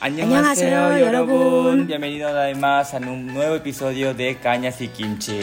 Annyeonghaseyo, 0.00 0.96
Yorobun. 0.96 1.86
Bienvenidos 1.86 2.32
además 2.32 2.94
a 2.94 2.96
un 2.96 3.26
nuevo 3.26 3.54
episodio 3.54 4.14
de 4.14 4.38
Cañas 4.38 4.80
y 4.80 4.88
Kimchi. 4.88 5.40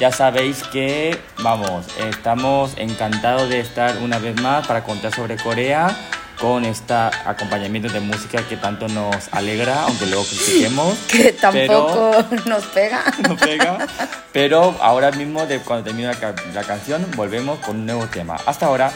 Ya 0.00 0.10
sabéis 0.10 0.64
que, 0.64 1.16
vamos, 1.44 1.86
estamos 1.96 2.72
encantados 2.76 3.48
de 3.48 3.60
estar 3.60 3.98
una 3.98 4.18
vez 4.18 4.40
más 4.42 4.66
para 4.66 4.82
contar 4.82 5.14
sobre 5.14 5.36
Corea 5.36 5.96
con 6.40 6.64
este 6.64 6.92
acompañamiento 6.92 7.88
de 7.88 8.00
música 8.00 8.42
que 8.48 8.56
tanto 8.56 8.88
nos 8.88 9.32
alegra, 9.32 9.82
aunque 9.84 10.06
luego 10.06 10.24
critiquemos. 10.24 10.98
Que 11.08 11.32
tampoco 11.32 12.24
pero, 12.28 12.44
nos 12.46 12.64
pega. 12.66 13.04
Nos 13.28 13.40
pega. 13.40 13.86
Pero 14.32 14.74
ahora 14.80 15.12
mismo, 15.12 15.46
de, 15.46 15.60
cuando 15.60 15.84
termina 15.84 16.12
la, 16.14 16.34
la 16.52 16.62
canción, 16.64 17.06
volvemos 17.14 17.60
con 17.60 17.76
un 17.76 17.86
nuevo 17.86 18.06
tema. 18.06 18.36
Hasta 18.44 18.66
ahora. 18.66 18.90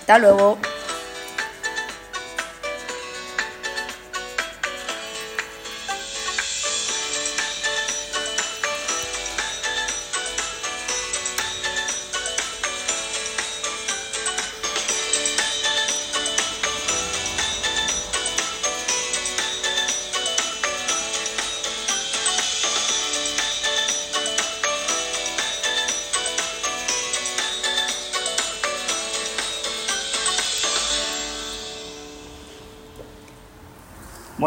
Hasta 0.00 0.18
luego. 0.18 0.58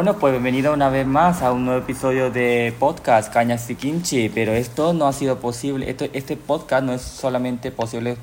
Bueno, 0.09 0.21
pues 0.21 0.33
bienvenido 0.33 0.73
una 0.73 0.89
vez 0.89 1.05
más 1.05 1.43
a 1.43 1.51
un 1.51 1.65
nuevo 1.65 1.81
episodio 1.81 2.31
de 2.31 2.73
podcast 2.79 3.31
Cañas 3.31 3.69
y 3.69 3.75
Kimchi, 3.75 4.29
pero 4.29 4.53
esto 4.53 4.91
no 4.91 5.05
ha 5.05 5.13
sido 5.13 5.37
posible, 5.37 5.87
esto, 5.87 6.05
este 6.13 6.35
podcast 6.35 6.83
no 6.83 6.93
es 6.93 7.03
solamente 7.03 7.69
posible 7.69 8.17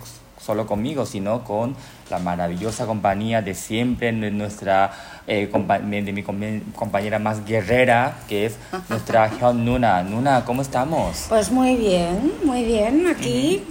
solo 0.44 0.66
conmigo, 0.66 1.06
sino 1.06 1.44
con 1.44 1.76
la 2.10 2.18
maravillosa 2.18 2.86
compañía 2.86 3.40
de 3.40 3.54
siempre, 3.54 4.10
de 4.10 4.32
nuestra, 4.32 4.90
eh, 5.28 5.46
de 5.46 6.12
mi 6.12 6.24
compañera 6.24 7.20
más 7.20 7.44
guerrera, 7.44 8.18
que 8.28 8.46
es 8.46 8.56
nuestra 8.88 9.30
Hyun 9.38 9.64
Nuna. 9.64 10.02
Nuna, 10.02 10.44
¿cómo 10.44 10.62
estamos? 10.62 11.26
Pues 11.28 11.52
muy 11.52 11.76
bien, 11.76 12.32
muy 12.42 12.64
bien, 12.64 13.06
aquí 13.06 13.62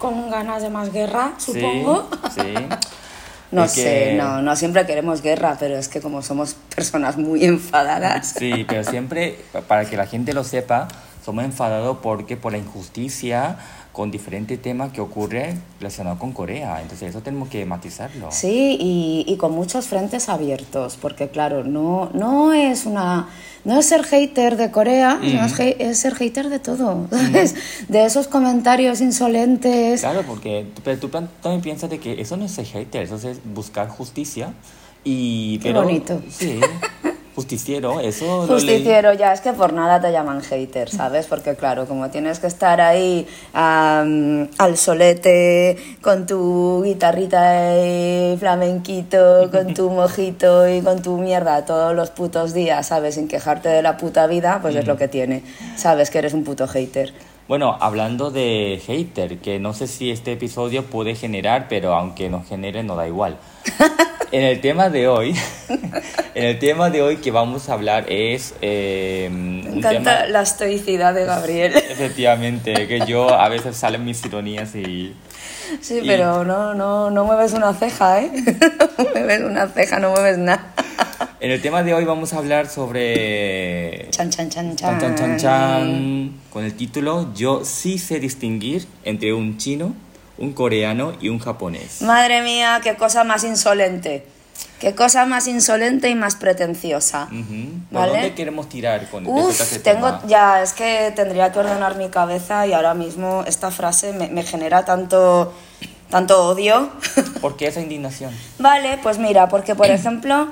con 0.00 0.28
ganas 0.28 0.62
de 0.62 0.70
más 0.70 0.92
guerra, 0.92 1.34
supongo. 1.38 2.08
Sí, 2.34 2.40
sí. 2.40 2.54
No 3.50 3.66
sé, 3.66 4.14
no, 4.14 4.42
no 4.42 4.54
siempre 4.54 4.86
queremos 4.86 5.22
guerra, 5.22 5.56
pero 5.58 5.76
es 5.76 5.88
que 5.88 6.00
como 6.00 6.22
somos 6.22 6.56
personas 6.74 7.16
muy 7.16 7.44
enfadadas. 7.44 8.34
Sí, 8.38 8.64
pero 8.68 8.84
siempre, 8.84 9.38
para 9.66 9.84
que 9.84 9.96
la 9.96 10.06
gente 10.06 10.32
lo 10.32 10.44
sepa, 10.44 10.86
somos 11.24 11.44
enfadados 11.44 11.98
porque 12.02 12.36
por 12.36 12.52
la 12.52 12.58
injusticia 12.58 13.56
con 14.00 14.10
diferentes 14.10 14.62
temas 14.62 14.92
que 14.92 15.02
ocurre 15.02 15.56
relacionado 15.78 16.18
con 16.18 16.32
Corea. 16.32 16.80
Entonces 16.80 17.10
eso 17.10 17.20
tenemos 17.20 17.50
que 17.50 17.66
matizarlo. 17.66 18.28
Sí, 18.30 18.78
y, 18.80 19.26
y 19.30 19.36
con 19.36 19.52
muchos 19.52 19.88
frentes 19.88 20.30
abiertos, 20.30 20.96
porque 20.98 21.28
claro, 21.28 21.64
no, 21.64 22.08
no 22.14 22.54
es 22.54 22.86
una 22.86 23.28
no 23.66 23.78
es 23.78 23.84
ser 23.84 24.04
hater 24.04 24.56
de 24.56 24.70
Corea, 24.70 25.16
no 25.22 25.44
es, 25.44 25.52
es 25.78 25.98
ser 25.98 26.14
hater 26.14 26.48
de 26.48 26.60
todo, 26.60 27.08
¿sabes? 27.10 27.54
De 27.88 28.06
esos 28.06 28.26
comentarios 28.26 29.02
insolentes. 29.02 30.00
Claro, 30.00 30.22
porque 30.26 30.64
tú- 30.74 30.80
pero 30.82 30.98
tú 30.98 31.08
también 31.10 31.60
piensas 31.60 31.90
de 31.90 31.98
que 31.98 32.22
eso 32.22 32.38
no 32.38 32.46
es 32.46 32.52
ser 32.52 32.64
hater, 32.64 33.02
eso 33.02 33.16
es 33.28 33.38
buscar 33.44 33.90
justicia. 33.90 34.54
Y, 35.04 35.58
Qué 35.58 35.68
pero, 35.68 35.82
bonito. 35.82 36.22
Sí, 36.30 36.58
justiciero, 37.34 38.00
eso 38.00 38.46
Justiciero, 38.46 39.12
ya 39.14 39.32
es 39.32 39.40
que 39.40 39.52
por 39.52 39.72
nada 39.72 40.00
te 40.00 40.12
llaman 40.12 40.42
hater, 40.42 40.90
¿sabes? 40.90 41.26
Porque 41.26 41.54
claro, 41.54 41.86
como 41.86 42.10
tienes 42.10 42.38
que 42.38 42.46
estar 42.46 42.80
ahí 42.80 43.26
am, 43.52 44.48
al 44.58 44.76
solete 44.76 45.76
con 46.00 46.26
tu 46.26 46.82
guitarrita 46.84 47.50
de 47.50 48.36
flamenquito, 48.38 49.50
con 49.50 49.74
tu 49.74 49.90
mojito 50.00 50.68
y 50.68 50.80
con 50.82 51.02
tu 51.02 51.18
mierda 51.18 51.64
todos 51.64 51.94
los 51.94 52.10
putos 52.10 52.52
días, 52.52 52.88
¿sabes? 52.88 53.14
Sin 53.14 53.28
quejarte 53.28 53.68
de 53.68 53.82
la 53.82 53.96
puta 53.96 54.26
vida, 54.26 54.58
pues 54.60 54.74
es 54.74 54.86
lo 54.86 54.96
que 54.96 55.08
tiene. 55.08 55.42
Sabes 55.76 56.10
que 56.10 56.18
eres 56.18 56.34
un 56.34 56.44
puto 56.44 56.66
hater. 56.66 57.12
Bueno, 57.50 57.76
hablando 57.80 58.30
de 58.30 58.80
hater, 58.86 59.38
que 59.38 59.58
no 59.58 59.74
sé 59.74 59.88
si 59.88 60.12
este 60.12 60.30
episodio 60.30 60.84
puede 60.84 61.16
generar, 61.16 61.66
pero 61.68 61.96
aunque 61.96 62.30
no 62.30 62.44
genere, 62.48 62.84
no 62.84 62.94
da 62.94 63.08
igual. 63.08 63.38
En 64.32 64.42
el 64.44 64.60
tema 64.60 64.90
de 64.90 65.08
hoy, 65.08 65.34
en 66.36 66.44
el 66.44 66.60
tema 66.60 66.88
de 66.88 67.02
hoy 67.02 67.16
que 67.16 67.32
vamos 67.32 67.68
a 67.68 67.72
hablar 67.72 68.04
es 68.08 68.54
eh, 68.62 69.28
Me 69.32 69.78
encanta 69.78 69.90
tema, 69.90 70.26
la 70.26 70.42
estoicidad 70.42 71.12
de 71.12 71.24
Gabriel. 71.24 71.74
efectivamente, 71.90 72.86
que 72.86 73.04
yo 73.06 73.28
a 73.28 73.48
veces 73.48 73.76
salen 73.76 74.04
mis 74.04 74.24
ironías 74.24 74.76
y 74.76 75.16
Sí, 75.80 75.98
Y- 76.00 76.06
pero 76.06 76.44
no, 76.44 76.74
no, 76.74 77.10
no 77.10 77.24
mueves 77.24 77.54
una 77.54 77.74
ceja, 77.74 78.20
¿eh? 78.22 78.30
No 78.96 79.04
mueves 79.12 79.42
una 79.42 79.66
ceja, 79.66 79.98
no 79.98 80.10
mueves 80.10 80.38
nada. 80.38 80.72
en 81.40 81.50
el 81.50 81.60
tema 81.62 81.82
de 81.82 81.94
hoy 81.94 82.04
vamos 82.04 82.32
a 82.32 82.38
hablar 82.38 82.68
sobre 82.68 84.08
Chan, 84.10 84.30
chan, 84.30 84.48
chan, 84.50 84.76
chan. 84.76 85.00
Chan, 85.00 85.14
chan, 85.16 85.16
chan, 85.16 85.38
chan, 85.38 86.32
con 86.52 86.64
el 86.64 86.74
título 86.74 87.32
Yo 87.34 87.64
sí 87.64 87.98
sé 87.98 88.20
distinguir 88.20 88.86
entre 89.04 89.32
un 89.32 89.56
chino, 89.58 89.94
un 90.38 90.52
coreano 90.52 91.12
y 91.20 91.28
un 91.28 91.38
japonés. 91.38 92.02
Madre 92.02 92.42
mía, 92.42 92.80
qué 92.82 92.96
cosa 92.96 93.24
más 93.24 93.44
insolente. 93.44 94.26
Qué 94.78 94.94
cosa 94.94 95.26
más 95.26 95.46
insolente 95.46 96.08
y 96.08 96.14
más 96.14 96.36
pretenciosa. 96.36 97.24
Ujú. 97.30 97.68
¿Por 97.90 98.00
¿Vale? 98.00 98.12
dónde 98.12 98.34
queremos 98.34 98.68
tirar 98.68 99.08
con 99.10 99.26
Uf, 99.26 99.60
este 99.60 99.78
tengo, 99.80 100.06
tema? 100.06 100.22
ya, 100.26 100.62
es 100.62 100.72
que 100.72 101.12
tendría 101.14 101.52
que 101.52 101.58
ordenar 101.58 101.96
mi 101.96 102.08
cabeza 102.08 102.66
y 102.66 102.72
ahora 102.72 102.94
mismo 102.94 103.44
esta 103.46 103.70
frase 103.70 104.12
me, 104.14 104.28
me 104.28 104.42
genera 104.42 104.84
tanto, 104.86 105.52
tanto 106.08 106.46
odio. 106.46 106.88
¿Por 107.42 107.56
qué 107.58 107.66
esa 107.68 107.80
indignación? 107.82 108.32
Vale, 108.58 108.98
pues 109.02 109.18
mira, 109.18 109.48
porque 109.50 109.74
por 109.74 109.86
ejemplo 109.90 110.48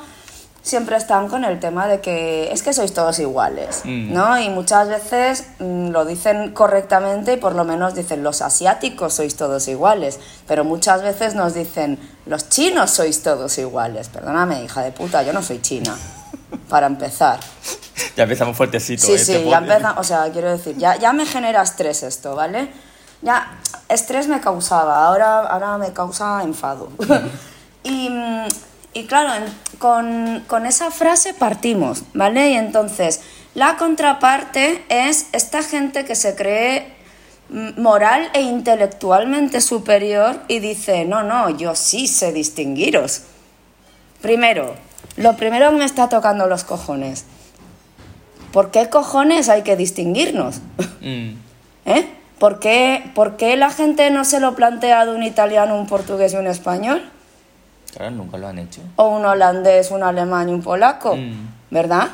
siempre 0.62 0.96
están 0.96 1.28
con 1.28 1.44
el 1.44 1.60
tema 1.60 1.86
de 1.86 2.00
que 2.00 2.52
es 2.52 2.62
que 2.62 2.72
sois 2.72 2.92
todos 2.92 3.19
iguales, 3.19 3.82
Mm. 3.84 4.12
¿no? 4.12 4.38
Y 4.38 4.50
muchas 4.50 4.88
veces 4.88 5.44
mm, 5.58 5.88
lo 5.88 6.04
dicen 6.04 6.52
correctamente 6.52 7.34
y 7.34 7.36
por 7.36 7.54
lo 7.54 7.64
menos 7.64 7.94
dicen 7.94 8.22
los 8.22 8.42
asiáticos 8.42 9.14
sois 9.14 9.36
todos 9.36 9.66
iguales, 9.68 10.18
pero 10.47 10.64
muchas 10.64 11.02
veces 11.02 11.34
nos 11.34 11.54
dicen 11.54 11.98
los 12.26 12.48
chinos 12.48 12.91
sois 12.91 13.22
todos 13.22 13.56
iguales. 13.58 14.08
Perdóname, 14.08 14.62
hija 14.64 14.82
de 14.82 14.92
puta, 14.92 15.22
yo 15.22 15.32
no 15.32 15.42
soy 15.42 15.60
china. 15.60 15.97
Para 16.68 16.86
empezar. 16.86 17.41
Ya 18.16 18.24
empezamos 18.24 18.56
fuertecito. 18.56 19.06
Sí, 19.06 19.12
¿eh? 19.12 19.18
sí, 19.18 19.44
ya 19.48 19.58
empieza, 19.58 19.94
o 19.98 20.04
sea, 20.04 20.30
quiero 20.32 20.50
decir, 20.50 20.76
ya, 20.76 20.97
ya 20.97 21.12
me 21.12 21.24
genera 21.24 21.62
estrés 21.62 22.02
esto, 22.02 22.34
¿vale? 22.34 22.70
Ya, 23.22 23.58
estrés 23.88 24.28
me 24.28 24.41
causaba, 24.41 25.06
ahora, 25.06 25.41
ahora 25.41 25.78
me 25.78 25.92
causa 25.92 26.42
enfado. 26.42 26.88
y, 27.82 28.08
mm, 28.10 28.47
y 28.98 29.04
claro, 29.04 29.44
con, 29.78 30.42
con 30.48 30.66
esa 30.66 30.91
frase 30.91 31.32
partimos, 31.32 32.03
¿vale? 32.14 32.50
Y 32.50 32.54
entonces, 32.54 33.20
la 33.54 33.76
contraparte 33.76 34.84
es 34.88 35.28
esta 35.32 35.62
gente 35.62 36.04
que 36.04 36.16
se 36.16 36.34
cree 36.34 36.94
mm, 37.48 37.81
moral 37.81 38.28
e 38.34 38.41
intelectualmente 38.41 39.60
superior 39.60 40.41
y 40.48 40.59
dice, 40.59 41.04
no, 41.04 41.22
no, 41.22 41.50
yo 41.50 41.76
sí 41.76 42.09
sé 42.09 42.32
distinguiros. 42.32 43.22
Primero, 44.20 44.75
lo 45.16 45.36
primero 45.36 45.70
me 45.70 45.84
está 45.84 46.09
tocando 46.09 46.48
los 46.48 46.65
cojones. 46.65 47.25
¿Por 48.53 48.72
qué 48.72 48.88
cojones 48.88 49.48
hay 49.48 49.62
que 49.62 49.76
distinguirnos? 49.76 50.56
Mm. 51.00 51.34
¿Eh? 51.86 52.09
¿Por 52.41 52.59
qué, 52.59 53.10
por 53.15 53.36
qué 53.36 53.56
la 53.56 53.70
gente 53.70 54.10
no 54.10 54.25
se 54.25 54.41
lo 54.41 54.54
plantea 54.56 55.06
de 55.06 55.15
un 55.15 55.22
italiano, 55.22 55.78
un 55.78 55.86
portugués 55.86 56.32
y 56.32 56.36
un 56.36 56.47
español? 56.48 57.10
Claro, 57.94 58.10
nunca 58.12 58.37
lo 58.38 58.49
han 58.49 58.59
hecho. 58.59 58.81
¿O 58.97 59.09
un 59.09 59.25
holandés, 59.25 59.91
un 59.91 60.03
alemán 60.03 60.49
y 60.49 60.53
un 60.53 60.62
polaco? 60.62 61.16
Mm. 61.16 61.48
¿Verdad? 61.71 62.09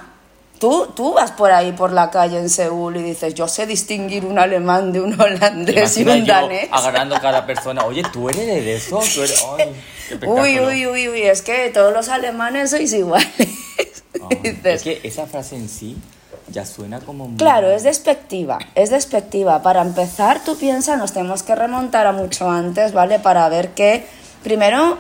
Tú, 0.58 0.87
tú 0.94 1.12
vas 1.14 1.32
por 1.32 1.50
ahí 1.50 1.72
por 1.72 1.93
la 1.93 2.10
calle 2.10 2.38
en 2.38 2.48
Seúl 2.48 2.96
y 2.96 3.02
dices, 3.02 3.34
yo 3.34 3.48
sé 3.48 3.66
distinguir 3.66 4.25
un 4.25 4.38
alemán 4.38 4.93
de 4.93 5.00
un 5.00 5.20
holandés 5.20 5.98
y 5.98 6.02
un 6.08 6.25
yo 6.25 6.32
danés. 6.32 6.69
agarrando 6.70 7.16
a 7.16 7.20
cada 7.20 7.44
persona. 7.44 7.84
Oye, 7.84 8.02
¿tú 8.12 8.28
eres 8.31 8.46
de 8.46 8.76
eso? 8.76 9.00
¿Tú 9.14 9.22
eres...? 9.22 9.44
Ay, 9.58 9.72
qué 10.20 10.26
Uy, 10.26 10.60
uy, 10.60 10.87
uy, 10.87 11.08
uy, 11.08 11.22
es 11.22 11.43
que 11.43 11.70
todos 11.70 11.93
los 11.93 12.08
alemanes 12.08 12.70
sois 12.70 12.93
iguales. 12.93 13.28
Ah, 14.22 14.28
Dices, 14.43 14.64
es 14.64 14.82
que 14.82 15.00
esa 15.02 15.26
frase 15.26 15.56
en 15.56 15.69
sí 15.69 15.96
ya 16.48 16.64
suena 16.64 17.00
como... 17.00 17.26
muy- 17.26 17.37
Claro, 17.37 17.70
es 17.70 17.82
despectiva, 17.82 18.58
es 18.75 18.90
despectiva. 18.90 19.60
Para 19.62 19.82
empezar, 19.82 20.44
tú 20.44 20.56
piensas, 20.56 20.96
nos 20.98 21.12
tenemos 21.12 21.43
que 21.43 21.54
remontar 21.54 22.06
a 22.06 22.12
mucho 22.12 22.48
antes, 22.48 22.93
¿vale? 22.93 23.19
Para 23.19 23.48
ver 23.48 23.70
que, 23.70 24.06
primero, 24.43 24.98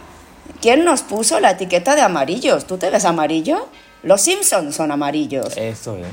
¿quién 0.60 0.84
nos 0.84 1.02
puso 1.02 1.40
la 1.40 1.52
etiqueta 1.52 1.94
de 1.94 2.02
amarillos? 2.02 2.66
¿Tú 2.66 2.78
te 2.78 2.90
ves 2.90 3.04
amarillo? 3.04 3.68
Los 4.02 4.20
Simpsons 4.22 4.74
son 4.74 4.92
amarillos. 4.92 5.56
Eso 5.56 5.96
es. 5.96 6.06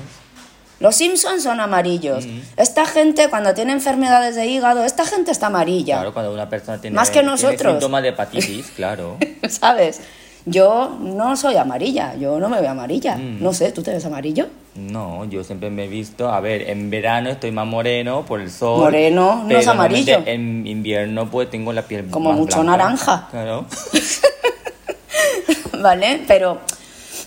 Los 0.80 0.96
Simpsons 0.96 1.44
son 1.44 1.60
amarillos. 1.60 2.26
Esta 2.58 2.88
gente, 2.88 3.30
cuando 3.30 3.54
tiene 3.54 3.72
enfermedades 3.72 4.36
de 4.36 4.48
hígado, 4.48 4.84
esta 4.84 5.06
gente 5.06 5.30
está 5.30 5.48
amarilla. 5.48 5.98
Claro, 5.98 6.14
cuando 6.14 6.34
una 6.34 6.50
persona 6.50 6.82
tiene, 6.82 6.96
Más 6.96 7.10
que 7.10 7.20
tiene 7.20 7.30
nosotros. 7.30 7.74
síntomas 7.74 8.02
de 8.02 8.10
hepatitis, 8.10 8.72
claro. 8.76 9.18
¿Sabes? 9.48 10.02
Yo 10.46 10.98
no 11.00 11.36
soy 11.38 11.56
amarilla, 11.58 12.16
yo 12.16 12.40
no 12.40 12.50
me 12.50 12.60
veo 12.62 12.72
amarilla. 12.72 13.16
Mm. 13.16 13.44
No 13.44 13.54
sé, 13.54 13.72
¿tú 13.72 13.84
te 13.84 13.92
ves 13.92 14.06
amarillo? 14.06 14.48
No, 14.76 15.26
yo 15.26 15.44
siempre 15.44 15.70
me 15.70 15.86
he 15.86 15.88
visto, 15.88 16.32
a 16.32 16.40
ver, 16.40 16.70
en 16.70 16.90
verano 16.90 17.30
estoy 17.30 17.52
más 17.52 17.68
moreno 17.68 18.26
por 18.26 18.42
el 18.42 18.50
sol. 18.50 18.80
Moreno, 18.80 19.44
no 19.46 19.58
es 19.58 19.68
amarillo. 19.68 20.24
En 20.26 20.66
invierno 20.66 21.30
pues 21.30 21.50
tengo 21.50 21.74
la 21.74 21.84
piel 21.84 22.08
Como 22.10 22.30
más 22.30 22.40
mucho 22.40 22.62
blanca. 22.62 22.78
naranja. 22.78 23.28
Claro. 23.30 23.66
¿Vale? 25.82 26.22
Pero 26.28 26.60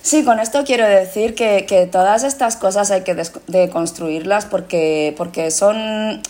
sí, 0.02 0.24
con 0.24 0.40
esto 0.40 0.64
quiero 0.64 0.86
decir 0.86 1.34
que, 1.34 1.66
que 1.66 1.86
todas 1.86 2.24
estas 2.24 2.56
cosas 2.56 2.90
hay 2.90 3.02
que 3.02 3.14
deconstruirlas 3.46 4.46
porque, 4.46 5.14
porque 5.16 5.50
son... 5.50 6.20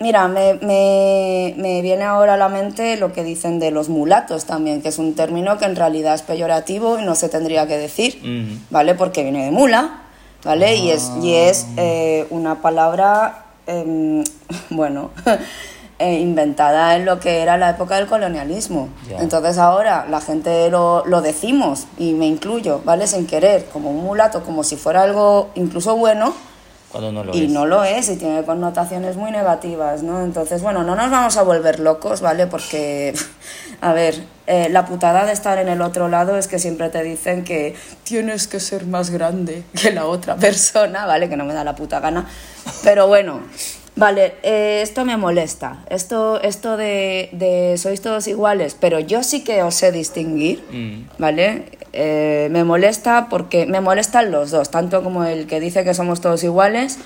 Mira, 0.00 0.28
me, 0.28 0.54
me, 0.54 1.54
me 1.56 1.82
viene 1.82 2.04
ahora 2.04 2.34
a 2.34 2.36
la 2.36 2.48
mente 2.48 2.96
lo 2.96 3.12
que 3.12 3.24
dicen 3.24 3.58
de 3.58 3.72
los 3.72 3.88
mulatos 3.88 4.44
también, 4.44 4.80
que 4.80 4.88
es 4.88 4.98
un 4.98 5.14
término 5.14 5.58
que 5.58 5.64
en 5.64 5.74
realidad 5.74 6.14
es 6.14 6.22
peyorativo 6.22 7.00
y 7.00 7.04
no 7.04 7.16
se 7.16 7.28
tendría 7.28 7.66
que 7.66 7.76
decir. 7.76 8.20
¿vale? 8.70 8.94
Porque 8.94 9.24
viene 9.24 9.44
de 9.44 9.50
mula, 9.50 10.02
¿vale? 10.44 10.76
Y 10.76 10.90
es, 10.90 11.10
y 11.20 11.34
es 11.34 11.66
eh, 11.76 12.26
una 12.30 12.62
palabra, 12.62 13.46
em, 13.66 14.22
bueno, 14.70 15.10
eh, 15.98 16.20
inventada 16.20 16.94
en 16.94 17.04
lo 17.04 17.18
que 17.18 17.40
era 17.40 17.56
la 17.56 17.70
época 17.70 17.96
del 17.96 18.06
colonialismo. 18.06 18.88
Entonces 19.18 19.58
ahora 19.58 20.06
la 20.08 20.20
gente 20.20 20.70
lo, 20.70 21.04
lo 21.06 21.22
decimos, 21.22 21.88
y 21.98 22.12
me 22.12 22.26
incluyo, 22.26 22.82
¿vale? 22.84 23.08
Sin 23.08 23.26
querer, 23.26 23.66
como 23.72 23.90
un 23.90 24.04
mulato, 24.04 24.44
como 24.44 24.62
si 24.62 24.76
fuera 24.76 25.02
algo 25.02 25.50
incluso 25.56 25.96
bueno, 25.96 26.34
Cuando 26.90 27.12
no 27.12 27.22
lo 27.22 27.36
y 27.36 27.44
es. 27.44 27.50
no 27.50 27.66
lo 27.66 27.84
es 27.84 28.08
y 28.08 28.16
tiene 28.16 28.44
connotaciones 28.44 29.16
muy 29.16 29.30
negativas, 29.30 30.02
¿no? 30.02 30.22
Entonces, 30.24 30.62
bueno, 30.62 30.84
no 30.84 30.96
nos 30.96 31.10
vamos 31.10 31.36
a 31.36 31.42
volver 31.42 31.80
locos, 31.80 32.22
¿vale? 32.22 32.46
Porque, 32.46 33.14
a 33.82 33.92
ver, 33.92 34.14
eh, 34.46 34.68
la 34.70 34.86
putada 34.86 35.26
de 35.26 35.32
estar 35.32 35.58
en 35.58 35.68
el 35.68 35.82
otro 35.82 36.08
lado 36.08 36.38
es 36.38 36.48
que 36.48 36.58
siempre 36.58 36.88
te 36.88 37.02
dicen 37.02 37.44
que 37.44 37.74
tienes 38.04 38.48
que 38.48 38.58
ser 38.58 38.86
más 38.86 39.10
grande 39.10 39.64
que 39.80 39.90
la 39.90 40.06
otra 40.06 40.36
persona, 40.36 41.04
¿vale? 41.04 41.28
Que 41.28 41.36
no 41.36 41.44
me 41.44 41.52
da 41.52 41.62
la 41.62 41.76
puta 41.76 42.00
gana. 42.00 42.26
Pero 42.82 43.06
bueno, 43.06 43.42
vale, 43.98 44.34
eh, 44.42 44.80
esto 44.82 45.04
me 45.04 45.16
molesta. 45.16 45.84
Esto, 45.90 46.40
esto 46.40 46.76
de, 46.76 47.28
de 47.32 47.76
sois 47.78 48.00
todos 48.00 48.26
iguales, 48.28 48.76
pero 48.78 48.98
yo 49.00 49.22
sí 49.22 49.44
que 49.44 49.62
os 49.62 49.74
sé 49.74 49.92
distinguir. 49.92 50.62
Mm. 50.70 51.08
¿vale? 51.18 51.64
Eh, 51.92 52.48
me 52.50 52.64
molesta 52.64 53.28
porque 53.28 53.66
me 53.66 53.80
molestan 53.80 54.30
los 54.30 54.50
dos, 54.50 54.70
tanto 54.70 55.02
como 55.02 55.24
el 55.24 55.46
que 55.46 55.60
dice 55.60 55.84
que 55.84 55.94
somos 55.94 56.20
todos 56.20 56.42
iguales, 56.44 56.98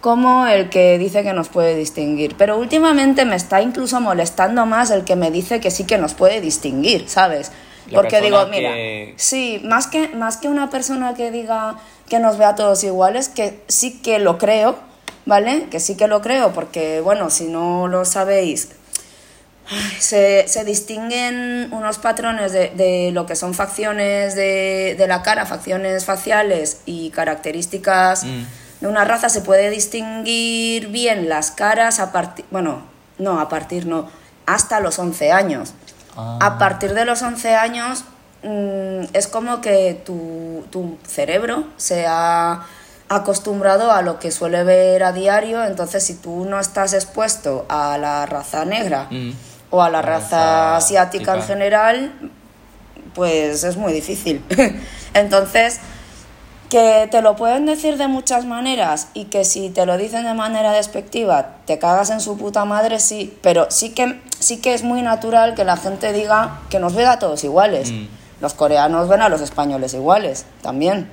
como 0.00 0.46
el 0.46 0.68
que 0.68 0.98
dice 0.98 1.22
que 1.22 1.32
nos 1.32 1.48
puede 1.48 1.74
distinguir. 1.74 2.34
Pero 2.36 2.58
últimamente 2.58 3.24
me 3.24 3.34
está 3.36 3.60
incluso 3.62 4.00
molestando 4.00 4.66
más 4.66 4.90
el 4.90 5.04
que 5.04 5.16
me 5.16 5.30
dice 5.30 5.58
que 5.60 5.70
sí 5.70 5.84
que 5.84 5.98
nos 5.98 6.14
puede 6.14 6.40
distinguir, 6.40 7.08
¿sabes? 7.08 7.50
La 7.90 8.00
Porque 8.00 8.20
digo, 8.20 8.44
mira, 8.50 8.72
que- 8.74 9.14
sí, 9.16 9.60
más 9.64 9.86
que, 9.86 10.08
más 10.08 10.36
que 10.36 10.48
una 10.48 10.70
persona 10.70 11.14
que 11.14 11.30
diga 11.30 11.76
que 12.08 12.18
nos 12.18 12.36
vea 12.36 12.54
todos 12.56 12.82
iguales, 12.84 13.28
que 13.28 13.60
sí 13.68 14.00
que 14.02 14.18
lo 14.18 14.38
creo, 14.38 14.76
¿vale? 15.26 15.66
Que 15.70 15.80
sí 15.80 15.96
que 15.96 16.08
lo 16.08 16.22
creo, 16.22 16.52
porque, 16.52 17.00
bueno, 17.02 17.28
si 17.28 17.48
no 17.48 17.88
lo 17.88 18.04
sabéis, 18.04 18.68
se, 19.98 20.46
se 20.46 20.64
distinguen 20.64 21.68
unos 21.72 21.98
patrones 21.98 22.52
de, 22.52 22.70
de 22.70 23.10
lo 23.12 23.26
que 23.26 23.34
son 23.34 23.52
facciones 23.52 24.34
de, 24.36 24.94
de 24.96 25.08
la 25.08 25.22
cara, 25.22 25.44
facciones 25.44 26.04
faciales 26.04 26.78
y 26.86 27.10
características 27.10 28.24
Mm. 28.24 28.44
de 28.80 28.86
una 28.88 29.04
raza. 29.04 29.28
Se 29.28 29.40
puede 29.40 29.68
distinguir 29.70 30.88
bien 30.88 31.28
las 31.28 31.50
caras 31.50 31.98
a 31.98 32.12
partir, 32.12 32.44
bueno, 32.50 32.82
no, 33.18 33.40
a 33.40 33.48
partir 33.48 33.86
no, 33.86 34.08
hasta 34.46 34.78
los 34.80 34.98
11 34.98 35.32
años. 35.32 35.74
Ah. 36.16 36.38
A 36.40 36.58
partir 36.58 36.94
de 36.94 37.04
los 37.04 37.20
11 37.22 37.54
años 37.56 38.04
mm, 38.44 39.06
es 39.14 39.26
como 39.26 39.60
que 39.60 40.00
tu, 40.06 40.64
tu 40.70 40.96
cerebro 41.08 41.64
se 41.76 42.06
ha 42.08 42.64
acostumbrado 43.08 43.92
a 43.92 44.02
lo 44.02 44.18
que 44.18 44.30
suele 44.30 44.64
ver 44.64 45.02
a 45.04 45.12
diario, 45.12 45.64
entonces 45.64 46.04
si 46.04 46.14
tú 46.14 46.44
no 46.44 46.58
estás 46.58 46.92
expuesto 46.92 47.64
a 47.68 47.98
la 47.98 48.26
raza 48.26 48.64
negra 48.64 49.06
Mm. 49.10 49.30
o 49.70 49.82
a 49.82 49.90
la 49.90 49.98
La 49.98 50.02
raza 50.02 50.36
raza 50.36 50.76
asiática 50.76 51.34
en 51.36 51.42
general, 51.42 52.12
pues 53.14 53.64
es 53.64 53.76
muy 53.76 53.92
difícil. 53.92 54.44
Entonces, 55.14 55.80
que 56.68 57.08
te 57.10 57.22
lo 57.22 57.36
pueden 57.36 57.64
decir 57.64 57.96
de 57.96 58.08
muchas 58.08 58.44
maneras 58.44 59.08
y 59.14 59.26
que 59.26 59.44
si 59.44 59.70
te 59.70 59.86
lo 59.86 59.96
dicen 59.96 60.24
de 60.24 60.34
manera 60.34 60.72
despectiva 60.72 61.56
te 61.64 61.78
cagas 61.78 62.10
en 62.10 62.20
su 62.20 62.36
puta 62.36 62.64
madre, 62.64 62.98
sí, 62.98 63.36
pero 63.40 63.66
sí 63.70 63.90
que, 63.90 64.20
sí 64.40 64.58
que 64.60 64.74
es 64.74 64.82
muy 64.82 65.00
natural 65.02 65.54
que 65.54 65.64
la 65.64 65.76
gente 65.76 66.12
diga 66.12 66.58
que 66.68 66.80
nos 66.80 66.94
ve 66.94 67.06
a 67.06 67.18
todos 67.18 67.44
iguales. 67.44 67.92
Mm. 67.92 68.08
Los 68.40 68.52
coreanos 68.54 69.08
ven 69.08 69.22
a 69.22 69.28
los 69.28 69.40
españoles 69.40 69.94
iguales, 69.94 70.44
también. 70.60 71.08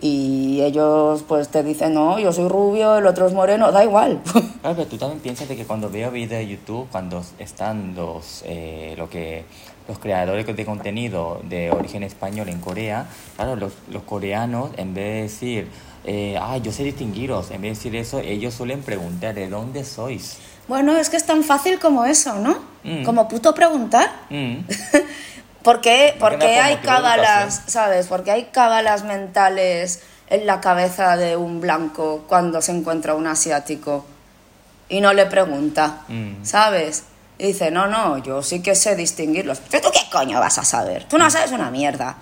Y 0.00 0.60
ellos 0.60 1.24
pues 1.26 1.48
te 1.48 1.62
dicen, 1.62 1.94
no, 1.94 2.18
yo 2.18 2.32
soy 2.32 2.48
rubio, 2.48 2.98
el 2.98 3.06
otro 3.06 3.26
es 3.26 3.32
moreno, 3.32 3.72
da 3.72 3.84
igual. 3.84 4.20
Claro, 4.60 4.76
pero 4.78 4.88
tú 4.88 4.98
también 4.98 5.20
piensas 5.20 5.48
de 5.48 5.56
que 5.56 5.64
cuando 5.64 5.88
veo 5.88 6.10
videos 6.10 6.40
de 6.40 6.48
YouTube, 6.48 6.88
cuando 6.90 7.22
están 7.38 7.94
los, 7.94 8.42
eh, 8.44 8.94
lo 8.98 9.08
que, 9.08 9.44
los 9.86 9.98
creadores 9.98 10.44
de 10.44 10.66
contenido 10.66 11.40
de 11.48 11.70
origen 11.70 12.02
español 12.02 12.48
en 12.48 12.60
Corea, 12.60 13.06
claro, 13.36 13.54
los, 13.54 13.72
los 13.90 14.02
coreanos, 14.02 14.70
en 14.76 14.92
vez 14.92 15.04
de 15.04 15.22
decir, 15.22 15.68
eh, 16.04 16.36
ah, 16.40 16.56
yo 16.58 16.72
sé 16.72 16.82
distinguiros, 16.82 17.50
en 17.50 17.62
vez 17.62 17.70
de 17.70 17.90
decir 17.90 17.96
eso, 17.96 18.18
ellos 18.18 18.54
suelen 18.54 18.82
preguntar, 18.82 19.34
¿de 19.34 19.48
dónde 19.48 19.84
sois? 19.84 20.38
Bueno, 20.68 20.96
es 20.96 21.10
que 21.10 21.16
es 21.16 21.24
tan 21.24 21.44
fácil 21.44 21.78
como 21.78 22.04
eso, 22.04 22.34
¿no? 22.34 22.58
Mm. 22.82 23.04
Como 23.04 23.28
puto 23.28 23.54
preguntar. 23.54 24.10
Mm. 24.30 24.58
¿Por 25.66 25.80
qué, 25.80 26.12
Más 26.12 26.20
por 26.20 26.38
que 26.38 26.46
nada 26.46 26.48
qué 26.48 26.56
por 26.56 26.64
hay 26.64 26.76
cábalas, 26.86 27.62
sabes? 27.66 28.06
Porque 28.06 28.30
hay 28.30 28.44
cábalas 28.52 29.02
mentales 29.02 30.00
en 30.30 30.46
la 30.46 30.60
cabeza 30.60 31.16
de 31.16 31.36
un 31.36 31.60
blanco 31.60 32.24
cuando 32.28 32.62
se 32.62 32.70
encuentra 32.70 33.14
un 33.14 33.26
asiático 33.26 34.06
y 34.88 35.00
no 35.00 35.12
le 35.12 35.26
pregunta, 35.26 36.02
Mm. 36.08 36.44
¿sabes? 36.44 37.02
Y 37.38 37.48
dice, 37.48 37.70
no, 37.72 37.86
no, 37.88 38.18
yo 38.18 38.42
sí 38.42 38.62
que 38.62 38.74
sé 38.76 38.94
distinguirlos. 38.94 39.58
¿Tú 39.60 39.78
qué 39.92 40.00
coño 40.10 40.38
vas 40.40 40.56
a 40.58 40.64
saber? 40.64 41.04
Tú 41.04 41.18
no 41.18 41.28
sabes 41.30 41.50
una 41.50 41.70
mierda. 41.70 42.14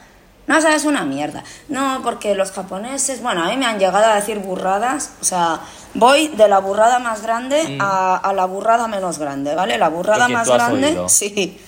No 0.47 0.61
sabes 0.61 0.85
una 0.87 1.05
mierda. 1.05 1.45
No, 1.69 2.01
porque 2.03 2.35
los 2.35 2.51
japoneses, 2.51 3.23
bueno, 3.23 3.45
a 3.45 3.49
mí 3.49 3.57
me 3.59 3.67
han 3.67 3.79
llegado 3.79 4.07
a 4.07 4.15
decir 4.17 4.39
burradas. 4.41 5.11
O 5.21 5.25
sea, 5.25 5.61
voy 5.95 6.29
de 6.29 6.49
la 6.49 6.59
burrada 6.61 6.99
más 6.99 7.23
grande 7.23 7.63
Mm. 7.77 7.79
a, 7.83 8.17
a 8.17 8.33
la 8.33 8.47
burrada 8.47 8.89
menos 8.89 9.19
grande, 9.19 9.55
¿vale? 9.55 9.77
La 9.79 9.89
burrada 9.89 10.29
más 10.29 10.49
grande, 10.49 10.89
oído. 10.89 11.09
sí. 11.21 11.61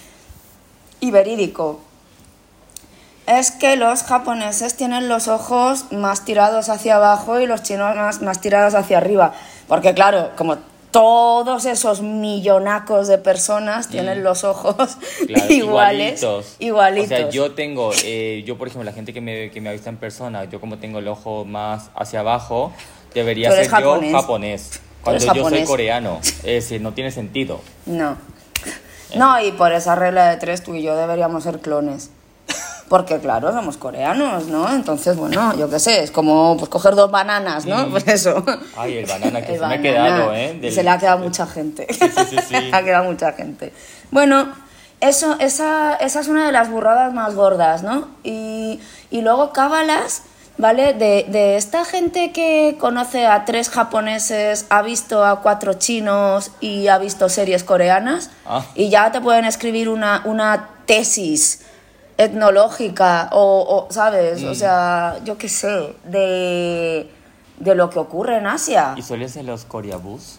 Y 1.00 1.10
verídico. 1.10 1.80
Es 3.26 3.50
que 3.50 3.76
los 3.76 4.02
japoneses 4.04 4.76
tienen 4.76 5.08
los 5.08 5.26
ojos 5.28 5.86
más 5.92 6.24
tirados 6.24 6.68
hacia 6.68 6.96
abajo 6.96 7.40
y 7.40 7.46
los 7.46 7.62
chinos 7.62 7.96
más, 7.96 8.22
más 8.22 8.40
tirados 8.40 8.74
hacia 8.74 8.98
arriba. 8.98 9.34
Porque 9.66 9.94
claro, 9.94 10.30
como 10.36 10.58
todos 10.92 11.64
esos 11.66 12.00
millonacos 12.02 13.08
de 13.08 13.18
personas 13.18 13.88
tienen 13.88 14.22
los 14.22 14.44
ojos 14.44 14.96
Mm. 15.22 15.26
Claro, 15.26 15.46
iguales. 15.52 16.22
igualitos. 16.22 16.56
Igualitos. 16.60 17.12
O 17.12 17.16
sea, 17.16 17.28
yo 17.30 17.50
tengo, 17.52 17.90
eh, 18.04 18.44
yo 18.46 18.56
por 18.56 18.68
ejemplo, 18.68 18.84
la 18.88 18.92
gente 18.94 19.12
que 19.12 19.20
me, 19.20 19.50
que 19.50 19.60
me 19.60 19.70
ha 19.70 19.72
visto 19.72 19.88
en 19.88 19.96
persona, 19.96 20.44
yo 20.44 20.60
como 20.60 20.78
tengo 20.78 21.00
el 21.00 21.08
ojo 21.08 21.44
más 21.44 21.90
hacia 21.96 22.20
abajo, 22.20 22.72
debería 23.12 23.50
ser 23.50 23.68
japonés. 23.68 24.12
yo 24.12 24.20
japonés. 24.20 24.80
Cuando 25.02 25.24
yo 25.34 25.48
soy 25.50 25.64
coreano. 25.64 26.20
No 26.80 26.92
tiene 26.92 27.10
sentido. 27.10 27.60
No. 27.86 28.16
No, 29.18 29.40
y 29.40 29.52
por 29.52 29.72
esa 29.72 29.94
regla 29.94 30.30
de 30.30 30.36
tres, 30.36 30.62
tú 30.62 30.74
y 30.74 30.82
yo 30.82 30.96
deberíamos 30.96 31.44
ser 31.44 31.60
clones. 31.60 32.10
Porque, 32.88 33.18
claro, 33.18 33.52
somos 33.52 33.76
coreanos, 33.76 34.46
¿no? 34.46 34.72
Entonces, 34.72 35.16
bueno, 35.16 35.56
yo 35.56 35.68
qué 35.68 35.80
sé, 35.80 36.04
es 36.04 36.12
como 36.12 36.56
pues, 36.56 36.68
coger 36.70 36.94
dos 36.94 37.10
bananas, 37.10 37.66
¿no? 37.66 37.88
Mm. 37.88 37.90
Pues 37.90 38.06
eso. 38.06 38.44
Ay, 38.76 38.98
el 38.98 39.06
banana 39.06 39.42
que 39.44 39.54
El 39.54 39.58
se 39.60 39.66
me 39.66 39.74
ha 39.74 39.82
quedado, 39.82 40.32
¿eh? 40.32 40.56
Del- 40.60 40.72
Se 40.72 40.84
le 40.84 40.90
ha 40.90 40.98
quedado 40.98 41.18
mucha 41.18 41.46
gente. 41.48 41.86
Sí, 41.90 41.98
sí, 42.08 42.24
sí, 42.30 42.36
sí. 42.38 42.54
Se 42.54 42.60
le 42.70 42.76
ha 42.76 42.84
quedado 42.84 43.04
mucha 43.04 43.32
gente. 43.32 43.72
Bueno, 44.12 44.52
eso, 45.00 45.34
esa, 45.40 45.96
esa 45.96 46.20
es 46.20 46.28
una 46.28 46.46
de 46.46 46.52
las 46.52 46.70
burradas 46.70 47.12
más 47.12 47.34
gordas, 47.34 47.82
¿no? 47.82 48.06
Y, 48.22 48.80
y 49.10 49.20
luego 49.22 49.52
cábalas, 49.52 50.22
¿vale? 50.58 50.94
De, 50.94 51.26
de 51.28 51.56
esta 51.56 51.84
gente 51.84 52.32
que 52.32 52.76
conoce 52.80 53.26
a 53.26 53.44
tres 53.44 53.68
japoneses, 53.70 54.66
ha 54.70 54.82
visto 54.82 55.24
a 55.24 55.40
cuatro 55.42 55.74
chinos 55.74 56.50
y 56.60 56.88
ha 56.88 56.98
visto 56.98 57.28
series 57.28 57.64
coreanas, 57.64 58.30
Ah. 58.46 58.64
y 58.74 58.88
ya 58.90 59.10
te 59.12 59.20
pueden 59.20 59.44
escribir 59.44 59.88
una, 59.88 60.22
una 60.24 60.68
tesis 60.86 61.62
etnológica 62.18 63.28
o, 63.32 63.86
o, 63.88 63.92
¿sabes? 63.92 64.42
Mm. 64.42 64.48
O 64.48 64.54
sea, 64.54 65.16
yo 65.24 65.36
qué 65.38 65.48
sé, 65.48 65.94
de, 66.04 67.10
de 67.58 67.74
lo 67.74 67.90
que 67.90 67.98
ocurre 67.98 68.38
en 68.38 68.46
Asia. 68.46 68.94
¿Y 68.96 69.02
suelen 69.02 69.28
ser 69.28 69.44
los 69.44 69.64
coreabús 69.64 70.38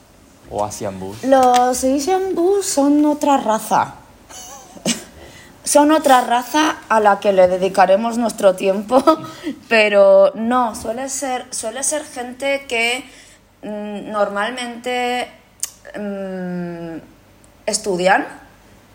o 0.50 0.64
Asian 0.66 1.00
bus? 1.00 1.24
Los 1.24 1.84
Asian 1.84 2.34
Bus 2.36 2.66
son 2.66 3.06
otra 3.06 3.38
raza. 3.38 3.94
Son 5.68 5.92
otra 5.92 6.22
raza 6.22 6.78
a 6.90 7.00
la 7.00 7.20
que 7.20 7.34
le 7.34 7.48
dedicaremos 7.48 8.18
nuestro 8.18 8.56
tiempo, 8.56 9.04
pero 9.70 10.32
no, 10.36 10.76
suele 10.76 11.10
ser, 11.10 11.46
suele 11.52 11.84
ser 11.84 12.04
gente 12.04 12.66
que 12.68 13.04
mm, 13.64 14.12
normalmente 14.12 15.28
mm, 15.98 16.98
estudian 17.66 18.26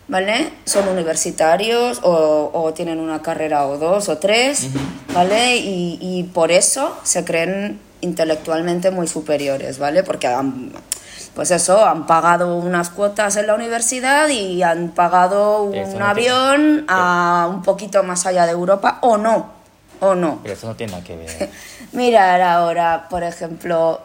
¿vale? 0.07 0.51
Son 0.65 0.87
universitarios 0.89 1.99
o, 2.03 2.51
o 2.53 2.73
tienen 2.73 2.99
una 2.99 3.21
carrera 3.21 3.65
o 3.67 3.77
dos 3.77 4.09
o 4.09 4.17
tres, 4.17 4.67
¿vale? 5.13 5.57
Y, 5.57 5.97
y 6.01 6.23
por 6.23 6.51
eso 6.51 6.97
se 7.03 7.23
creen 7.23 7.79
intelectualmente 8.01 8.91
muy 8.91 9.07
superiores, 9.07 9.79
¿vale? 9.79 10.03
Porque 10.03 10.27
han, 10.27 10.71
pues 11.35 11.51
eso, 11.51 11.85
han 11.85 12.05
pagado 12.05 12.55
unas 12.57 12.89
cuotas 12.89 13.35
en 13.37 13.47
la 13.47 13.55
universidad 13.55 14.27
y 14.29 14.61
han 14.63 14.89
pagado 14.89 15.63
un 15.63 15.97
no 15.97 16.05
avión 16.05 16.85
a 16.87 17.47
un 17.49 17.63
poquito 17.63 18.03
más 18.03 18.25
allá 18.25 18.45
de 18.45 18.51
Europa 18.51 18.99
o 19.01 19.17
no, 19.17 19.47
o 19.99 20.13
no. 20.15 20.39
Pero 20.43 20.53
eso 20.53 20.67
no 20.67 20.75
tiene 20.75 20.91
nada 20.93 21.03
que 21.03 21.15
ver. 21.15 21.49
Mirar 21.93 22.41
ahora, 22.41 23.07
por 23.09 23.23
ejemplo, 23.23 24.01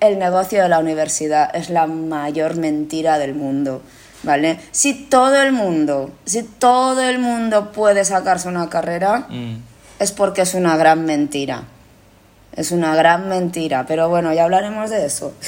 el 0.00 0.18
negocio 0.18 0.62
de 0.62 0.68
la 0.68 0.78
universidad 0.78 1.54
es 1.54 1.68
la 1.70 1.86
mayor 1.86 2.56
mentira 2.56 3.18
del 3.18 3.34
mundo, 3.34 3.82
¿vale? 4.22 4.58
Si 4.70 4.94
todo 4.94 5.40
el 5.42 5.52
mundo, 5.52 6.10
si 6.24 6.42
todo 6.42 7.00
el 7.02 7.18
mundo 7.18 7.70
puede 7.72 8.04
sacarse 8.04 8.48
una 8.48 8.68
carrera, 8.70 9.26
Mm. 9.28 9.56
es 9.98 10.12
porque 10.12 10.42
es 10.42 10.54
una 10.54 10.76
gran 10.76 11.04
mentira. 11.04 11.64
Es 12.54 12.70
una 12.70 12.94
gran 12.94 13.28
mentira, 13.28 13.86
pero 13.86 14.08
bueno, 14.08 14.32
ya 14.34 14.44
hablaremos 14.44 14.90
de 14.90 15.04
eso. 15.06 15.32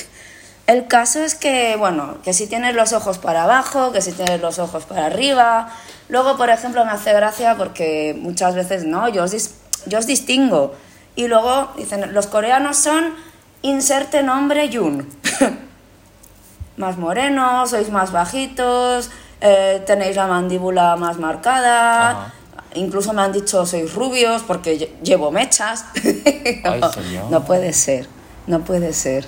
El 0.66 0.87
caso 0.87 1.21
es 1.23 1.35
que, 1.35 1.76
bueno, 1.76 2.16
que 2.25 2.33
si 2.33 2.47
tienes 2.47 2.75
los 2.75 2.92
ojos 2.94 3.18
para 3.18 3.44
abajo, 3.44 3.92
que 3.92 4.00
si 4.00 4.12
tienes 4.12 4.40
los 4.40 4.59
ojos 4.59 4.85
para 4.85 5.06
arriba. 5.06 5.68
Luego, 6.09 6.37
por 6.38 6.49
ejemplo, 6.49 6.85
me 6.87 6.90
hace 6.92 7.12
gracia 7.12 7.54
porque 7.56 8.16
muchas 8.18 8.54
veces, 8.54 8.85
no, 8.87 9.09
yo 9.09 9.25
os, 9.25 9.35
dis- 9.35 9.50
yo 9.87 9.99
os 9.99 10.06
distingo. 10.06 10.73
Y 11.16 11.28
luego 11.28 11.71
dicen, 11.76 12.14
los 12.14 12.26
coreanos 12.26 12.78
son 12.78 13.14
inserte 13.62 14.23
nombre 14.23 14.68
Yun. 14.71 15.06
más 16.76 16.97
morenos, 16.99 17.71
sois 17.71 17.90
más 17.90 18.11
bajitos, 18.11 19.11
eh, 19.40 19.83
tenéis 19.87 20.16
la 20.16 20.26
mandíbula 20.26 20.97
más 20.97 21.18
marcada. 21.18 22.11
Ajá. 22.11 22.33
Incluso 22.75 23.12
me 23.12 23.23
han 23.23 23.33
dicho 23.33 23.64
sois 23.66 23.92
rubios 23.94 24.42
porque 24.42 24.78
lle- 24.78 24.90
llevo 25.02 25.30
mechas. 25.30 25.85
Ay, 26.64 26.80
no, 26.80 26.90
señor. 26.92 27.30
no 27.30 27.44
puede 27.44 27.73
ser, 27.73 28.09
no 28.47 28.61
puede 28.61 28.92
ser. 28.94 29.26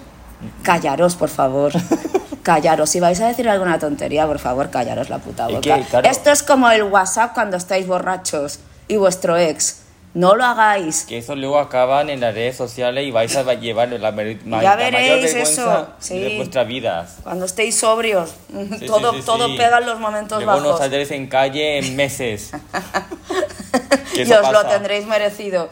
Callaros, 0.63 1.17
por 1.17 1.29
favor. 1.29 1.73
Callaros. 2.43 2.91
Si 2.91 3.01
vais 3.01 3.21
a 3.21 3.27
decir 3.29 3.49
alguna 3.49 3.79
tontería, 3.79 4.27
por 4.27 4.39
favor, 4.39 4.71
callaros 4.71 5.09
la 5.11 5.19
puta 5.19 5.49
boca. 5.49 5.61
claro. 5.89 6.09
Esto 6.09 6.31
es 6.31 6.43
como 6.45 6.71
el 6.71 6.85
WhatsApp 6.85 7.35
cuando 7.35 7.57
estáis 7.57 7.87
borrachos 7.87 8.61
y 8.89 8.97
vuestro 8.97 9.37
ex. 9.37 9.81
No 10.15 10.35
lo 10.35 10.45
hagáis. 10.45 11.05
Que 11.05 11.19
eso 11.19 11.35
luego 11.35 11.59
acaban 11.59 12.09
en 12.09 12.21
las 12.21 12.33
redes 12.35 12.57
sociales 12.57 13.05
y 13.07 13.11
vais 13.11 13.35
a 13.37 13.43
llevar 13.55 13.89
la, 13.91 14.13
ma- 14.13 14.23
Ya 14.23 14.37
la 14.45 14.47
mayor 14.47 14.77
veréis 14.79 15.35
vergüenza 15.35 15.51
eso, 15.53 15.89
sí. 15.99 16.19
de 16.21 16.37
vuestras 16.37 16.67
vidas. 16.69 17.17
Cuando 17.23 17.45
estéis 17.45 17.77
sobrios, 17.79 18.31
Sí, 18.79 18.87
todo, 18.87 19.13
sí, 19.13 19.23
todo 19.27 19.49
pega 19.57 19.79
en 19.79 19.87
los 19.87 19.99
momentos 20.01 20.43
Luego 20.43 20.61
no 20.61 20.67
bajos. 20.69 20.81
saldréis 20.81 21.11
en 21.11 21.27
calle 21.27 21.79
en 21.79 21.97
meses. 21.97 22.53
Y 24.15 24.23
os 24.23 24.29
lo 24.31 24.41
pasa. 24.63 24.69
tendréis 24.69 25.07
merecido. 25.07 25.69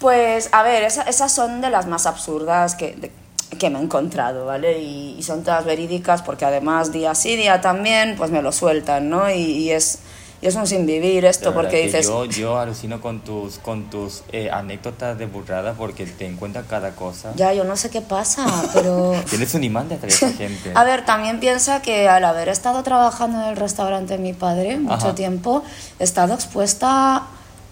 Pues, 0.00 0.48
a 0.52 0.62
ver, 0.62 0.82
esa- 0.84 1.02
esas 1.02 1.32
son 1.32 1.60
de 1.60 1.70
las 1.70 1.86
más 1.86 2.06
absurdas 2.06 2.74
que, 2.74 2.92
de- 2.94 3.12
que 3.58 3.70
me 3.70 3.78
he 3.78 3.82
encontrado, 3.82 4.44
¿vale? 4.46 4.78
Y, 4.80 5.16
y 5.18 5.22
son 5.22 5.42
todas 5.42 5.64
verídicas 5.64 6.22
porque 6.22 6.44
además 6.44 6.92
día 6.92 7.14
sí, 7.14 7.34
día 7.36 7.60
también, 7.60 8.14
pues 8.16 8.30
me 8.30 8.42
lo 8.42 8.52
sueltan, 8.52 9.08
¿no? 9.10 9.30
Y, 9.30 9.36
y 9.40 9.70
es, 9.70 9.98
y 10.40 10.46
es 10.46 10.54
un 10.54 10.66
sinvivir 10.68 11.24
esto, 11.24 11.46
La 11.46 11.56
verdad 11.56 11.62
porque 11.70 11.80
que 11.80 11.86
dices... 11.86 12.06
Yo, 12.06 12.26
yo 12.26 12.58
alucino 12.60 13.00
con 13.00 13.20
tus, 13.20 13.58
con 13.58 13.90
tus 13.90 14.22
eh, 14.30 14.50
anécdotas 14.52 15.18
de 15.18 15.26
burrada 15.26 15.72
porque 15.72 16.06
te 16.06 16.26
encuentras 16.26 16.66
cada 16.68 16.92
cosa. 16.92 17.32
Ya, 17.34 17.52
yo 17.54 17.64
no 17.64 17.74
sé 17.76 17.90
qué 17.90 18.02
pasa, 18.02 18.46
pero... 18.72 19.14
Tienes 19.30 19.52
un 19.54 19.64
imán 19.64 19.88
de 19.88 19.96
atraer 19.96 20.14
gente. 20.36 20.70
A 20.76 20.84
ver, 20.84 21.04
también 21.04 21.40
piensa 21.40 21.82
que 21.82 22.08
al 22.08 22.24
haber 22.24 22.48
estado 22.50 22.82
trabajando 22.84 23.40
en 23.42 23.48
el 23.48 23.56
restaurante 23.56 24.12
de 24.16 24.22
mi 24.22 24.32
padre 24.34 24.76
mucho 24.78 24.94
Ajá. 24.94 25.14
tiempo, 25.16 25.64
he 25.98 26.04
estado 26.04 26.34
expuesta 26.34 27.22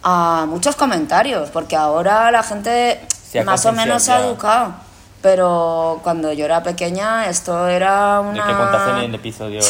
a 0.08 0.46
muchos 0.46 0.76
comentarios, 0.76 1.50
porque 1.50 1.74
ahora 1.74 2.30
la 2.30 2.44
gente 2.44 3.00
más 3.44 3.66
o 3.66 3.72
menos 3.72 4.04
se 4.04 4.12
ha 4.12 4.24
educado. 4.24 4.74
Pero 5.20 5.98
cuando 6.04 6.32
yo 6.32 6.44
era 6.44 6.62
pequeña, 6.62 7.26
esto 7.26 7.66
era 7.66 8.22
De 8.22 8.34
que 8.34 8.54
contaste 8.54 8.90
en 8.90 8.96
el 8.98 9.04
una, 9.06 9.16
episodio. 9.16 9.60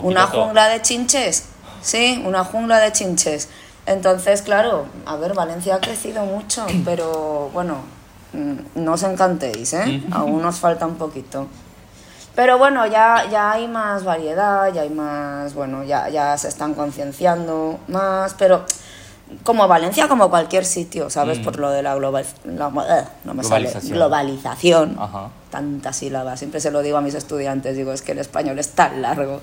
una 0.00 0.26
jungla 0.26 0.68
de 0.68 0.80
chinches. 0.80 1.44
Sí, 1.82 2.22
una 2.24 2.44
jungla 2.44 2.78
de 2.78 2.92
chinches. 2.92 3.50
Entonces, 3.84 4.40
claro, 4.40 4.86
a 5.04 5.16
ver, 5.16 5.34
Valencia 5.34 5.74
ha 5.74 5.80
crecido 5.80 6.24
mucho, 6.24 6.64
pero 6.86 7.50
bueno, 7.52 7.82
mm, 8.32 8.82
no 8.82 8.92
os 8.94 9.02
encantéis, 9.02 9.74
¿eh? 9.74 10.02
Aún 10.12 10.40
nos 10.40 10.60
falta 10.60 10.86
un 10.86 10.94
poquito. 10.94 11.46
Pero 12.34 12.56
bueno, 12.56 12.86
ya, 12.86 13.26
ya 13.30 13.52
hay 13.52 13.68
más 13.68 14.02
variedad, 14.02 14.72
ya 14.72 14.80
hay 14.80 14.90
más, 14.90 15.52
bueno, 15.52 15.84
ya, 15.84 16.08
ya 16.08 16.38
se 16.38 16.48
están 16.48 16.72
concienciando 16.72 17.78
más, 17.88 18.34
pero 18.38 18.64
como 19.42 19.66
Valencia, 19.68 20.06
como 20.08 20.30
cualquier 20.30 20.64
sitio, 20.64 21.10
¿sabes? 21.10 21.38
Por 21.38 21.58
lo 21.58 21.70
de 21.70 21.82
la, 21.82 21.94
global, 21.94 22.24
la- 22.44 22.68
eh, 23.00 23.04
no 23.24 23.34
me 23.34 23.42
sale, 23.42 23.66
Globalización. 23.68 23.92
globalización. 23.92 24.96
Ajá. 24.98 25.28
Tantas 25.50 25.96
sílabas, 25.96 26.38
siempre 26.38 26.60
se 26.60 26.70
lo 26.70 26.82
digo 26.82 26.96
a 26.98 27.00
mis 27.00 27.14
estudiantes, 27.14 27.76
digo, 27.76 27.92
es 27.92 28.02
que 28.02 28.12
el 28.12 28.18
español 28.18 28.58
es 28.58 28.70
tan 28.70 29.02
largo. 29.02 29.40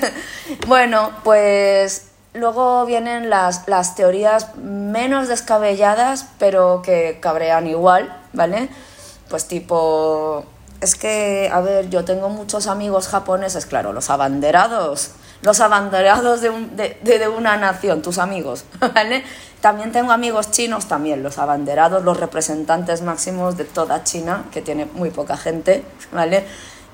bueno, 0.66 1.10
pues 1.24 2.06
luego 2.34 2.84
vienen 2.86 3.30
las, 3.30 3.66
las 3.68 3.94
teorías 3.94 4.54
menos 4.56 5.28
descabelladas, 5.28 6.26
pero 6.38 6.82
que 6.82 7.18
cabrean 7.20 7.66
igual, 7.66 8.14
¿vale? 8.32 8.68
Pues 9.28 9.46
tipo, 9.46 10.44
es 10.80 10.94
que, 10.94 11.50
a 11.52 11.60
ver, 11.60 11.90
yo 11.90 12.04
tengo 12.04 12.28
muchos 12.28 12.66
amigos 12.66 13.08
japoneses, 13.08 13.66
claro, 13.66 13.92
los 13.92 14.10
abanderados, 14.10 15.10
los 15.42 15.60
abanderados 15.60 16.40
de, 16.40 16.50
un- 16.50 16.76
de- 16.76 16.98
de- 17.02 17.28
una 17.28 17.56
nación, 17.56 18.02
tus 18.02 18.18
amigos, 18.18 18.64
¿vale? 18.94 19.24
También 19.60 19.92
tengo 19.92 20.12
amigos 20.12 20.50
chinos, 20.50 20.86
también 20.88 21.22
los 21.22 21.38
abanderados, 21.38 22.02
los 22.04 22.18
representantes 22.18 23.02
máximos 23.02 23.56
de 23.56 23.64
toda 23.64 24.04
China, 24.04 24.44
que 24.52 24.62
tiene 24.62 24.86
muy 24.86 25.10
poca 25.10 25.36
gente, 25.36 25.82
¿vale? 26.12 26.44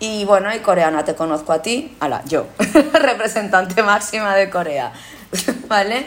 Y 0.00 0.24
bueno, 0.24 0.54
y 0.54 0.58
coreana 0.58 1.04
te 1.04 1.14
conozco 1.14 1.52
a 1.52 1.62
ti, 1.62 1.96
ala, 2.00 2.22
yo, 2.26 2.46
representante 2.92 3.82
máxima 3.82 4.34
de 4.34 4.50
Corea, 4.50 4.92
¿vale? 5.68 6.06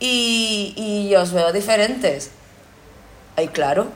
Y, 0.00 0.74
y 0.76 1.14
os 1.16 1.32
veo 1.32 1.52
diferentes. 1.52 2.30
Ay, 3.36 3.48
claro. 3.48 3.88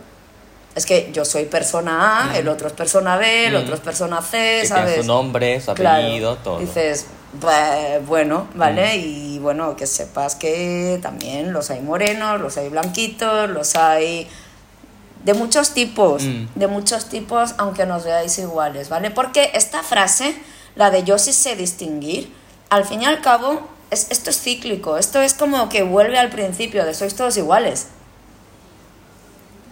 Es 0.74 0.86
que 0.86 1.10
yo 1.12 1.24
soy 1.24 1.44
persona 1.44 2.30
A, 2.32 2.38
el 2.38 2.48
otro 2.48 2.66
es 2.66 2.72
persona 2.72 3.16
B, 3.16 3.46
el 3.46 3.54
Mm. 3.54 3.62
otro 3.62 3.74
es 3.76 3.80
persona 3.80 4.20
C, 4.22 4.58
Que 4.62 4.66
¿sabes? 4.66 4.96
su 4.96 5.04
nombre, 5.04 5.60
su 5.60 5.72
Claro. 5.74 6.02
apellido, 6.02 6.36
todo. 6.38 6.58
Dices, 6.58 7.06
"Bah, 7.40 7.98
bueno, 8.04 8.48
¿vale? 8.54 8.96
Mm. 8.96 9.00
Y 9.00 9.38
bueno, 9.38 9.76
que 9.76 9.86
sepas 9.86 10.34
que 10.34 10.98
también 11.00 11.52
los 11.52 11.70
hay 11.70 11.80
morenos, 11.80 12.40
los 12.40 12.56
hay 12.56 12.68
blanquitos, 12.70 13.48
los 13.50 13.76
hay 13.76 14.28
de 15.22 15.32
muchos 15.34 15.70
tipos, 15.70 16.24
Mm. 16.24 16.46
de 16.56 16.66
muchos 16.66 17.06
tipos, 17.08 17.54
aunque 17.58 17.86
nos 17.86 18.02
veáis 18.04 18.36
iguales, 18.38 18.88
¿vale? 18.88 19.10
Porque 19.12 19.52
esta 19.54 19.82
frase, 19.84 20.34
la 20.74 20.90
de 20.90 21.04
yo 21.04 21.18
sí 21.18 21.32
sé 21.32 21.54
distinguir, 21.56 22.32
al 22.68 22.84
fin 22.84 23.02
y 23.02 23.06
al 23.06 23.20
cabo, 23.20 23.60
es, 23.90 24.08
esto 24.10 24.30
es 24.30 24.40
cíclico, 24.40 24.96
esto 24.98 25.22
es 25.22 25.34
como 25.34 25.68
que 25.68 25.84
vuelve 25.84 26.18
al 26.18 26.30
principio 26.30 26.84
de 26.84 26.94
sois 26.94 27.14
todos 27.14 27.36
iguales. 27.36 27.86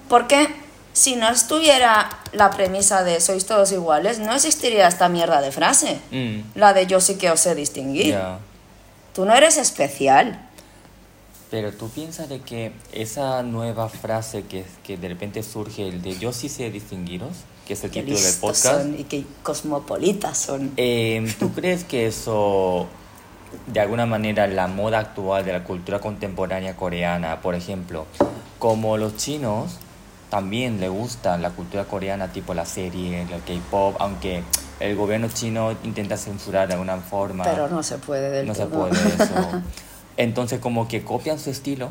Porque 0.08 0.48
si 0.92 1.16
no 1.16 1.28
estuviera 1.28 2.08
la 2.32 2.50
premisa 2.50 3.02
de 3.02 3.20
sois 3.20 3.46
todos 3.46 3.72
iguales, 3.72 4.18
no 4.18 4.32
existiría 4.34 4.88
esta 4.88 5.08
mierda 5.08 5.40
de 5.40 5.52
frase. 5.52 5.98
Mm, 6.10 6.40
La 6.58 6.72
de 6.74 6.86
yo 6.86 7.00
sí 7.00 7.16
que 7.16 7.30
os 7.30 7.40
sé 7.40 7.54
distinguir. 7.54 8.18
Tú 9.14 9.24
no 9.24 9.34
eres 9.34 9.56
especial. 9.56 10.48
Pero 11.50 11.70
tú 11.72 11.90
piensas 11.90 12.28
de 12.30 12.40
que 12.40 12.72
esa 12.92 13.42
nueva 13.42 13.88
frase 13.90 14.44
que, 14.44 14.64
que 14.82 14.96
de 14.96 15.08
repente 15.08 15.42
surge, 15.42 15.86
el 15.86 16.00
de 16.00 16.18
yo 16.18 16.32
sí 16.32 16.48
sé 16.48 16.70
distinguiros, 16.70 17.30
que 17.66 17.74
es 17.74 17.84
el 17.84 17.90
Qué 17.90 18.02
título 18.02 18.20
del 18.24 18.34
podcast, 18.36 18.80
son 18.80 18.98
y 18.98 19.04
qué 19.04 19.24
cosmopolitas 19.42 20.38
son. 20.38 20.72
eh, 20.78 21.30
¿tú 21.38 21.52
crees 21.54 21.84
que 21.84 22.06
eso, 22.06 22.86
de 23.66 23.80
alguna 23.80 24.06
manera, 24.06 24.46
la 24.46 24.66
moda 24.66 24.98
actual 25.00 25.44
de 25.44 25.52
la 25.52 25.62
cultura 25.62 25.98
contemporánea 26.00 26.74
coreana, 26.74 27.42
por 27.42 27.54
ejemplo, 27.54 28.06
como 28.58 28.96
los 28.96 29.16
chinos 29.18 29.76
también 30.32 30.80
le 30.80 30.88
gusta 30.88 31.36
la 31.36 31.50
cultura 31.50 31.84
coreana, 31.84 32.32
tipo 32.32 32.54
la 32.54 32.64
serie, 32.64 33.20
el 33.20 33.28
K-pop, 33.28 33.96
aunque 33.98 34.42
el 34.80 34.96
gobierno 34.96 35.28
chino 35.28 35.76
intenta 35.84 36.16
censurar 36.16 36.68
de 36.68 36.72
alguna 36.72 36.96
forma. 36.96 37.44
Pero 37.44 37.68
no 37.68 37.82
se 37.82 37.98
puede 37.98 38.30
del 38.30 38.46
no 38.46 38.54
se 38.54 38.64
puede 38.64 38.92
eso. 38.92 39.62
Entonces 40.16 40.58
como 40.58 40.88
que 40.88 41.04
copian 41.04 41.38
su 41.38 41.50
estilo 41.50 41.90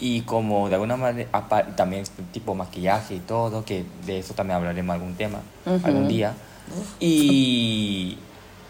y 0.00 0.20
como 0.20 0.68
de 0.68 0.74
alguna 0.74 0.98
manera 0.98 1.30
también 1.76 2.04
tipo 2.30 2.54
maquillaje 2.54 3.14
y 3.14 3.20
todo, 3.20 3.64
que 3.64 3.86
de 4.04 4.18
eso 4.18 4.34
también 4.34 4.58
hablaremos 4.58 4.92
algún 4.92 5.14
tema, 5.14 5.38
algún 5.82 6.08
día. 6.08 6.34
Y, 6.98 8.18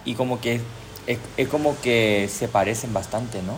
y 0.05 0.15
como 0.15 0.41
que 0.41 0.61
es, 1.09 1.19
es 1.37 1.49
como 1.49 1.75
que 1.81 2.31
se 2.33 2.47
parecen 2.47 2.93
bastante, 2.93 3.43
¿no? 3.43 3.55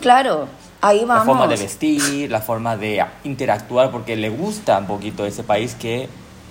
Claro, 0.00 0.46
ahí 0.80 1.00
La 1.00 1.06
vamos. 1.06 1.26
forma 1.26 1.46
de 1.46 1.56
vestir, 1.56 2.30
la 2.30 2.40
forma 2.40 2.76
de 2.76 3.04
interactuar, 3.24 3.90
porque 3.90 4.16
le 4.16 4.28
gusta 4.30 4.78
un 4.78 4.86
poquito 4.86 5.24
ese 5.26 5.42
país 5.42 5.74
que, 5.74 6.08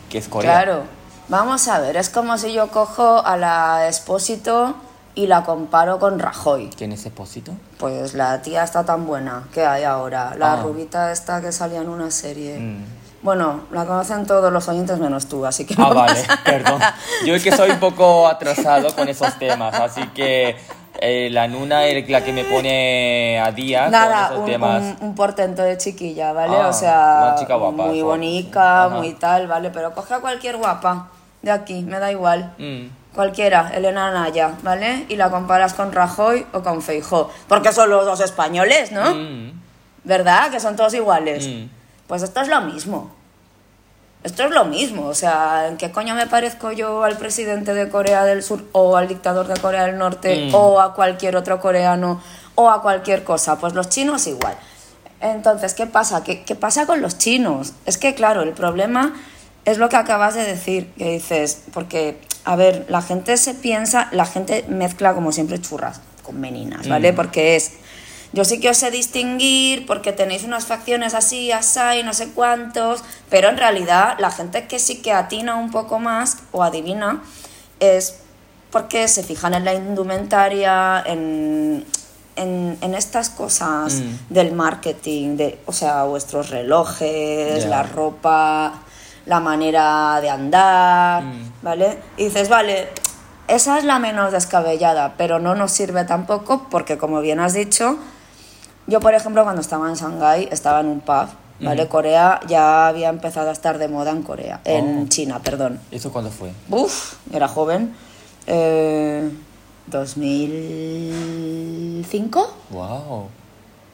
que 0.09 0.17
es 0.17 0.27
Corea. 0.27 0.51
Claro, 0.63 0.83
vamos 1.29 1.67
a 1.67 1.79
ver, 1.79 1.97
es 1.97 2.09
como 2.09 2.37
si 2.37 2.53
yo 2.53 2.67
cojo 2.69 3.25
a 3.25 3.37
la 3.37 3.87
Expósito 3.87 4.75
y 5.15 5.27
la 5.27 5.43
comparo 5.43 5.97
con 5.99 6.19
Rajoy. 6.19 6.69
¿Quién 6.77 6.91
es 6.91 7.05
Espósito? 7.05 7.53
Pues 7.77 8.13
la 8.13 8.41
tía 8.41 8.63
está 8.63 8.83
tan 8.85 9.05
buena 9.07 9.43
que 9.53 9.65
hay 9.65 9.83
ahora. 9.83 10.35
La 10.37 10.53
Ah. 10.53 10.61
rubita 10.61 11.11
esta 11.11 11.41
que 11.41 11.51
salía 11.53 11.79
en 11.81 11.87
una 11.89 12.11
serie. 12.11 12.59
Mm. 12.59 12.83
Bueno, 13.21 13.61
la 13.71 13.85
conocen 13.85 14.27
todos 14.27 14.51
los 14.53 14.67
oyentes 14.67 14.99
menos 14.99 15.25
tú, 15.27 15.45
así 15.47 15.65
que 15.65 15.73
Ah, 15.75 15.87
no 15.89 15.95
vale, 15.95 16.13
pasa 16.21 16.39
perdón. 16.43 16.79
Yo 17.25 17.33
es 17.33 17.43
que 17.43 17.51
soy 17.55 17.71
un 17.71 17.79
poco 17.79 18.27
atrasado 18.27 18.93
con 18.93 19.07
esos 19.07 19.33
temas, 19.39 19.73
así 19.79 20.05
que 20.09 20.57
eh, 21.01 21.29
la 21.31 21.47
Nuna 21.47 21.85
es 21.85 22.09
la 22.09 22.23
que 22.23 22.31
me 22.33 22.43
pone 22.43 23.39
a 23.39 23.51
día 23.51 23.89
Nada, 23.89 24.27
con 24.27 24.35
esos 24.35 24.39
un, 24.39 24.45
temas. 24.45 24.81
un- 24.81 24.97
un 25.09 25.15
portento 25.15 25.61
de 25.63 25.77
chiquilla, 25.77 26.33
¿vale? 26.33 26.55
Ah, 26.59 26.67
o 26.69 26.73
sea, 26.73 27.19
una 27.29 27.35
chica 27.35 27.55
guapa, 27.55 27.83
muy 27.85 28.01
bonita, 28.01 28.89
muy 28.89 29.13
tal, 29.13 29.47
¿vale? 29.47 29.69
Pero 29.69 29.93
coge 29.93 30.13
a 30.13 30.19
cualquier 30.19 30.57
guapa 30.57 31.07
de 31.41 31.51
aquí, 31.51 31.81
me 31.83 31.99
da 31.99 32.11
igual. 32.11 32.53
Mm. 32.57 32.87
Cualquiera, 33.15 33.71
Elena 33.73 34.11
Naya, 34.11 34.51
¿vale? 34.61 35.05
Y 35.07 35.15
la 35.15 35.29
comparas 35.29 35.73
con 35.73 35.91
Rajoy 35.93 36.45
o 36.51 36.61
con 36.61 36.81
Feijó. 36.81 37.29
Porque 37.47 37.71
son 37.71 37.89
los 37.89 38.05
dos 38.05 38.19
españoles, 38.19 38.91
¿no? 38.91 39.15
Mm. 39.15 39.51
¿Verdad? 40.03 40.51
Que 40.51 40.59
son 40.59 40.75
todos 40.75 40.93
iguales. 40.93 41.47
Mm. 41.47 41.69
Pues 42.07 42.21
esto 42.23 42.41
es 42.41 42.47
lo 42.49 42.59
mismo. 42.61 43.15
Esto 44.25 44.43
es 44.43 44.51
lo 44.51 44.65
mismo. 44.65 45.05
O 45.05 45.13
sea, 45.13 45.67
¿en 45.67 45.77
qué 45.77 45.91
coño 45.91 46.15
me 46.15 46.25
parezco 46.25 46.71
yo 46.71 47.03
al 47.03 47.15
presidente 47.15 47.75
de 47.75 47.89
Corea 47.89 48.25
del 48.25 48.41
Sur 48.41 48.63
o 48.71 48.97
al 48.97 49.07
dictador 49.07 49.47
de 49.47 49.53
Corea 49.61 49.85
del 49.85 49.99
Norte 49.99 50.47
Mm. 50.47 50.55
o 50.55 50.81
a 50.81 50.95
cualquier 50.95 51.35
otro 51.35 51.59
coreano 51.61 52.19
o 52.55 52.69
a 52.71 52.81
cualquier 52.81 53.23
cosa? 53.23 53.59
Pues 53.59 53.73
los 53.75 53.87
chinos 53.87 54.25
igual. 54.25 54.55
Entonces, 55.21 55.75
¿qué 55.75 55.85
pasa? 55.85 56.23
¿Qué, 56.23 56.43
qué 56.43 56.55
pasa 56.55 56.87
con 56.87 57.01
los 57.01 57.19
chinos? 57.19 57.73
Es 57.85 57.99
que, 57.99 58.15
claro, 58.15 58.41
el 58.41 58.51
problema 58.53 59.13
es 59.63 59.77
lo 59.77 59.89
que 59.89 59.95
acabas 59.95 60.33
de 60.33 60.43
decir, 60.43 60.91
que 60.97 61.11
dices, 61.11 61.61
porque, 61.71 62.19
a 62.45 62.55
ver, 62.55 62.87
la 62.89 63.03
gente 63.03 63.37
se 63.37 63.53
piensa, 63.53 64.09
la 64.11 64.25
gente 64.25 64.65
mezcla 64.69 65.13
como 65.13 65.31
siempre 65.31 65.61
churras 65.61 66.01
con 66.23 66.39
meninas, 66.39 66.87
¿vale? 66.87 67.11
Mm. 67.11 67.15
Porque 67.15 67.55
es, 67.55 67.73
yo 68.35 68.43
sí 68.45 68.59
que 68.59 68.69
os 68.69 68.77
sé 68.77 68.91
distinguir 68.91 69.85
porque 69.85 70.11
tenéis 70.11 70.43
unas 70.43 70.65
facciones 70.65 71.13
así, 71.15 71.51
así, 71.51 72.03
no 72.03 72.13
sé 72.13 72.29
cuántos, 72.29 73.01
pero 73.29 73.47
en 73.49 73.57
realidad 73.57 74.15
la 74.19 74.29
gente 74.29 74.67
que 74.67 74.77
sí 74.77 75.01
que 75.01 75.11
atina 75.13 75.55
un 75.55 75.71
poco 75.71 75.99
más 75.99 76.37
o 76.51 76.61
adivina 76.61 77.23
es 77.79 78.17
porque 78.71 79.07
se 79.07 79.23
fijan 79.23 79.53
en 79.53 79.63
la 79.63 79.73
indumentaria, 79.73 81.01
en, 81.05 81.85
en, 82.35 82.77
en 82.81 82.93
estas 82.93 83.29
cosas 83.29 83.93
Mm. 83.93 84.33
del 84.33 84.51
marketing, 84.51 85.37
de, 85.37 85.59
o 85.65 85.71
sea, 85.71 86.03
vuestros 86.03 86.49
relojes, 86.49 87.65
la 87.67 87.83
ropa, 87.83 88.81
la 89.25 89.39
manera 89.39 90.19
de 90.21 90.29
andar, 90.29 91.23
Mm. 91.23 91.51
¿vale? 91.61 91.99
Y 92.17 92.25
dices, 92.25 92.49
vale, 92.49 92.89
esa 93.47 93.77
es 93.77 93.85
la 93.85 93.97
menos 93.99 94.33
descabellada, 94.33 95.13
pero 95.17 95.39
no 95.39 95.55
nos 95.55 95.71
sirve 95.71 96.03
tampoco 96.03 96.67
porque, 96.69 96.97
como 96.97 97.21
bien 97.21 97.39
has 97.39 97.53
dicho, 97.53 97.97
yo, 98.87 98.99
por 98.99 99.13
ejemplo, 99.13 99.43
cuando 99.43 99.61
estaba 99.61 99.87
en 99.89 99.95
Shanghái, 99.95 100.49
estaba 100.51 100.79
en 100.81 100.87
un 100.87 100.99
pub, 101.01 101.27
¿vale? 101.59 101.87
Corea 101.87 102.39
ya 102.47 102.87
había 102.87 103.09
empezado 103.09 103.49
a 103.49 103.53
estar 103.53 103.77
de 103.77 103.87
moda 103.87 104.11
en 104.11 104.23
Corea, 104.23 104.59
en 104.65 105.03
Oh. 105.03 105.07
China, 105.09 105.39
perdón. 105.43 105.79
¿Eso 105.91 106.11
cuándo 106.11 106.31
fue? 106.31 106.51
Uf, 106.69 107.13
era 107.33 107.47
joven. 107.47 107.93
Eh, 108.47 109.29
¿2005? 109.89 112.47
Wow. 112.71 113.29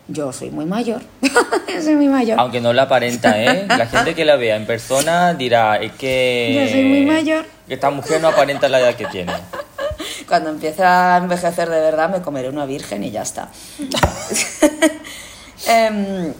Yo 0.08 0.34
soy 0.34 0.50
muy 0.50 0.66
mayor. 0.66 1.02
Yo 1.22 1.82
soy 1.82 1.96
muy 1.96 2.08
mayor. 2.10 2.38
Aunque 2.40 2.60
no 2.60 2.74
la 2.74 2.84
aparenta, 2.84 3.42
¿eh? 3.42 3.66
La 3.68 3.88
gente 3.88 4.14
que 4.14 4.26
la 4.26 4.36
vea 4.36 4.58
en 4.58 4.66
persona 4.66 5.34
dirá, 5.34 5.78
es 5.78 5.94
que... 5.94 6.66
Yo 6.66 6.72
soy 6.72 6.84
muy 6.84 7.06
mayor. 7.06 7.46
Que 7.68 7.76
esta 7.76 7.90
mujer 7.92 8.22
no 8.22 8.28
aparenta 8.28 8.68
la 8.68 8.80
edad 8.80 8.96
que 8.96 9.06
tiene. 9.06 9.32
Cuando 10.28 10.50
empiece 10.50 10.84
a 10.84 11.18
envejecer 11.18 11.70
de 11.70 11.80
verdad 11.80 12.10
me 12.10 12.22
comeré 12.22 12.50
una 12.50 12.66
virgen 12.66 13.04
y 13.04 13.12
ya 13.12 13.22
está. 13.22 13.50
Em, 15.68 16.34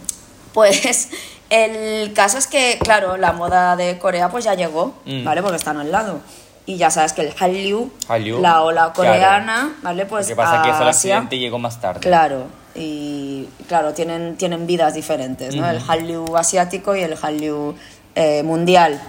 pues 0.52 1.08
el 1.50 2.12
caso 2.12 2.38
es 2.38 2.46
que, 2.46 2.78
claro, 2.82 3.16
la 3.16 3.32
moda 3.32 3.76
de 3.76 3.98
Corea 3.98 4.28
pues 4.30 4.44
ya 4.44 4.54
llegó, 4.54 4.94
Mm. 5.04 5.24
¿vale? 5.24 5.42
Porque 5.42 5.56
están 5.56 5.78
al 5.78 5.90
lado. 5.92 6.20
Y 6.64 6.76
ya 6.76 6.90
sabes 6.90 7.12
que 7.12 7.22
el 7.22 7.32
Hallyu, 7.34 7.90
Hallyu, 8.08 8.40
la 8.40 8.62
ola 8.62 8.92
claro. 8.92 9.10
coreana, 9.12 9.72
¿vale? 9.82 10.06
Pues 10.06 10.26
Lo 10.26 10.30
que 10.30 10.36
pasa 10.36 10.56
es 10.56 10.62
que 10.62 10.70
eso 10.70 10.84
accidente 10.84 11.38
llegó 11.38 11.58
más 11.58 11.80
tarde. 11.80 11.98
Claro, 12.00 12.46
y 12.74 13.48
claro, 13.68 13.92
tienen, 13.94 14.36
tienen 14.36 14.66
vidas 14.66 14.94
diferentes, 14.94 15.54
¿no? 15.56 15.68
El. 15.68 15.80
Hallyu 15.80 16.36
asiático 16.36 16.94
y 16.94 17.00
el 17.02 17.16
Hallyu 17.16 17.74
eh, 18.14 18.42
mundial. 18.42 19.00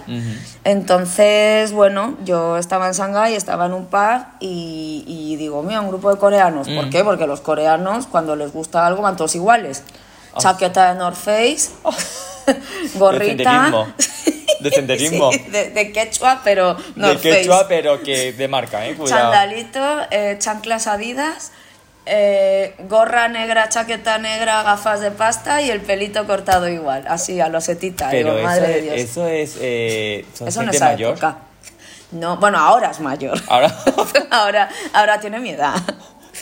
Entonces, 0.64 1.72
bueno, 1.72 2.16
yo 2.24 2.56
estaba 2.56 2.86
en 2.88 2.94
Shanghái, 2.94 3.34
estaba 3.34 3.66
en 3.66 3.74
un 3.74 3.86
pub 3.86 4.24
y, 4.40 5.04
y 5.06 5.36
digo, 5.36 5.62
mira, 5.62 5.80
un 5.80 5.88
grupo 5.88 6.10
de 6.12 6.18
coreanos. 6.18 6.68
¿Por 6.68 6.86
Mm. 6.86 6.90
qué? 6.90 7.04
Porque 7.04 7.26
los 7.26 7.40
coreanos, 7.40 8.06
cuando 8.06 8.34
les 8.36 8.52
gusta 8.52 8.86
algo, 8.86 9.02
van 9.02 9.16
todos 9.16 9.34
iguales. 9.34 9.82
Ah. 10.34 10.38
Chaqueta 10.40 10.92
de 10.92 10.98
North 10.98 11.16
Face, 11.16 11.70
gorrita. 12.94 13.26
senderismo. 13.70 13.86
De 14.60 14.70
senderismo. 14.70 15.30
Sí, 15.32 15.38
de, 15.50 15.70
de 15.70 15.92
quechua, 15.92 16.40
pero 16.42 16.76
North 16.96 17.20
de 17.20 17.36
quechua, 17.36 17.56
Face. 17.56 17.66
pero 17.68 18.02
que 18.02 18.32
de 18.32 18.48
marca, 18.48 18.86
¿eh? 18.86 18.94
Cuidado. 18.94 19.20
Chandalito, 19.32 19.80
eh, 20.10 20.36
chanclas 20.38 20.86
adidas, 20.86 21.52
eh, 22.06 22.74
gorra 22.88 23.28
negra, 23.28 23.68
chaqueta 23.68 24.18
negra, 24.18 24.62
gafas 24.62 25.00
de 25.00 25.10
pasta 25.10 25.62
y 25.62 25.70
el 25.70 25.80
pelito 25.80 26.26
cortado 26.26 26.68
igual, 26.68 27.04
así 27.08 27.40
a 27.40 27.48
los 27.48 27.64
setita. 27.64 28.10
Pero 28.10 28.36
digo, 28.36 28.38
eso, 28.38 28.46
madre 28.46 28.68
de 28.68 28.78
es, 28.78 28.82
Dios. 28.84 28.96
eso 28.96 29.26
es... 29.28 29.56
Eh, 29.60 30.26
¿Son 30.34 30.48
Eso 30.48 30.62
no 30.62 30.70
es 30.70 30.80
mayor? 30.80 31.12
época. 31.12 31.38
No, 32.12 32.36
bueno, 32.36 32.58
ahora 32.58 32.90
es 32.90 33.00
mayor. 33.00 33.40
Ahora... 33.48 33.74
ahora, 34.30 34.68
ahora 34.92 35.20
tiene 35.20 35.40
mi 35.40 35.50
edad. 35.50 35.74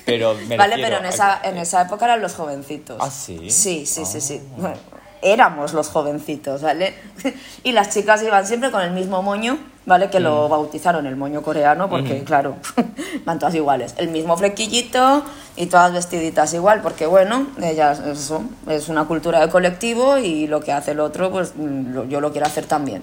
pero 0.04 0.34
me 0.46 0.56
vale, 0.56 0.76
pero 0.76 0.98
en 0.98 1.06
esa, 1.06 1.40
en 1.44 1.56
esa 1.56 1.82
época 1.82 2.06
eran 2.06 2.20
los 2.20 2.34
jovencitos. 2.34 2.98
¿Ah, 3.00 3.10
sí? 3.10 3.50
Sí, 3.50 3.86
sí, 3.86 4.04
sí, 4.04 4.20
sí. 4.20 4.40
Ah. 4.42 4.54
Bueno, 4.58 4.76
éramos 5.22 5.72
los 5.72 5.88
jovencitos, 5.88 6.62
¿vale? 6.62 6.94
Y 7.64 7.72
las 7.72 7.90
chicas 7.94 8.22
iban 8.22 8.46
siempre 8.46 8.70
con 8.70 8.82
el 8.82 8.90
mismo 8.90 9.22
moño, 9.22 9.56
¿vale? 9.86 10.10
Que 10.10 10.18
Mm. 10.20 10.24
lo 10.24 10.48
bautizaron 10.48 11.06
el 11.06 11.16
moño 11.16 11.42
coreano 11.42 11.88
porque, 11.88 12.24
claro, 12.24 12.56
van 13.24 13.38
todas 13.38 13.54
iguales. 13.54 13.94
El 13.98 14.08
mismo 14.08 14.36
flequillito 14.36 15.22
y 15.56 15.66
todas 15.66 15.92
vestiditas 15.92 16.52
igual 16.54 16.80
porque, 16.82 17.06
bueno, 17.06 17.46
ellas, 17.62 18.00
eso, 18.00 18.42
es 18.68 18.88
una 18.88 19.04
cultura 19.04 19.40
de 19.40 19.48
colectivo 19.48 20.18
y 20.18 20.46
lo 20.48 20.60
que 20.60 20.72
hace 20.72 20.90
el 20.90 21.00
otro, 21.00 21.30
pues 21.30 21.54
mm, 21.56 21.92
lo- 21.94 22.04
yo 22.08 22.20
lo 22.20 22.32
quiero 22.32 22.46
hacer 22.46 22.66
también. 22.66 23.02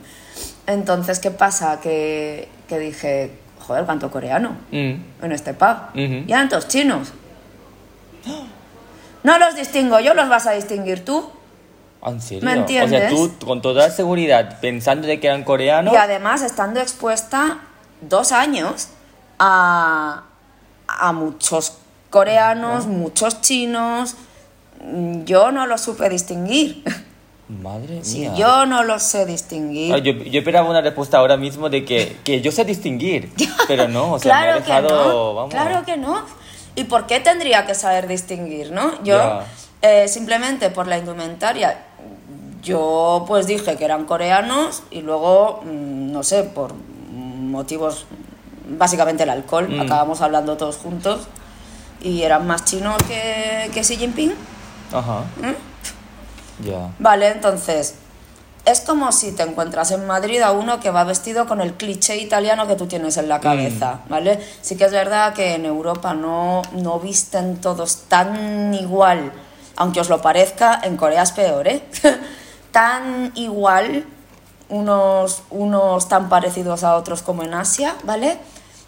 Entonces, 0.67 1.19
¿qué 1.19 1.31
pasa? 1.31 1.79
Que, 1.79 2.49
que 2.67 2.77
dije, 2.79 3.31
joder, 3.65 3.85
cuánto 3.85 4.11
coreano 4.11 4.57
Mm. 4.71 4.93
en 5.23 5.31
este 5.31 5.53
pub. 5.53 5.77
Ujú. 5.93 6.23
Y 6.27 6.31
eran 6.31 6.49
todos 6.49 6.67
chinos. 6.67 7.13
No 9.23 9.37
los 9.37 9.55
distingo 9.55 9.99
yo, 9.99 10.13
los 10.13 10.29
vas 10.29 10.47
a 10.47 10.51
distinguir 10.51 11.03
tú. 11.03 11.29
¿Ah, 12.01 12.11
¿En 12.11 12.21
serio? 12.21 12.45
¿Me 12.45 12.51
O 12.53 12.67
sea, 12.67 12.85
entiendes? 12.87 13.09
tú 13.39 13.45
con 13.45 13.61
toda 13.61 13.89
seguridad, 13.89 14.59
pensando 14.61 15.07
de 15.07 15.19
que 15.19 15.27
eran 15.27 15.43
coreanos... 15.43 15.93
Y 15.93 15.97
además 15.97 16.41
estando 16.41 16.79
expuesta 16.79 17.59
dos 18.01 18.31
años 18.31 18.87
a, 19.37 20.23
a 20.87 21.11
muchos 21.13 21.73
coreanos, 22.09 22.85
muchos 22.87 23.41
chinos. 23.41 24.15
Yo 25.25 25.51
no 25.51 25.67
los 25.67 25.81
supe 25.81 26.07
distinguir. 26.09 26.83
Madre 27.49 28.03
Sí, 28.03 28.19
mía. 28.19 28.33
yo 28.37 28.65
no 28.65 28.83
los 28.83 29.01
sé 29.03 29.25
distinguir. 29.25 29.95
Yo, 30.03 30.13
yo 30.13 30.39
esperaba 30.39 30.69
una 30.69 30.81
respuesta 30.81 31.17
ahora 31.17 31.35
mismo 31.35 31.67
de 31.69 31.83
que, 31.83 32.17
que 32.23 32.41
yo 32.41 32.51
sé 32.51 32.63
distinguir, 32.63 33.31
pero 33.67 33.87
no, 33.87 34.13
o 34.13 34.19
sea, 34.19 34.33
me 34.35 34.39
ha 34.39 34.43
claro 34.43 34.59
dejado, 34.61 34.87
que 34.87 34.93
no. 34.93 35.33
vamos, 35.33 35.53
Claro 35.53 35.85
que 35.85 35.97
no. 35.97 36.25
¿Y 36.75 36.83
por 36.85 37.07
qué 37.07 37.19
tendría 37.19 37.65
que 37.65 37.73
saber 37.75 38.07
distinguir, 38.07 38.71
no? 38.71 39.03
Yo, 39.03 39.17
Ya. 39.17 39.45
eh, 39.81 40.07
simplemente 40.07 40.69
por 40.69 40.85
la 40.87 40.99
indumentaria, 40.99 41.85
yo 42.63 43.25
pues 43.27 43.47
dije 43.47 43.75
que 43.77 43.85
eran 43.85 44.05
coreanos 44.05 44.83
y 44.91 45.01
luego, 45.01 45.61
mm, 45.63 46.11
no 46.11 46.23
sé, 46.23 46.43
por 46.43 46.73
motivos, 47.13 48.05
básicamente 48.67 49.23
el 49.23 49.29
alcohol, 49.29 49.67
Mm. 49.69 49.81
acabamos 49.81 50.21
hablando 50.21 50.57
todos 50.57 50.77
juntos 50.77 51.21
y 52.01 52.21
eran 52.23 52.45
más 52.47 52.65
chinos 52.65 52.95
que, 53.07 53.69
que 53.73 53.81
Xi 53.81 53.97
Jinping. 53.97 54.33
Ajá, 54.93 55.19
¿Mm? 55.41 56.65
ya. 56.67 56.89
Vale, 56.99 57.29
entonces, 57.29 57.95
es 58.65 58.81
como 58.81 59.11
si 59.11 59.31
te 59.31 59.43
encuentras 59.43 59.91
en 59.91 60.05
Madrid 60.05 60.41
a 60.41 60.51
uno 60.51 60.79
que 60.79 60.91
va 60.91 61.03
vestido 61.03 61.47
con 61.47 61.61
el 61.61 61.73
cliché 61.73 62.17
italiano 62.17 62.67
que 62.67 62.75
tú 62.75 62.85
tienes 62.87 63.17
en 63.17 63.29
la 63.29 63.39
cabeza, 63.39 64.01
¿vale? 64.09 64.39
Sí 64.61 64.75
que 64.75 64.85
es 64.85 64.91
verdad 64.91 65.33
que 65.33 65.55
en 65.55 65.65
Europa 65.65 66.13
no, 66.13 66.61
no 66.73 66.99
visten 66.99 67.57
todos 67.61 68.03
tan 68.09 68.73
igual, 68.73 69.31
aunque 69.77 70.01
os 70.01 70.09
lo 70.09 70.21
parezca, 70.21 70.79
en 70.83 70.97
Corea 70.97 71.23
es 71.23 71.31
peor, 71.31 71.67
¿eh? 71.67 71.81
tan 72.71 73.31
igual, 73.35 74.05
unos, 74.69 75.43
unos 75.49 76.07
tan 76.07 76.29
parecidos 76.29 76.83
a 76.83 76.95
otros 76.95 77.21
como 77.21 77.43
en 77.43 77.53
Asia, 77.53 77.95
¿vale? 78.03 78.37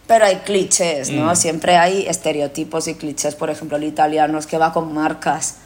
Pero 0.08 0.26
hay 0.26 0.38
clichés, 0.38 1.10
¿no? 1.10 1.32
Mm. 1.32 1.36
Siempre 1.36 1.78
hay 1.78 2.06
estereotipos 2.08 2.88
y 2.88 2.96
clichés. 2.96 3.36
Por 3.36 3.50
ejemplo, 3.50 3.78
el 3.78 3.84
italiano 3.84 4.38
es 4.38 4.46
que 4.46 4.58
va 4.58 4.74
con 4.74 4.94
marcas 4.94 5.58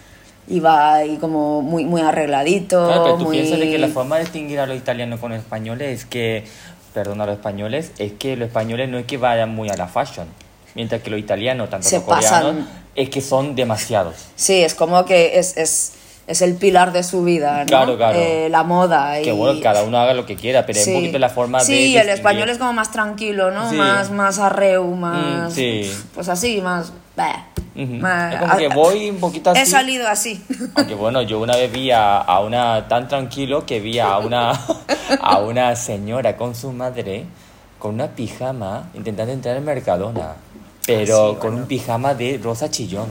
y 0.47 0.59
va 0.59 0.95
ahí 0.95 1.17
como 1.17 1.61
muy, 1.61 1.85
muy 1.85 2.01
arregladito. 2.01 2.85
Claro, 2.85 3.03
pero 3.03 3.17
tú 3.17 3.23
muy... 3.25 3.37
piensas 3.37 3.59
de 3.59 3.69
que 3.69 3.77
la 3.77 3.87
forma 3.87 4.17
de 4.17 4.23
distinguir 4.23 4.59
a 4.59 4.67
los 4.67 4.77
italianos 4.77 5.19
con 5.19 5.31
los 5.31 5.39
españoles 5.39 5.99
es 5.99 6.05
que, 6.05 6.45
perdón, 6.93 7.21
a 7.21 7.25
los 7.25 7.35
españoles, 7.35 7.91
es 7.97 8.13
que 8.13 8.35
los 8.35 8.47
españoles 8.47 8.89
no 8.89 8.97
es 8.97 9.05
que 9.05 9.17
vayan 9.17 9.53
muy 9.53 9.69
a 9.69 9.75
la 9.75 9.87
fashion. 9.87 10.27
Mientras 10.75 11.01
que 11.01 11.09
los 11.09 11.19
italianos, 11.19 11.69
tanto 11.69 11.87
Se 11.87 11.95
los 11.95 12.05
coreanos, 12.05 12.65
pasan. 12.65 12.69
es 12.95 13.09
que 13.09 13.21
son 13.21 13.55
demasiados. 13.55 14.15
Sí, 14.35 14.61
es 14.61 14.75
como 14.75 15.05
que 15.05 15.39
es, 15.39 15.57
es, 15.57 15.93
es 16.27 16.41
el 16.41 16.55
pilar 16.55 16.91
de 16.91 17.03
su 17.03 17.23
vida, 17.23 17.59
¿no? 17.59 17.65
Claro, 17.65 17.97
claro. 17.97 18.17
Eh, 18.19 18.47
la 18.49 18.63
moda. 18.63 19.21
Que 19.21 19.29
y- 19.33 19.37
bueno, 19.37 19.59
cada 19.61 19.83
uno 19.83 19.97
haga 19.99 20.13
lo 20.13 20.25
que 20.25 20.35
quiera, 20.35 20.65
pero 20.65 20.79
es 20.79 20.87
un 20.87 20.93
Sí. 20.93 20.99
poquito 20.99 21.19
la 21.19 21.29
forma 21.29 21.59
de. 21.59 21.65
Sí, 21.65 21.95
el 21.97 22.09
español 22.09 22.49
es 22.49 22.57
como 22.57 22.73
más 22.73 22.91
tranquilo, 22.91 23.51
¿no? 23.51 23.69
Sí. 23.69 23.75
Más, 23.75 24.09
más 24.11 24.39
arreu, 24.39 24.85
más... 24.95 25.51
Mm, 25.51 25.55
sí. 25.55 25.91
Pues 26.13 26.27
así, 26.29 26.61
más... 26.61 26.91
Ujú. 27.75 27.93
más- 27.95 28.33
Es 28.33 28.39
como 28.41 28.57
que 28.57 28.67
voy 28.69 29.09
un 29.09 29.17
poquito 29.19 29.49
así. 29.51 29.61
He 29.61 29.65
salido 29.65 30.07
así. 30.07 30.43
Aunque 30.75 30.95
bueno, 30.95 31.21
yo 31.21 31.39
una 31.39 31.55
vez 31.55 31.71
vi 31.71 31.91
a, 31.91 32.17
a 32.17 32.39
una 32.41 32.87
tan 32.87 33.07
tranquilo 33.07 33.65
que 33.65 33.79
vi 33.79 33.99
a 33.99 34.17
una 34.17 34.51
a 35.21 35.37
una 35.39 35.75
señora 35.75 36.35
con 36.37 36.55
su 36.55 36.71
madre 36.71 37.25
con 37.79 37.93
una 37.95 38.07
pijama 38.07 38.89
intentando 38.95 39.31
entrar 39.31 39.55
en 39.57 39.63
Mercadona, 39.63 40.33
pero 40.87 41.29
Sí, 41.31 41.35
con 41.35 41.49
bueno. 41.51 41.57
un 41.57 41.67
pijama 41.67 42.13
de 42.15 42.39
rosa 42.41 42.69
chillón. 42.71 43.07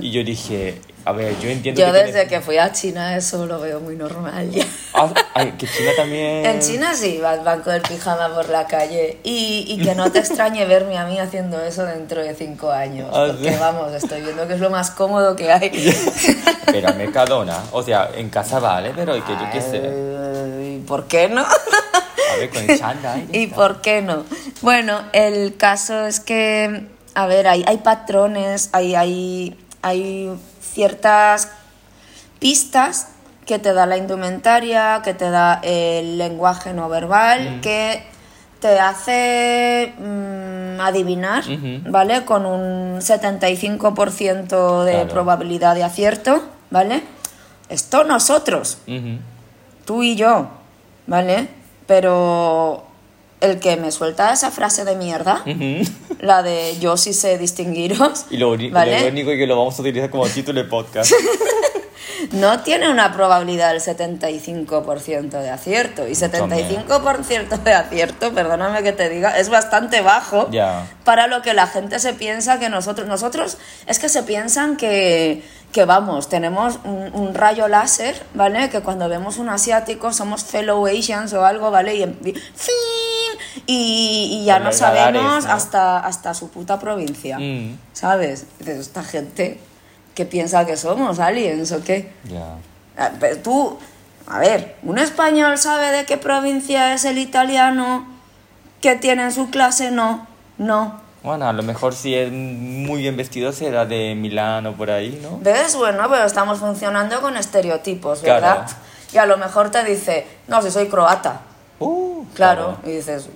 Y 0.00 0.10
yo 0.10 0.24
dije, 0.24 0.80
a 1.04 1.12
ver, 1.12 1.38
yo 1.40 1.48
entiendo 1.48 1.80
Yo 1.80 1.86
que 1.86 1.92
desde 1.92 2.12
tienes- 2.12 2.28
que 2.28 2.40
fui 2.40 2.58
a 2.58 2.72
China 2.72 3.16
eso 3.16 3.46
lo 3.46 3.58
veo 3.60 3.80
muy 3.80 3.96
normal 3.96 4.50
ya. 4.50 4.64
Ah, 4.94 5.12
ay, 5.34 5.52
que 5.58 5.66
China 5.66 5.90
también 5.96 6.44
En 6.44 6.60
China 6.60 6.92
sí, 6.94 7.18
van, 7.22 7.42
van 7.44 7.62
con 7.62 7.72
el 7.74 7.82
pijama 7.82 8.34
por 8.34 8.48
la 8.48 8.66
calle 8.66 9.18
y, 9.24 9.64
y 9.68 9.82
que 9.82 9.94
no 9.94 10.10
te 10.12 10.18
extrañe 10.18 10.64
verme 10.66 10.98
a 10.98 11.04
mí 11.06 11.18
haciendo 11.18 11.60
eso 11.62 11.84
dentro 11.84 12.22
de 12.22 12.34
cinco 12.34 12.70
años. 12.70 13.08
Ah, 13.12 13.26
Porque 13.28 13.52
sí. 13.52 13.56
vamos, 13.58 13.92
estoy 13.94 14.20
viendo 14.20 14.46
que 14.46 14.54
es 14.54 14.60
lo 14.60 14.68
más 14.70 14.90
cómodo 14.90 15.36
que 15.36 15.50
hay. 15.52 15.70
Pero 16.66 16.88
a 16.88 16.92
Mercadona, 16.92 17.56
o 17.72 17.82
sea, 17.82 18.10
en 18.16 18.28
casa 18.28 18.58
vale, 18.60 18.92
pero 18.94 19.14
que 19.14 19.32
yo 19.32 19.48
qué 19.52 19.60
sé. 19.60 20.76
¿Y 20.76 20.78
por 20.86 21.06
qué 21.08 21.28
no? 21.28 21.40
A 21.42 22.36
ver, 22.38 22.50
con 22.50 22.68
el 22.70 22.78
chándal. 22.78 23.24
¿Y 23.32 23.46
por 23.48 23.80
qué 23.80 24.02
no? 24.02 24.24
Bueno, 24.62 25.00
el 25.12 25.56
caso 25.56 26.06
es 26.06 26.20
que, 26.20 26.86
a 27.14 27.26
ver, 27.26 27.48
hay, 27.48 27.64
hay 27.66 27.78
patrones, 27.78 28.68
hay, 28.72 28.94
hay, 28.94 29.58
hay 29.82 30.30
ciertas 30.72 31.48
pistas 32.38 33.08
que 33.46 33.58
te 33.58 33.72
da 33.72 33.86
la 33.86 33.96
indumentaria, 33.96 35.00
que 35.02 35.14
te 35.14 35.28
da 35.30 35.60
el 35.62 36.18
lenguaje 36.18 36.72
no 36.72 36.88
verbal, 36.88 37.60
que 37.62 38.02
te 38.60 38.78
hace 38.78 39.92
mm, 39.98 40.80
adivinar. 40.80 41.44
¿vale? 41.88 42.24
Con 42.24 42.46
un 42.46 43.00
75% 43.00 44.84
de 44.84 44.92
Claro. 44.92 45.08
probabilidad 45.08 45.74
de 45.74 45.82
acierto, 45.84 46.42
¿vale? 46.70 47.02
Esto 47.68 48.04
nosotros, 48.04 48.78
tú 49.84 50.02
y 50.02 50.16
yo, 50.16 50.48
¿vale? 51.06 51.48
Pero 51.86 52.84
el 53.40 53.58
que 53.58 53.76
me 53.76 53.90
suelta 53.90 54.32
esa 54.32 54.50
frase 54.50 54.84
de 54.84 54.96
mierda. 54.96 55.42
La 56.20 56.42
de 56.42 56.78
yo 56.78 56.96
sí 56.96 57.12
sé 57.12 57.38
distinguiros, 57.38 58.26
Y 58.30 58.36
lo, 58.36 58.50
¿vale? 58.70 59.00
lo 59.02 59.08
único 59.08 59.30
que 59.30 59.46
lo 59.46 59.56
vamos 59.56 59.78
a 59.78 59.82
utilizar 59.82 60.10
como 60.10 60.26
título 60.28 60.62
de 60.62 60.68
podcast. 60.68 61.12
no 62.32 62.60
tiene 62.60 62.90
una 62.90 63.12
probabilidad 63.12 63.72
del 63.72 63.80
75% 63.80 65.30
de 65.40 65.50
acierto. 65.50 66.06
Y 66.06 66.12
75% 66.12 67.58
de 67.62 67.72
acierto, 67.74 68.32
perdóname 68.32 68.82
que 68.82 68.92
te 68.92 69.08
diga, 69.08 69.38
es 69.38 69.48
bastante 69.48 70.00
bajo 70.00 70.48
para 71.04 71.26
lo 71.26 71.42
que 71.42 71.54
la 71.54 71.66
gente 71.66 71.98
se 71.98 72.12
piensa 72.14 72.58
que 72.58 72.68
nosotros, 72.68 73.06
nosotros 73.08 73.58
es 73.86 73.98
que 73.98 74.08
se 74.08 74.22
piensan 74.22 74.76
que, 74.76 75.42
que 75.72 75.84
vamos, 75.84 76.28
tenemos 76.28 76.78
un, 76.84 77.10
un 77.14 77.34
rayo 77.34 77.68
láser, 77.68 78.22
¿vale? 78.34 78.70
Que 78.70 78.80
cuando 78.80 79.08
vemos 79.08 79.38
un 79.38 79.48
asiático 79.48 80.12
somos 80.12 80.44
fellow 80.44 80.86
Asians 80.86 81.32
o 81.32 81.44
algo, 81.44 81.70
¿vale? 81.70 81.94
Y, 81.96 82.02
en- 82.02 82.18
y- 82.24 82.32
¡fin! 82.32 82.74
y, 83.66 84.42
ya 84.44 84.58
no 84.58 84.70
radares, 84.70 84.78
sabemos 84.78 85.44
¿no? 85.44 85.52
hasta, 85.52 85.98
hasta 85.98 86.34
su 86.34 86.50
puta 86.50 86.78
provincia, 86.78 87.38
Mm. 87.38 87.78
¿sabes? 87.92 88.46
Esta 88.64 89.02
gente 89.02 89.60
que 90.20 90.26
piensa 90.26 90.66
que 90.66 90.76
somos 90.76 91.18
aliens 91.18 91.72
o 91.72 91.82
qué. 91.82 92.12
Ya. 92.24 92.56
Ah, 92.98 93.10
Pero 93.18 93.38
tú, 93.38 93.78
a 94.26 94.38
ver, 94.38 94.76
¿un 94.82 94.98
español 94.98 95.56
sabe 95.56 95.90
de 95.92 96.04
qué 96.04 96.18
provincia 96.18 96.92
es 96.92 97.06
el 97.06 97.16
italiano 97.16 98.06
que 98.82 98.96
tiene 98.96 99.22
en 99.22 99.32
su 99.32 99.48
clase? 99.48 99.90
No, 99.90 100.26
no. 100.58 101.00
Bueno, 101.22 101.48
a 101.48 101.54
lo 101.54 101.62
mejor 101.62 101.94
si 101.94 102.14
es 102.14 102.30
muy 102.30 103.00
bien 103.00 103.16
vestido 103.16 103.50
será 103.52 103.86
de 103.86 104.14
Milán 104.14 104.66
o 104.66 104.74
por 104.74 104.90
ahí, 104.90 105.18
¿no? 105.22 105.38
¿Ves? 105.40 105.74
Bueno, 105.74 106.06
pero 106.10 106.24
estamos 106.26 106.58
funcionando 106.58 107.22
con 107.22 107.38
estereotipos, 107.38 108.20
Claro. 108.20 108.40
¿verdad? 108.42 108.66
Y 109.14 109.16
a 109.16 109.24
lo 109.24 109.38
mejor 109.38 109.70
te 109.70 109.82
dice, 109.84 110.26
no, 110.48 110.60
si 110.60 110.70
soy 110.70 110.88
croata. 110.88 111.40
Uh, 111.78 112.26
Claro. 112.34 112.76
Y 112.84 112.90
dices, 112.90 113.30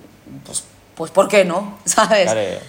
pues, 0.45 0.63
pues 0.93 1.09
¿por 1.09 1.27
qué 1.27 1.45
no? 1.45 1.79
¿Sabes? 1.85 2.31
Claro. 2.31 2.59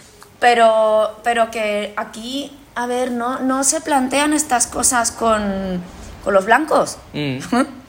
Pero, 0.41 1.19
pero 1.23 1.51
que 1.51 1.95
aquí, 1.97 2.57
a 2.75 2.87
ver, 2.87 3.11
no, 3.11 3.41
no 3.41 3.65
se 3.65 3.81
plantean 3.81 4.33
estas 4.33 4.67
cosas 4.67 5.11
con, 5.11 5.83
con 6.25 6.35
los 6.35 6.45
blancos. 6.45 6.99
Mm. 7.13 7.39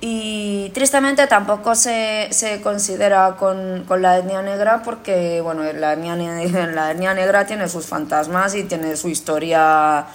Y 0.00 0.70
tristemente 0.74 1.26
tampoco 1.26 1.74
se, 1.74 2.28
se 2.30 2.60
considera 2.60 3.36
con, 3.38 3.84
con 3.88 4.02
la 4.02 4.18
etnia 4.18 4.42
negra 4.42 4.82
porque, 4.82 5.40
bueno, 5.40 5.62
la 5.72 5.94
etnia, 5.94 6.14
la 6.66 6.90
etnia 6.90 7.14
negra 7.14 7.46
tiene 7.46 7.68
sus 7.68 7.86
fantasmas 7.86 8.54
y 8.54 8.64
tiene 8.64 8.96
su 8.96 9.08
historia 9.08 10.06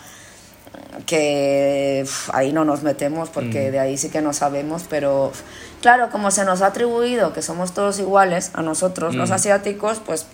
que 1.05 2.01
uf, 2.03 2.29
ahí 2.33 2.53
no 2.53 2.63
nos 2.63 2.83
metemos 2.83 3.29
porque 3.29 3.71
de 3.71 3.79
ahí 3.79 3.97
sí 3.97 4.09
que 4.09 4.21
no 4.21 4.33
sabemos, 4.33 4.85
pero 4.89 5.31
claro, 5.81 6.09
como 6.11 6.31
se 6.31 6.45
nos 6.45 6.61
ha 6.61 6.67
atribuido 6.67 7.33
que 7.33 7.41
somos 7.41 7.73
todos 7.73 7.99
iguales 7.99 8.51
a 8.53 8.61
nosotros, 8.61 9.15
los 9.15 9.31
asiáticos, 9.31 9.99
pues 10.05 10.27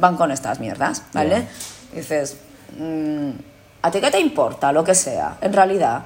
van 0.00 0.16
con 0.16 0.30
estas 0.30 0.60
mierdas, 0.60 1.02
¿vale? 1.12 1.46
Dices, 1.94 2.36
mm, 2.78 3.30
¿a 3.82 3.90
ti 3.90 4.00
qué 4.00 4.10
te 4.10 4.20
importa 4.20 4.72
lo 4.72 4.84
que 4.84 4.94
sea, 4.94 5.36
en 5.40 5.52
realidad? 5.52 6.02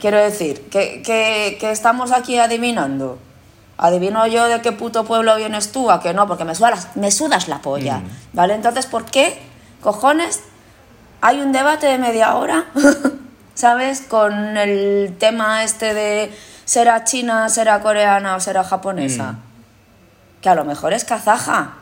Quiero 0.00 0.18
decir, 0.18 0.68
que, 0.70 1.02
que, 1.02 1.58
que 1.60 1.70
estamos 1.70 2.12
aquí 2.12 2.38
adivinando. 2.38 3.18
Adivino 3.76 4.26
yo 4.26 4.46
de 4.46 4.60
qué 4.60 4.72
puto 4.72 5.04
pueblo 5.04 5.36
vienes 5.36 5.72
tú, 5.72 5.90
a 5.90 6.00
que 6.00 6.12
no, 6.12 6.26
porque 6.26 6.44
me 6.44 6.54
sudas, 6.54 6.88
me 6.96 7.10
sudas 7.10 7.48
la 7.48 7.60
polla. 7.60 8.02
¿Vale? 8.32 8.54
Entonces, 8.54 8.86
¿por 8.86 9.06
qué, 9.06 9.38
cojones, 9.80 10.40
hay 11.20 11.40
un 11.40 11.52
debate 11.52 11.86
de 11.86 11.98
media 11.98 12.34
hora, 12.34 12.66
¿sabes? 13.54 14.02
Con 14.02 14.56
el 14.56 15.16
tema 15.18 15.64
este 15.64 15.94
de 15.94 16.32
será 16.64 17.04
china, 17.04 17.48
será 17.48 17.80
coreana 17.80 18.36
o 18.36 18.40
será 18.40 18.64
japonesa. 18.64 19.36
Que 20.40 20.48
a 20.48 20.54
lo 20.54 20.64
mejor 20.64 20.92
es 20.92 21.04
kazaja, 21.04 21.74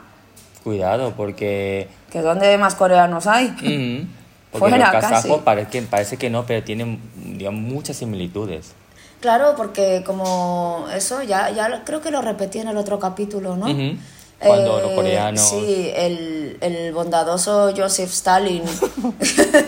Cuidado, 0.63 1.13
porque. 1.15 1.87
que 2.11 2.21
¿dónde 2.21 2.57
más 2.57 2.75
coreanos 2.75 3.27
hay? 3.27 3.47
Mm, 3.49 4.07
porque 4.51 4.69
Fuera, 4.69 4.91
los 4.93 5.01
casi. 5.01 5.29
parece 5.43 5.69
que, 5.69 5.81
parece 5.83 6.17
que 6.17 6.29
no, 6.29 6.45
pero 6.45 6.63
tienen 6.63 6.99
digamos, 7.15 7.61
muchas 7.61 7.97
similitudes. 7.97 8.73
Claro, 9.21 9.53
porque 9.57 10.03
como 10.05 10.85
eso, 10.95 11.21
ya, 11.23 11.49
ya 11.49 11.83
creo 11.85 12.01
que 12.01 12.09
lo 12.11 12.21
repetí 12.21 12.59
en 12.59 12.69
el 12.69 12.77
otro 12.77 12.99
capítulo, 12.99 13.55
¿no? 13.57 13.65
Ujú. 13.69 13.97
Cuando 14.39 14.79
los 14.79 14.91
coreanos- 14.91 15.49
Sí, 15.49 15.91
el, 15.93 16.57
el 16.61 16.93
bondadoso 16.93 17.73
Joseph 17.75 18.09
Stalin 18.11 18.63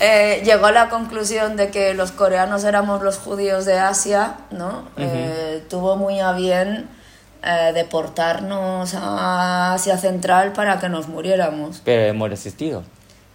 eh, 0.00 0.42
llegó 0.44 0.66
a 0.66 0.72
la 0.72 0.88
conclusión 0.88 1.56
de 1.56 1.70
que 1.70 1.94
los 1.94 2.12
coreanos 2.12 2.64
éramos 2.64 3.02
los 3.02 3.18
judíos 3.18 3.64
de 3.64 3.78
Asia, 3.78 4.36
¿no? 4.50 4.88
Eh, 4.96 5.64
tuvo 5.70 5.96
muy 5.96 6.20
a 6.20 6.32
bien 6.32 6.88
eh, 7.42 7.72
deportarnos 7.74 8.94
a 8.94 9.74
Asia 9.74 9.98
Central 9.98 10.52
para 10.52 10.78
que 10.78 10.88
nos 10.88 11.08
muriéramos. 11.08 11.82
Pero 11.84 12.02
hemos 12.02 12.30
resistido. 12.30 12.84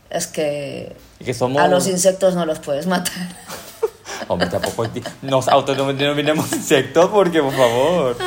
Es 0.10 0.28
que 0.28 0.96
que 1.24 1.34
somos. 1.34 1.62
a 1.62 1.68
los 1.68 1.88
insectos 1.88 2.36
no 2.36 2.46
los 2.46 2.60
puedes 2.60 2.88
matar. 2.88 3.14
Hombre, 4.30 4.48
tampoco 4.48 4.88
nos 5.22 5.48
autodenominemos 5.48 6.52
insectos 6.54 7.10
porque, 7.10 7.42
por 7.42 7.54
favor. 7.54 8.18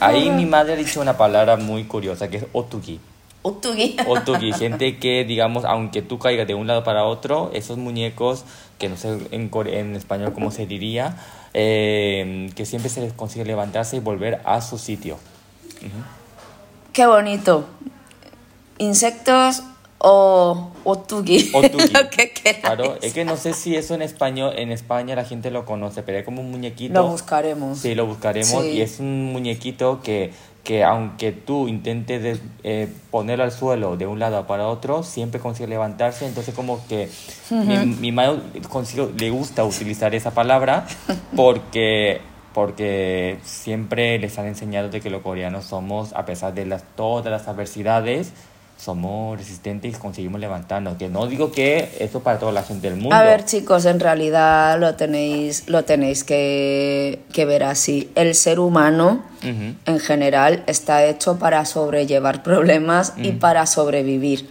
Ahí 0.00 0.30
mi 0.30 0.46
madre 0.46 0.74
ha 0.74 0.76
dicho 0.76 1.00
una 1.00 1.16
palabra 1.16 1.56
muy 1.56 1.84
curiosa 1.84 2.28
que 2.28 2.38
es 2.38 2.44
otugi. 2.52 3.00
Utugi. 3.42 3.96
Otugi, 4.08 4.52
gente 4.52 4.98
que, 4.98 5.24
digamos, 5.24 5.64
aunque 5.64 6.02
tú 6.02 6.18
caigas 6.18 6.46
de 6.46 6.54
un 6.54 6.66
lado 6.66 6.82
para 6.82 7.04
otro, 7.04 7.50
esos 7.54 7.78
muñecos, 7.78 8.44
que 8.78 8.88
no 8.88 8.96
sé 8.96 9.18
en, 9.30 9.50
en 9.52 9.94
español 9.94 10.32
cómo 10.32 10.50
se 10.50 10.66
diría, 10.66 11.16
eh, 11.58 12.50
que 12.54 12.66
siempre 12.66 12.90
se 12.90 13.00
les 13.00 13.14
consigue 13.14 13.46
levantarse 13.46 13.96
y 13.96 14.00
volver 14.00 14.42
a 14.44 14.60
su 14.60 14.76
sitio. 14.76 15.16
Qué 16.92 17.06
bonito. 17.06 17.64
Insectos 18.76 19.62
o 19.96 20.70
otugi. 20.84 21.50
Otugi. 21.54 21.88
Lo 21.94 22.10
que 22.10 22.30
queráis. 22.32 22.60
Claro, 22.60 22.98
es 23.00 23.14
que 23.14 23.24
no 23.24 23.38
sé 23.38 23.54
si 23.54 23.74
eso 23.74 23.94
en 23.94 24.02
español, 24.02 24.52
en 24.58 24.70
España 24.70 25.16
la 25.16 25.24
gente 25.24 25.50
lo 25.50 25.64
conoce, 25.64 26.02
pero 26.02 26.18
es 26.18 26.26
como 26.26 26.42
un 26.42 26.50
muñequito. 26.50 26.92
Lo 26.92 27.08
buscaremos. 27.08 27.78
Sí, 27.78 27.94
lo 27.94 28.04
buscaremos 28.04 28.62
Sí. 28.62 28.72
y 28.72 28.82
es 28.82 29.00
un 29.00 29.32
muñequito 29.32 30.02
que, 30.02 30.32
que 30.66 30.82
aunque 30.82 31.30
tú 31.30 31.68
intentes 31.68 32.22
de- 32.22 32.40
eh, 32.64 32.88
ponerlo 33.12 33.44
al 33.44 33.52
suelo 33.52 33.96
de 33.96 34.06
un 34.08 34.18
lado 34.18 34.46
para 34.48 34.66
otro, 34.66 35.04
siempre 35.04 35.38
consigue 35.40 35.68
levantarse. 35.68 36.26
Entonces 36.26 36.54
como 36.56 36.84
que 36.88 37.08
mi, 37.50 37.76
mi 37.86 38.10
madre 38.12 38.40
consigo- 38.68 39.10
le 39.16 39.30
gusta 39.30 39.64
utilizar 39.64 40.12
esa 40.16 40.32
palabra 40.32 40.84
porque, 41.36 42.20
porque 42.52 43.38
siempre 43.44 44.18
les 44.18 44.38
han 44.38 44.46
enseñado 44.46 44.88
de 44.88 45.00
que 45.00 45.08
los 45.08 45.22
coreanos 45.22 45.66
somos, 45.66 46.12
a 46.14 46.24
pesar 46.24 46.52
de 46.54 46.66
las, 46.66 46.82
todas 46.96 47.26
las 47.30 47.46
adversidades, 47.46 48.32
somos 48.76 49.38
resistentes 49.38 49.94
y 49.94 49.98
conseguimos 49.98 50.40
levantarnos. 50.40 50.96
Que 50.96 51.08
no 51.08 51.26
digo 51.26 51.50
que 51.50 51.96
eso 51.98 52.20
para 52.20 52.38
toda 52.38 52.52
la 52.52 52.62
gente 52.62 52.88
del 52.88 52.98
mundo. 52.98 53.14
A 53.14 53.22
ver, 53.22 53.44
chicos, 53.44 53.84
en 53.86 54.00
realidad 54.00 54.78
lo 54.78 54.94
tenéis, 54.94 55.68
lo 55.68 55.84
tenéis 55.84 56.24
que, 56.24 57.20
que 57.32 57.44
ver 57.44 57.64
así. 57.64 58.10
El 58.14 58.34
ser 58.34 58.60
humano, 58.60 59.22
en 59.42 60.00
general, 60.00 60.62
está 60.66 61.04
hecho 61.04 61.38
para 61.38 61.64
sobrellevar 61.64 62.42
problemas 62.42 63.14
y 63.16 63.32
para 63.32 63.66
sobrevivir. 63.66 64.50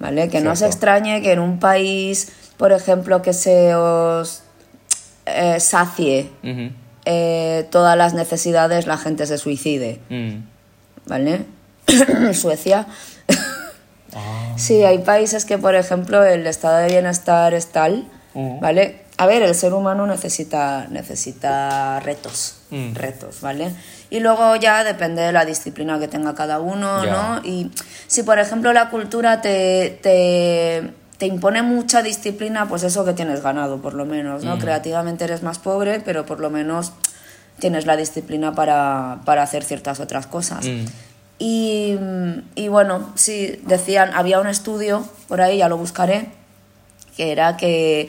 ¿Vale? 0.00 0.28
Que 0.28 0.40
no 0.40 0.52
os 0.52 0.58
Cierto. 0.58 0.74
extrañe 0.74 1.22
que 1.22 1.32
en 1.32 1.40
un 1.40 1.58
país, 1.58 2.32
por 2.56 2.72
ejemplo, 2.72 3.20
que 3.20 3.32
se 3.32 3.74
os 3.74 4.42
eh, 5.26 5.58
sacie 5.60 6.30
eh, 7.04 7.66
todas 7.70 7.96
las 7.98 8.14
necesidades, 8.14 8.86
la 8.86 8.96
gente 8.96 9.26
se 9.26 9.38
suicide. 9.38 10.00
Mm. 10.08 10.36
¿Vale? 11.06 11.44
Suecia. 12.32 12.86
Ah. 14.14 14.54
Sí, 14.56 14.84
hay 14.84 14.98
países 14.98 15.44
que, 15.44 15.58
por 15.58 15.74
ejemplo, 15.74 16.24
el 16.24 16.46
estado 16.46 16.78
de 16.78 16.88
bienestar 16.88 17.54
es 17.54 17.66
tal. 17.68 18.06
¿vale? 18.60 19.02
A 19.16 19.26
ver, 19.26 19.42
el 19.42 19.52
ser 19.56 19.74
humano 19.74 20.06
necesita, 20.06 20.86
necesita 20.90 21.98
retos, 22.00 22.54
Mm. 22.70 22.94
retos, 22.94 23.40
¿vale? 23.40 23.72
Y 24.10 24.20
luego 24.20 24.54
ya 24.56 24.84
depende 24.84 25.22
de 25.22 25.32
la 25.32 25.44
disciplina 25.44 25.98
que 25.98 26.06
tenga 26.06 26.34
cada 26.36 26.60
uno. 26.60 27.04
¿no? 27.04 27.40
Y 27.42 27.72
si, 28.06 28.22
por 28.22 28.38
ejemplo, 28.38 28.72
la 28.72 28.90
cultura 28.90 29.40
te, 29.40 29.98
te, 30.02 30.92
te 31.18 31.26
impone 31.26 31.62
mucha 31.62 32.02
disciplina, 32.02 32.68
pues 32.68 32.84
eso 32.84 33.04
que 33.04 33.12
tienes 33.12 33.42
ganado, 33.42 33.82
por 33.82 33.94
lo 33.94 34.04
menos, 34.04 34.44
¿no? 34.44 34.56
Mm. 34.56 34.60
Creativamente 34.60 35.24
eres 35.24 35.42
más 35.42 35.58
pobre, 35.58 35.98
pero 36.00 36.24
por 36.24 36.38
lo 36.38 36.48
menos 36.50 36.92
tienes 37.58 37.86
la 37.86 37.96
disciplina 37.96 38.54
para, 38.54 39.18
para 39.24 39.42
hacer 39.42 39.64
ciertas 39.64 39.98
otras 39.98 40.28
cosas. 40.28 40.64
Mm. 40.64 40.84
Y, 41.38 41.96
y 42.56 42.68
bueno, 42.68 43.12
sí, 43.14 43.60
decían, 43.64 44.12
había 44.14 44.40
un 44.40 44.48
estudio 44.48 45.08
por 45.28 45.40
ahí, 45.40 45.58
ya 45.58 45.68
lo 45.68 45.76
buscaré, 45.76 46.30
que 47.16 47.30
era 47.32 47.56
que, 47.56 48.08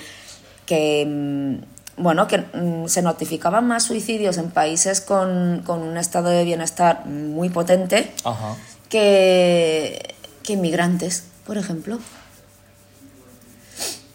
que 0.65 1.05
mm, 1.07 2.01
bueno, 2.01 2.27
que 2.27 2.39
mm, 2.39 2.87
se 2.87 3.01
notificaban 3.01 3.67
más 3.67 3.83
suicidios 3.83 4.37
en 4.37 4.49
países 4.49 5.01
con, 5.01 5.61
con 5.65 5.81
un 5.81 5.97
estado 5.97 6.29
de 6.29 6.43
bienestar 6.43 7.05
muy 7.05 7.49
potente 7.49 8.11
Ajá. 8.23 8.55
que, 8.89 10.15
que 10.43 10.53
inmigrantes, 10.53 11.25
por 11.45 11.57
ejemplo. 11.57 11.99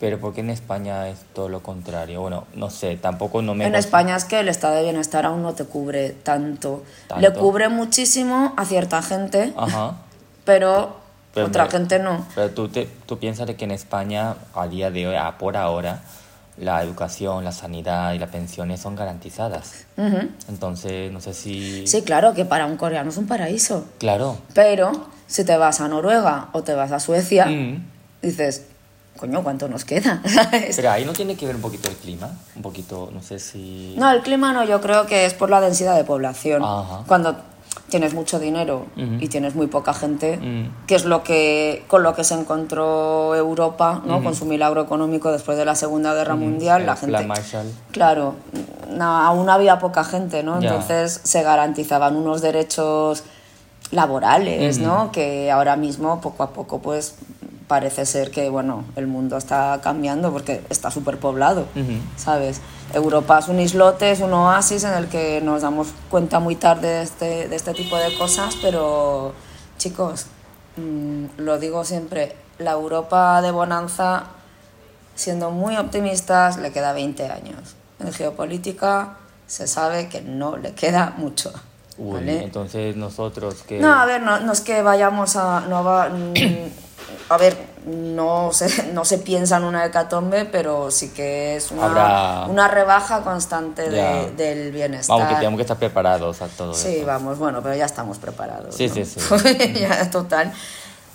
Pero 0.05 0.21
porque 0.21 0.41
en 0.43 0.51
España 0.51 1.09
es 1.09 1.21
todo 1.33 1.49
lo 1.49 1.63
contrario. 1.63 2.21
Bueno, 2.21 2.45
no 2.55 2.69
sé, 2.69 2.97
tampoco 2.97 3.41
no 3.41 3.55
me... 3.55 3.65
En 3.65 3.75
España 3.75 4.15
es 4.17 4.27
que 4.27 4.39
el 4.39 4.49
estado 4.51 4.75
de 4.75 4.83
bienestar 4.83 5.25
aún 5.25 5.41
no 5.41 5.55
te 5.55 5.65
cubre 5.65 6.11
tanto. 6.11 6.83
Tanto. 7.09 7.23
Le 7.23 7.33
cubre 7.33 7.71
muchísimo 7.71 8.53
a 8.59 8.67
cierta 8.67 9.01
gente, 9.01 9.55
Ajá. 9.57 9.95
pero, 10.45 10.97
Pero 11.33 11.47
otra 11.47 11.65
me- 11.65 11.71
gente 11.71 11.99
no. 12.01 12.27
Pero 12.35 12.51
tú, 12.51 12.69
te, 12.69 12.87
tú 13.07 13.19
piensas 13.19 13.49
que 13.55 13.65
en 13.65 13.71
España, 13.71 14.35
a 14.55 14.67
día 14.69 14.91
de 14.91 15.07
hoy, 15.09 15.17
a 15.17 15.39
por 15.39 15.57
ahora, 15.57 16.03
la 16.59 16.83
educación, 16.83 17.43
la 17.43 17.53
sanidad 17.53 18.13
y 18.13 18.19
las 18.19 18.29
pensiones 18.29 18.81
son 18.81 18.97
garantizadas. 18.97 19.87
Entonces, 20.51 21.11
no 21.13 21.23
sé 21.23 21.33
si... 21.33 21.87
Sí, 21.87 22.03
claro, 22.03 22.35
que 22.35 22.45
para 22.45 22.67
un 22.67 22.77
coreano 22.77 23.09
es 23.09 23.17
un 23.17 23.27
paraíso. 23.27 23.87
Claro. 23.99 24.37
Pero 24.53 24.93
si 25.29 25.45
te 25.47 25.57
vas 25.57 25.81
a 25.81 25.89
Noruega 25.89 26.51
o 26.53 26.63
te 26.63 26.75
vas 26.75 26.93
a 26.93 27.01
Suecia, 27.01 27.47
Mm. 27.47 27.83
dices, 28.21 28.67
coño, 29.17 29.43
¿cuánto 29.43 29.69
nos 29.69 29.85
queda? 29.85 30.23
Pero 30.77 30.91
ahí 30.91 31.05
no 31.05 31.13
tiene 31.13 31.37
que 31.37 31.47
ver 31.47 31.57
un 31.57 31.63
poquito 31.63 31.89
el 31.89 31.97
clima. 31.97 32.31
Un 32.57 32.63
poquito, 32.63 33.11
no 33.13 33.23
sé 33.23 33.39
si... 33.39 33.95
No, 33.99 34.11
el 34.11 34.23
clima 34.23 34.53
no, 34.53 34.65
yo 34.65 34.81
creo 34.81 35.07
que 35.07 35.25
es 35.25 35.35
por 35.35 35.51
la 35.51 35.61
densidad 35.61 35.97
de 35.97 36.05
población. 36.05 36.63
Ajá. 36.63 37.05
Cuando 37.07 37.37
tienes 37.89 38.15
mucho 38.15 38.41
dinero 38.41 38.87
y 38.97 39.29
tienes 39.29 39.55
muy 39.55 39.67
poca 39.67 39.95
gente, 39.95 40.41
que 40.87 40.95
es 40.95 41.05
lo 41.05 41.23
que 41.23 41.85
con 41.87 42.03
lo 42.03 42.15
que 42.15 42.25
se 42.25 42.35
encontró 42.35 43.35
Europa, 43.35 44.03
¿no? 44.05 44.23
Con 44.23 44.35
su 44.35 44.47
milagro 44.47 44.83
económico 44.83 45.31
después 45.31 45.59
de 45.59 45.65
la 45.65 45.75
Segunda 45.75 46.15
Guerra 46.15 46.35
Mundial, 46.35 46.81
el 46.81 46.87
la 46.87 46.95
Plan 46.97 47.13
gente 47.13 47.27
Marshall. 47.27 47.73
Claro, 47.93 48.35
no, 48.91 49.05
aún 49.05 49.49
había 49.49 49.79
poca 49.79 50.03
gente, 50.03 50.43
¿no? 50.43 50.61
Entonces 50.61 51.21
se 51.23 51.43
garantizaban 51.43 52.17
unos 52.17 52.41
derechos 52.41 53.25
laborales, 53.91 54.79
¿no? 54.79 55.13
Que 55.13 55.51
ahora 55.51 55.77
mismo, 55.77 56.21
poco 56.21 56.43
a 56.43 56.51
poco, 56.51 56.81
pues 56.81 57.15
parece 57.75 58.07
ser 58.07 58.31
que, 58.31 58.51
bueno, 58.51 58.85
el 58.95 59.09
mundo 59.09 59.37
está 59.37 59.81
cambiando 59.83 60.31
porque 60.31 60.63
está 60.71 60.93
superpoblado, 60.93 61.63
Ujú. 61.75 61.99
¿sabes? 62.15 62.61
Europa 62.93 63.41
es 63.41 63.49
un 63.49 63.59
islote, 63.59 64.13
es 64.13 64.21
un 64.21 64.33
oasis 64.33 64.85
en 64.85 64.93
el 64.93 65.09
que 65.09 65.41
nos 65.41 65.63
damos 65.63 65.89
cuenta 66.09 66.39
muy 66.39 66.55
tarde 66.55 66.87
de 66.87 67.03
este, 67.03 67.49
de 67.49 67.57
este 67.57 67.75
tipo 67.75 67.97
de 67.97 68.17
cosas, 68.17 68.57
pero 68.63 69.33
chicos, 69.77 70.27
mm, 70.77 71.25
lo 71.39 71.59
digo 71.59 71.85
siempre, 71.85 72.37
la 72.59 72.71
Europa 72.71 73.43
de 73.43 73.51
bonanza 73.51 74.27
siendo 75.17 75.51
muy 75.51 75.77
optimistas, 75.77 76.57
le 76.59 76.71
queda 76.71 76.93
20 76.93 77.25
años. 77.29 77.75
En 77.99 78.13
geopolítica 78.13 79.17
se 79.49 79.67
sabe 79.67 80.09
que 80.09 80.23
no 80.23 80.57
le 80.59 80.75
queda 80.75 81.15
mucho. 81.17 81.53
Uy, 81.99 82.13
¿vale? 82.13 82.45
entonces 82.45 82.95
nosotros 82.95 83.65
que... 83.67 83.81
No, 83.81 83.93
a 83.93 84.07
ver, 84.07 84.23
no, 84.23 84.39
no 84.39 84.53
es 84.53 84.61
que 84.61 84.81
vayamos 84.81 85.35
a... 85.35 85.63
No 85.69 85.83
va, 85.83 86.09
mm, 86.09 86.84
a 87.29 87.37
ver, 87.37 87.57
no 87.87 88.51
se, 88.53 88.93
no 88.93 89.05
se 89.05 89.19
piensa 89.19 89.57
en 89.59 89.65
una 89.65 89.85
hecatombe, 89.85 90.45
pero 90.45 90.91
sí 90.91 91.11
que 91.11 91.57
es 91.57 91.71
una, 91.71 91.85
Habrá- 91.87 92.49
una 92.51 92.69
rebaja 92.69 93.23
constante 93.23 93.89
de- 93.91 94.31
del 94.37 94.73
bienestar. 94.73 95.17
Vamos, 95.19 95.29
que 95.33 95.37
tenemos 95.37 95.59
que 95.59 95.63
estar 95.63 95.77
preparados 95.79 96.41
a 96.43 96.49
todo 96.49 96.75
Sí, 96.75 96.97
eso. 96.97 97.07
vamos, 97.07 97.39
bueno, 97.39 97.63
pero 97.63 97.75
ya 97.75 97.85
estamos 97.85 98.19
preparados. 98.19 98.75
Sí, 98.75 98.89
¿no? 98.89 98.95
sí, 98.95 99.05
sí. 99.05 99.21
ya, 99.81 100.11
total. 100.11 100.53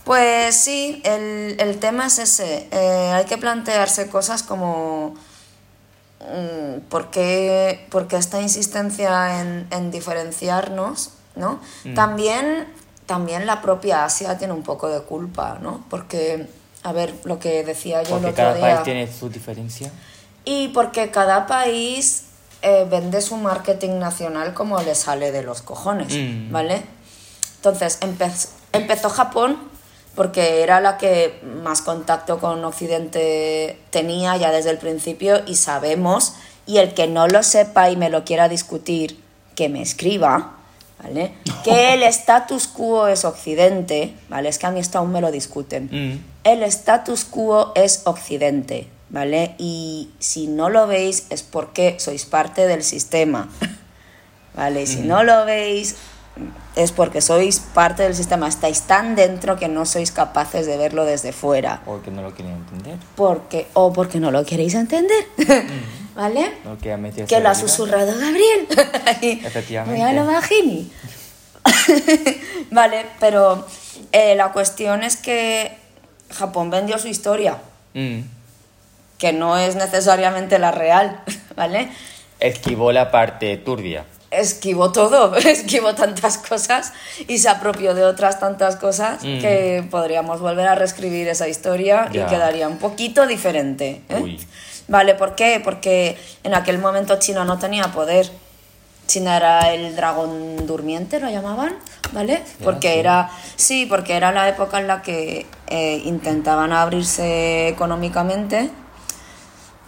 Pues 0.03 0.55
sí, 0.55 1.01
el, 1.05 1.55
el 1.59 1.77
tema 1.79 2.07
es 2.07 2.17
ese. 2.19 2.67
Eh, 2.71 3.11
hay 3.13 3.25
que 3.25 3.37
plantearse 3.37 4.09
cosas 4.09 4.41
como 4.43 5.13
mm, 6.19 6.79
¿por, 6.89 7.09
qué, 7.11 7.85
por 7.89 8.07
qué 8.07 8.17
esta 8.17 8.41
insistencia 8.41 9.41
en, 9.41 9.67
en 9.71 9.91
diferenciarnos? 9.91 11.11
¿no? 11.35 11.59
Mm. 11.83 11.93
También, 11.93 12.73
también 13.09 13.47
la 13.47 13.59
propia 13.63 14.05
Asia 14.05 14.37
tiene 14.37 14.53
un 14.53 14.61
poco 14.61 14.87
de 14.87 15.01
culpa, 15.01 15.57
¿no? 15.59 15.83
Porque, 15.89 16.45
a 16.83 16.91
ver, 16.93 17.11
lo 17.23 17.39
que 17.39 17.63
decía 17.63 18.03
yo 18.03 18.11
Porque 18.11 18.27
el 18.27 18.31
otro 18.33 18.43
cada 18.45 18.53
día... 18.53 18.65
país 18.75 18.83
tiene 18.83 19.11
su 19.11 19.29
diferencia. 19.29 19.91
Y 20.45 20.67
porque 20.67 21.09
cada 21.09 21.47
país 21.47 22.25
eh, 22.61 22.85
vende 22.87 23.19
su 23.21 23.35
marketing 23.37 23.97
nacional 23.97 24.53
como 24.53 24.79
le 24.81 24.93
sale 24.93 25.31
de 25.31 25.41
los 25.41 25.63
cojones, 25.63 26.13
Mm. 26.13 26.51
¿vale? 26.51 26.83
Entonces 27.55 27.99
empe- 28.01 28.47
empezó 28.73 29.09
Japón 29.09 29.57
porque 30.13 30.61
era 30.61 30.79
la 30.79 30.97
que 30.99 31.41
más 31.63 31.81
contacto 31.81 32.37
con 32.39 32.63
Occidente 32.63 33.79
tenía 33.89 34.37
ya 34.37 34.51
desde 34.51 34.69
el 34.69 34.77
principio 34.77 35.41
y 35.47 35.55
sabemos, 35.55 36.33
y 36.67 36.77
el 36.77 36.93
que 36.93 37.07
no 37.07 37.27
lo 37.27 37.41
sepa 37.41 37.89
y 37.89 37.95
me 37.97 38.09
lo 38.11 38.23
quiera 38.23 38.49
discutir, 38.49 39.19
que 39.55 39.67
me 39.67 39.81
escriba, 39.81 40.57
¿vale? 41.01 41.33
Que 41.63 41.93
el 41.93 42.03
status 42.03 42.67
quo 42.67 43.07
es 43.07 43.25
Occidente, 43.25 44.13
¿vale? 44.29 44.49
Es 44.49 44.59
que 44.59 44.67
a 44.67 44.71
mí 44.71 44.79
esto 44.79 44.97
aún 44.99 45.11
me 45.11 45.21
lo 45.21 45.31
discuten. 45.31 45.89
Mm. 45.91 46.23
El 46.43 46.63
status 46.63 47.25
quo 47.25 47.71
es 47.75 48.01
Occidente, 48.05 48.87
¿vale? 49.09 49.55
Y 49.57 50.09
si 50.19 50.47
no 50.47 50.69
lo 50.69 50.87
veis 50.87 51.27
es 51.29 51.43
porque 51.43 51.95
sois 51.99 52.25
parte 52.25 52.67
del 52.67 52.83
sistema, 52.83 53.49
¿vale? 54.55 54.83
Y 54.83 54.87
si 54.87 55.01
no 55.01 55.23
lo 55.23 55.45
veis 55.45 55.95
es 56.75 56.93
porque 56.93 57.19
sois 57.19 57.59
parte 57.59 58.03
del 58.03 58.15
sistema, 58.15 58.47
estáis 58.47 58.83
tan 58.83 59.15
dentro 59.15 59.57
que 59.57 59.67
no 59.67 59.85
sois 59.85 60.11
capaces 60.11 60.65
de 60.65 60.77
verlo 60.77 61.03
desde 61.03 61.33
fuera, 61.33 61.81
Porque 61.85 62.11
no 62.11 62.21
lo 62.21 62.33
quieren 62.33 62.53
entender. 62.55 62.97
porque 63.15 63.67
o 63.73 63.91
porque 63.91 64.19
no 64.21 64.31
lo 64.31 64.45
queréis 64.45 64.73
entender, 64.75 65.25
¿vale? 66.19 66.51
Que 67.27 67.39
lo 67.39 67.47
ha 67.49 67.55
susurrado 67.55 68.11
Gabriel. 68.19 68.67
Efectivamente. 69.45 69.97
Mira 69.97 70.11
lo 70.13 70.25
bajini. 70.29 70.91
vale, 72.71 73.05
pero 73.19 73.65
eh, 74.11 74.35
la 74.35 74.51
cuestión 74.51 75.03
es 75.03 75.15
que 75.15 75.71
Japón 76.31 76.69
vendió 76.69 76.97
su 76.99 77.07
historia, 77.07 77.57
Mm. 77.93 78.19
que 79.17 79.33
no 79.33 79.57
es 79.57 79.75
necesariamente 79.75 80.59
la 80.59 80.71
real, 80.71 81.21
¿vale? 81.55 81.89
Esquivó 82.39 82.91
la 82.91 83.09
parte 83.11 83.57
turbia. 83.57 84.05
Esquivó 84.29 84.91
todo, 84.91 85.35
esquivó 85.37 85.95
tantas 85.95 86.37
cosas 86.37 86.93
y 87.27 87.39
se 87.39 87.49
apropió 87.49 87.95
de 87.95 88.03
otras 88.03 88.39
tantas 88.39 88.75
cosas 88.75 89.23
Mm. 89.23 89.39
que 89.39 89.83
podríamos 89.89 90.39
volver 90.39 90.67
a 90.67 90.75
reescribir 90.75 91.27
esa 91.29 91.47
historia 91.47 92.09
Ya. 92.11 92.25
y 92.25 92.29
quedaría 92.29 92.67
un 92.67 92.77
poquito 92.77 93.25
diferente. 93.25 94.03
¿eh? 94.09 94.19
Uy. 94.21 94.39
Vale, 94.89 95.15
¿por 95.15 95.35
qué? 95.35 95.61
Porque 95.63 96.17
en 96.43 96.53
aquel 96.53 96.79
momento 96.79 97.17
China 97.19 97.45
no 97.45 97.57
tenía 97.59 97.85
poder. 97.91 98.29
China 99.07 99.37
era 99.37 99.73
el 99.73 99.95
dragón 99.95 100.67
durmiente, 100.67 101.19
lo 101.19 101.29
llamaban, 101.29 101.75
¿vale? 102.11 102.43
Porque 102.63 102.93
sí. 102.93 102.99
era, 102.99 103.29
sí, 103.55 103.85
porque 103.87 104.15
era 104.15 104.31
la 104.31 104.49
época 104.49 104.79
en 104.79 104.87
la 104.87 105.01
que 105.01 105.47
eh, 105.67 106.01
intentaban 106.05 106.73
abrirse 106.73 107.69
económicamente 107.69 108.69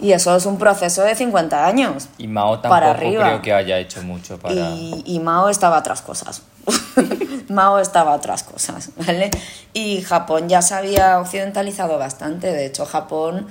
y 0.01 0.13
eso 0.13 0.35
es 0.35 0.47
un 0.47 0.57
proceso 0.57 1.03
de 1.03 1.13
50 1.13 1.65
años. 1.65 2.07
Y 2.17 2.27
Mao 2.27 2.53
tampoco 2.53 2.69
Para 2.69 2.89
arriba. 2.89 3.23
creo 3.23 3.41
que 3.43 3.53
haya 3.53 3.77
hecho 3.77 4.01
mucho 4.01 4.39
para... 4.39 4.55
Y, 4.55 5.03
y 5.05 5.19
Mao 5.19 5.49
estaba 5.49 5.77
a 5.77 5.79
otras 5.79 6.01
cosas. 6.01 6.41
Mao 7.49 7.77
estaba 7.77 8.13
a 8.13 8.15
otras 8.15 8.41
cosas, 8.41 8.89
¿vale? 8.97 9.29
Y 9.73 10.01
Japón 10.01 10.49
ya 10.49 10.63
se 10.63 10.73
había 10.73 11.19
occidentalizado 11.19 11.99
bastante. 11.99 12.51
De 12.51 12.65
hecho, 12.65 12.87
Japón 12.87 13.45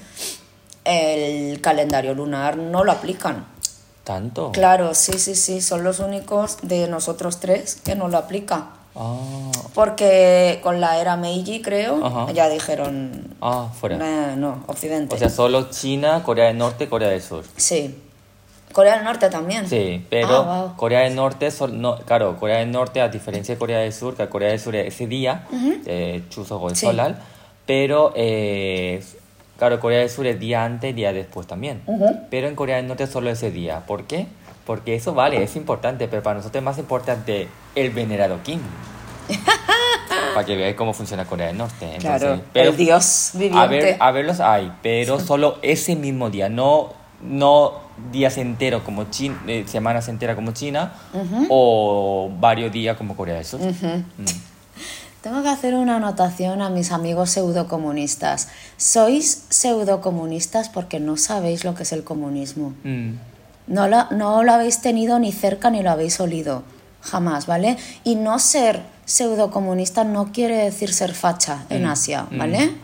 el 0.84 1.60
calendario 1.60 2.14
lunar 2.14 2.56
no 2.56 2.84
lo 2.84 2.92
aplican. 2.92 3.46
¿Tanto? 4.04 4.50
Claro, 4.52 4.94
sí, 4.94 5.12
sí, 5.18 5.34
sí. 5.34 5.60
Son 5.60 5.84
los 5.84 6.00
únicos 6.00 6.58
de 6.62 6.88
nosotros 6.88 7.38
tres 7.38 7.76
que 7.84 7.94
no 7.94 8.08
lo 8.08 8.18
aplican. 8.18 8.70
Ah, 8.96 9.50
Porque 9.74 10.58
con 10.62 10.80
la 10.80 11.00
era 11.00 11.16
Meiji, 11.16 11.62
creo, 11.62 12.28
ya 12.32 12.48
dijeron... 12.48 13.36
ah, 13.40 13.68
fuera. 13.78 13.96
"Nah, 13.98 14.34
no, 14.36 14.64
Occidente. 14.66 15.14
O 15.14 15.18
sea, 15.18 15.28
solo 15.28 15.70
China, 15.70 16.22
Corea 16.24 16.46
del 16.46 16.58
Norte, 16.58 16.88
Corea 16.88 17.08
del 17.08 17.22
Sur. 17.22 17.44
sí. 17.56 17.94
Corea 18.72 18.94
del 18.94 19.04
Norte 19.04 19.28
también. 19.30 19.68
Sí, 19.68 20.06
pero 20.08 20.28
Ah, 20.28 20.60
wow. 20.66 20.76
Corea 20.76 21.00
del 21.00 21.16
Norte, 21.16 21.50
sol- 21.50 21.80
no, 21.80 21.96
claro, 21.98 22.36
Corea 22.38 22.58
del 22.58 22.70
Norte, 22.70 23.00
a 23.00 23.08
diferencia 23.08 23.54
de 23.54 23.58
Corea 23.58 23.80
del 23.80 23.92
Sur, 23.92 24.14
que 24.14 24.28
Corea 24.28 24.50
del 24.50 24.60
Sur 24.60 24.76
es 24.76 24.94
ese 24.94 25.08
día, 25.08 25.44
eh, 25.86 26.22
Chuseok 26.30 26.62
o 26.62 26.70
Sí. 26.70 26.86
Solal, 26.86 27.18
pero, 27.66 28.12
eh, 28.14 29.04
claro, 29.60 29.78
Corea 29.78 29.98
del 29.98 30.08
Sur 30.08 30.26
es 30.26 30.40
día 30.40 30.64
antes 30.64 30.96
día 30.96 31.12
después 31.12 31.46
también. 31.46 31.82
Ujú. 31.86 32.06
Pero 32.30 32.48
en 32.48 32.54
Corea 32.54 32.76
del 32.76 32.88
Norte 32.88 33.06
solo 33.06 33.28
ese 33.28 33.50
día. 33.50 33.80
¿Por 33.86 34.04
qué? 34.04 34.26
Porque 34.64 34.94
eso 34.94 35.12
vale, 35.12 35.42
es 35.42 35.54
importante, 35.54 36.08
pero 36.08 36.22
para 36.22 36.38
nosotros 36.38 36.60
es 36.60 36.64
más 36.64 36.78
importante 36.78 37.46
el 37.74 37.90
venerado 37.90 38.42
Kim. 38.42 38.60
para 40.34 40.46
que 40.46 40.56
veáis 40.56 40.76
cómo 40.76 40.94
funciona 40.94 41.26
Corea 41.26 41.48
del 41.48 41.58
Norte. 41.58 41.94
Claro, 41.98 42.24
Entonces, 42.24 42.46
pero 42.54 42.70
el 42.70 42.76
dios 42.76 43.32
viviente. 43.34 43.58
a 43.58 43.66
ver, 43.66 43.96
a 44.00 44.10
verlos 44.12 44.40
hay, 44.40 44.72
pero 44.82 45.20
solo 45.20 45.58
ese 45.60 45.94
mismo 45.94 46.30
día, 46.30 46.48
no, 46.48 46.94
no 47.22 47.80
días 48.10 48.38
enteros 48.38 48.82
como 48.82 49.10
China, 49.10 49.36
semanas 49.66 50.08
enteras 50.08 50.36
como 50.36 50.52
China 50.52 50.94
o 51.50 52.30
varios 52.40 52.72
días 52.72 52.96
como 52.96 53.14
Corea 53.14 53.34
del 53.34 53.44
Sur. 53.44 53.60
Mm. 53.60 54.24
Tengo 55.22 55.42
que 55.42 55.48
hacer 55.50 55.74
una 55.74 55.96
anotación 55.96 56.62
a 56.62 56.70
mis 56.70 56.92
amigos 56.92 57.30
pseudocomunistas. 57.30 58.48
Sois 58.78 59.44
pseudocomunistas 59.50 60.70
porque 60.70 60.98
no 60.98 61.16
sabéis 61.18 61.64
lo 61.64 61.74
que 61.74 61.83
es 61.83 61.92
el 61.92 62.04
comunismo. 62.04 62.72
Mm. 62.85 63.11
No 63.66 63.87
lo, 63.87 64.11
no 64.11 64.42
lo 64.42 64.52
habéis 64.52 64.80
tenido 64.80 65.18
ni 65.18 65.30
cerca 65.33 65.70
ni 65.70 65.83
lo 65.83 65.90
habéis 65.90 66.18
olido. 66.20 66.62
Jamás, 67.02 67.46
¿vale? 67.46 67.76
Y 68.02 68.14
no 68.14 68.38
ser 68.38 68.83
pseudocomunista 69.04 70.04
no 70.04 70.33
quiere 70.33 70.56
decir 70.56 70.92
ser 70.92 71.14
facha 71.14 71.64
en 71.68 71.85
Mm, 71.85 71.88
Asia, 71.88 72.26
mm. 72.30 72.38
¿vale? 72.38 72.74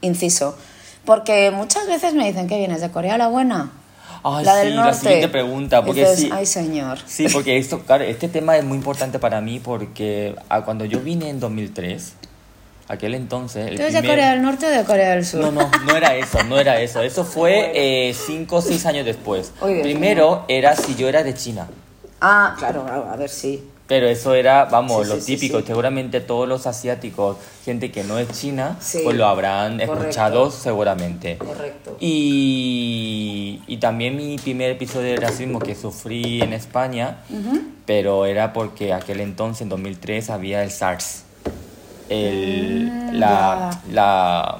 Inciso. 0.00 0.56
Porque 1.04 1.50
muchas 1.52 1.86
veces 1.86 2.14
me 2.14 2.26
dicen 2.26 2.48
que 2.48 2.58
vienes 2.58 2.80
de 2.80 2.90
Corea 2.90 3.16
la 3.16 3.28
buena. 3.28 3.70
Ay, 4.28 4.44
la 4.44 4.52
sí, 4.52 4.58
del 4.66 4.76
la 4.76 4.84
norte. 4.84 4.98
siguiente 5.00 5.28
pregunta, 5.28 5.84
porque 5.84 6.06
sí. 6.16 6.28
Ay, 6.32 6.46
señor. 6.46 6.98
Sí, 7.06 7.26
porque 7.32 7.56
esto, 7.58 7.80
claro, 7.80 8.04
este 8.04 8.28
tema 8.28 8.56
es 8.56 8.64
muy 8.64 8.76
importante 8.76 9.18
para 9.18 9.40
mí 9.40 9.60
porque 9.60 10.34
ah, 10.48 10.62
cuando 10.64 10.84
yo 10.84 10.98
vine 11.00 11.28
en 11.28 11.38
2003, 11.38 12.14
aquel 12.88 13.14
entonces... 13.14 13.68
el 13.68 13.76
¿Tú 13.76 13.82
eres 13.82 13.92
de 13.94 14.00
primer- 14.00 14.16
Corea 14.18 14.30
del 14.32 14.42
Norte 14.42 14.66
o 14.66 14.70
de 14.70 14.84
Corea 14.84 15.10
del 15.14 15.24
Sur? 15.24 15.40
No, 15.40 15.50
no, 15.52 15.70
no 15.86 15.96
era 15.96 16.14
eso, 16.16 16.42
no 16.44 16.58
era 16.58 16.80
eso. 16.80 17.02
Eso 17.02 17.24
fue 17.24 17.72
eh, 17.74 18.14
cinco 18.14 18.56
o 18.56 18.62
seis 18.62 18.84
años 18.86 19.04
después. 19.04 19.52
Primero 19.82 20.44
era 20.48 20.74
si 20.76 20.94
yo 20.96 21.08
era 21.08 21.22
de 21.22 21.34
China. 21.34 21.68
Ah, 22.20 22.54
claro, 22.58 22.84
claro, 22.84 23.08
a 23.10 23.16
ver, 23.16 23.28
sí. 23.30 23.62
Pero 23.88 24.08
eso 24.08 24.34
era, 24.34 24.64
vamos, 24.64 25.04
Sí, 25.06 25.08
lo 25.14 25.20
sí, 25.20 25.36
típico. 25.36 25.60
sí. 25.60 25.66
Seguramente 25.68 26.20
todos 26.20 26.48
los 26.48 26.66
asiáticos, 26.66 27.36
gente 27.64 27.92
que 27.92 28.02
no 28.02 28.18
es 28.18 28.28
china, 28.32 28.76
pues 29.04 29.16
lo 29.16 29.26
habrán 29.26 29.78
Correcto. 29.78 29.94
escuchado 30.00 30.50
seguramente. 30.50 31.36
Correcto. 31.38 31.96
Y, 32.00 33.62
y 33.68 33.76
también 33.76 34.16
mi 34.16 34.38
primer 34.38 34.70
episodio 34.72 35.10
de 35.10 35.16
racismo 35.16 35.60
que 35.60 35.74
sufrí 35.76 36.42
en 36.42 36.52
España, 36.52 37.18
pero 37.86 38.26
era 38.26 38.52
porque 38.52 38.92
aquel 38.92 39.20
entonces, 39.20 39.62
en 39.62 39.68
2003, 39.68 40.30
había 40.30 40.64
el 40.64 40.70
SARS. 40.72 41.22
El, 42.08 42.90
Mm, 42.90 43.14
la, 43.92 44.58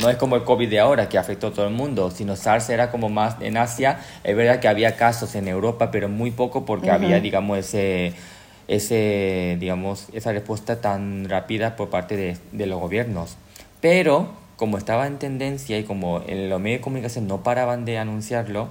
no 0.00 0.08
es 0.10 0.16
como 0.16 0.36
el 0.36 0.44
COVID 0.44 0.68
de 0.68 0.80
ahora 0.80 1.08
que 1.08 1.18
afectó 1.18 1.48
a 1.48 1.52
todo 1.52 1.66
el 1.66 1.74
mundo, 1.74 2.10
sino 2.10 2.36
SARS 2.36 2.70
era 2.70 2.90
como 2.90 3.08
más 3.08 3.36
en 3.40 3.56
Asia. 3.56 4.00
Es 4.24 4.36
verdad 4.36 4.60
que 4.60 4.68
había 4.68 4.96
casos 4.96 5.34
en 5.34 5.48
Europa, 5.48 5.90
pero 5.90 6.08
muy 6.08 6.30
poco 6.30 6.64
porque 6.64 6.90
había, 6.90 7.20
digamos, 7.20 7.58
ese, 7.58 8.14
ese, 8.68 9.56
digamos, 9.60 10.08
esa 10.12 10.32
respuesta 10.32 10.80
tan 10.80 11.28
rápida 11.28 11.76
por 11.76 11.90
parte 11.90 12.16
de, 12.16 12.36
de 12.52 12.66
los 12.66 12.80
gobiernos. 12.80 13.36
Pero 13.80 14.28
como 14.56 14.78
estaba 14.78 15.06
en 15.06 15.18
tendencia 15.18 15.78
y 15.78 15.84
como 15.84 16.22
en 16.26 16.48
los 16.48 16.60
medios 16.60 16.80
de 16.80 16.82
comunicación 16.82 17.28
no 17.28 17.42
paraban 17.42 17.84
de 17.84 17.98
anunciarlo, 17.98 18.68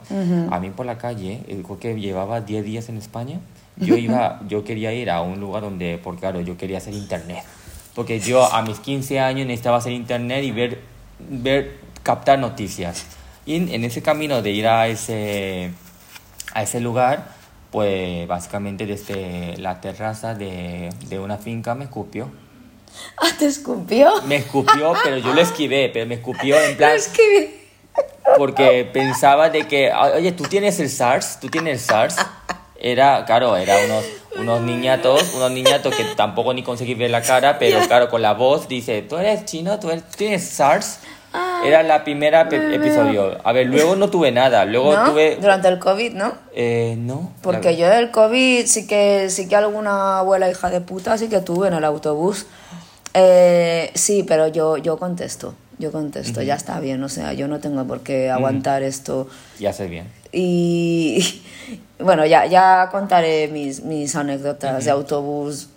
a 0.49 0.59
mí 0.59 0.71
por 0.71 0.85
la 0.85 0.97
calle, 0.97 1.41
eh, 1.47 1.61
creo 1.63 1.79
que 1.79 1.99
llevaba 1.99 2.41
10 2.41 2.65
días 2.65 2.89
en 2.89 2.97
España, 2.97 3.39
yo 3.77 3.95
iba, 3.95 4.41
yo 4.47 4.63
quería 4.63 4.93
ir 4.93 5.11
a 5.11 5.21
un 5.21 5.39
lugar 5.39 5.61
donde, 5.61 5.99
porque 6.03 6.21
claro, 6.21 6.41
yo 6.41 6.57
quería 6.57 6.79
hacer 6.79 6.93
internet. 6.93 7.43
Porque 7.93 8.19
yo 8.19 8.51
a 8.51 8.61
mis 8.61 8.79
15 8.79 9.19
años 9.19 9.47
necesitaba 9.47 9.77
hacer 9.77 9.93
internet 9.93 10.43
y 10.43 10.51
ver, 10.51 10.79
ver 11.19 11.77
captar 12.03 12.39
noticias. 12.39 13.05
Y 13.45 13.55
en, 13.57 13.69
en 13.69 13.83
ese 13.83 14.01
camino 14.01 14.41
de 14.41 14.51
ir 14.51 14.67
a 14.67 14.87
ese, 14.87 15.71
a 16.53 16.63
ese 16.63 16.79
lugar, 16.79 17.29
pues 17.71 18.27
básicamente 18.27 18.85
desde 18.85 19.57
la 19.57 19.81
terraza 19.81 20.33
de, 20.33 20.89
de 21.07 21.19
una 21.19 21.37
finca 21.37 21.75
me 21.75 21.85
escupió. 21.85 22.29
Ah, 23.17 23.29
¿te 23.37 23.45
escupió? 23.47 24.21
Me 24.23 24.37
escupió, 24.37 24.93
pero 25.03 25.17
yo 25.17 25.33
lo 25.33 25.41
esquivé, 25.41 25.89
pero 25.93 26.05
me 26.05 26.15
escupió 26.15 26.57
en 26.59 26.77
plan 26.77 26.95
Es 26.95 27.09
que... 27.09 27.65
porque 28.37 28.89
pensaba 28.91 29.49
de 29.49 29.67
que, 29.67 29.91
"Ah, 29.91 30.13
oye, 30.15 30.31
tú 30.31 30.43
tienes 30.45 30.79
el 30.79 30.89
SARS, 30.89 31.39
tú 31.39 31.49
tienes 31.49 31.73
el 31.73 31.79
SARS. 31.85 32.15
Era, 32.79 33.25
claro, 33.25 33.55
era 33.57 33.77
unos, 33.85 34.05
unos 34.39 34.61
niñatos, 34.61 35.33
unos 35.35 35.51
niñatos 35.51 35.95
que 35.95 36.03
tampoco 36.15 36.53
ni 36.53 36.63
conseguí 36.63 36.93
ver 36.93 37.11
la 37.11 37.21
cara, 37.21 37.57
pero 37.59 37.79
claro, 37.87 38.09
con 38.09 38.21
la 38.21 38.33
voz 38.33 38.67
dice, 38.67 39.01
tú 39.01 39.17
eres 39.17 39.45
chino, 39.45 39.79
tú, 39.79 39.89
eres- 39.89 40.03
tienes 40.17 40.43
SARS. 40.43 40.99
Era 41.65 41.83
la 41.83 42.05
primera 42.05 42.47
pe- 42.47 42.75
episodio. 42.75 43.37
A 43.43 43.51
ver, 43.51 43.67
luego 43.67 43.97
no 43.97 44.09
tuve 44.09 44.31
nada, 44.31 44.63
luego 44.63 44.95
¿No? 44.95 45.11
tuve... 45.11 45.35
Durante 45.35 45.67
el 45.67 45.79
COVID, 45.79 46.13
¿no? 46.13 46.33
Eh, 46.53 46.95
no. 46.97 47.33
Porque 47.41 47.75
yo 47.75 47.89
del 47.89 48.09
COVID 48.11 48.65
sí 48.67 48.87
que, 48.87 49.29
sí 49.29 49.49
que 49.49 49.55
alguna 49.57 50.19
abuela 50.19 50.49
hija 50.49 50.69
de 50.69 50.79
puta 50.79 51.17
sí 51.17 51.27
que 51.27 51.41
tuve 51.41 51.67
en 51.67 51.73
el 51.73 51.83
autobús. 51.83 52.45
Eh, 53.13 53.91
sí, 53.95 54.23
pero 54.23 54.47
yo, 54.47 54.77
yo 54.77 54.97
contesto, 54.97 55.55
yo 55.77 55.91
contesto, 55.91 56.41
ya 56.41 56.55
está 56.55 56.79
bien, 56.79 57.03
o 57.03 57.09
sea, 57.09 57.33
yo 57.33 57.47
no 57.49 57.59
tengo 57.59 57.83
por 57.85 57.99
qué 58.01 58.29
aguantar 58.29 58.81
esto. 58.83 59.27
Ya 59.59 59.73
sé 59.73 59.87
bien. 59.87 60.07
Y 60.31 61.41
bueno, 61.99 62.25
ya, 62.25 62.45
ya 62.45 62.89
contaré 62.91 63.47
mis, 63.47 63.83
mis 63.83 64.15
anécdotas 64.15 64.85
de 64.85 64.91
autobús 64.91 65.69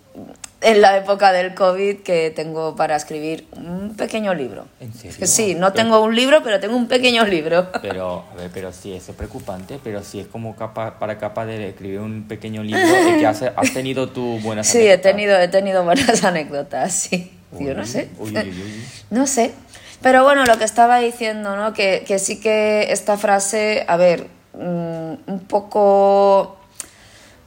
en 0.61 0.81
la 0.81 0.97
época 0.97 1.31
del 1.31 1.53
COVID 1.55 1.99
que 1.99 2.31
tengo 2.31 2.75
para 2.75 2.97
escribir 2.97 3.47
un 3.53 3.95
pequeño 3.95 4.33
libro. 4.33 4.65
¿En 4.81 4.93
serio? 4.93 5.25
Sí, 5.25 5.55
no 5.55 5.71
Pero- 5.71 5.83
tengo 5.83 6.03
un 6.03 6.13
libro, 6.13 6.43
pero 6.43 6.59
tengo 6.59 6.75
un 6.75 6.89
pequeño 6.89 7.23
libro. 7.25 7.69
Pero, 7.81 8.25
a 8.29 8.35
ver, 8.35 8.51
pero 8.53 8.73
sí, 8.73 8.93
eso 8.93 9.11
es 9.11 9.17
preocupante, 9.17 9.79
pero 9.81 10.03
sí 10.03 10.19
es 10.19 10.27
como 10.27 10.57
capa, 10.57 10.99
para 10.99 11.17
capaz 11.17 11.45
de 11.45 11.69
escribir 11.69 11.99
un 12.01 12.27
pequeño 12.27 12.61
libro 12.63 12.81
es 12.83 13.17
que 13.17 13.25
has, 13.25 13.41
has 13.55 13.73
tenido 13.73 14.09
tu 14.09 14.39
buena 14.39 14.65
Sí, 14.65 14.79
he 14.85 14.97
tenido, 14.97 15.39
he 15.39 15.47
tenido 15.47 15.83
buenas 15.85 16.23
anécdotas, 16.25 16.91
sí. 16.93 17.31
Yo 17.57 17.73
no 17.73 17.85
sé. 17.85 18.09
Uy, 18.19 18.31
uy, 18.37 18.43
uy, 18.43 18.49
uy. 18.61 18.83
No 19.09 19.25
sé. 19.27 19.53
Pero 20.01 20.23
bueno, 20.23 20.43
lo 20.45 20.57
que 20.57 20.65
estaba 20.65 20.99
diciendo, 20.99 21.55
¿no? 21.55 21.73
Que, 21.73 22.03
que 22.05 22.19
sí 22.19 22.39
que 22.39 22.91
esta 22.91 23.17
frase, 23.17 23.85
a 23.87 23.95
ver, 23.97 24.27
mm, 24.53 25.13
un 25.27 25.45
poco 25.47 26.57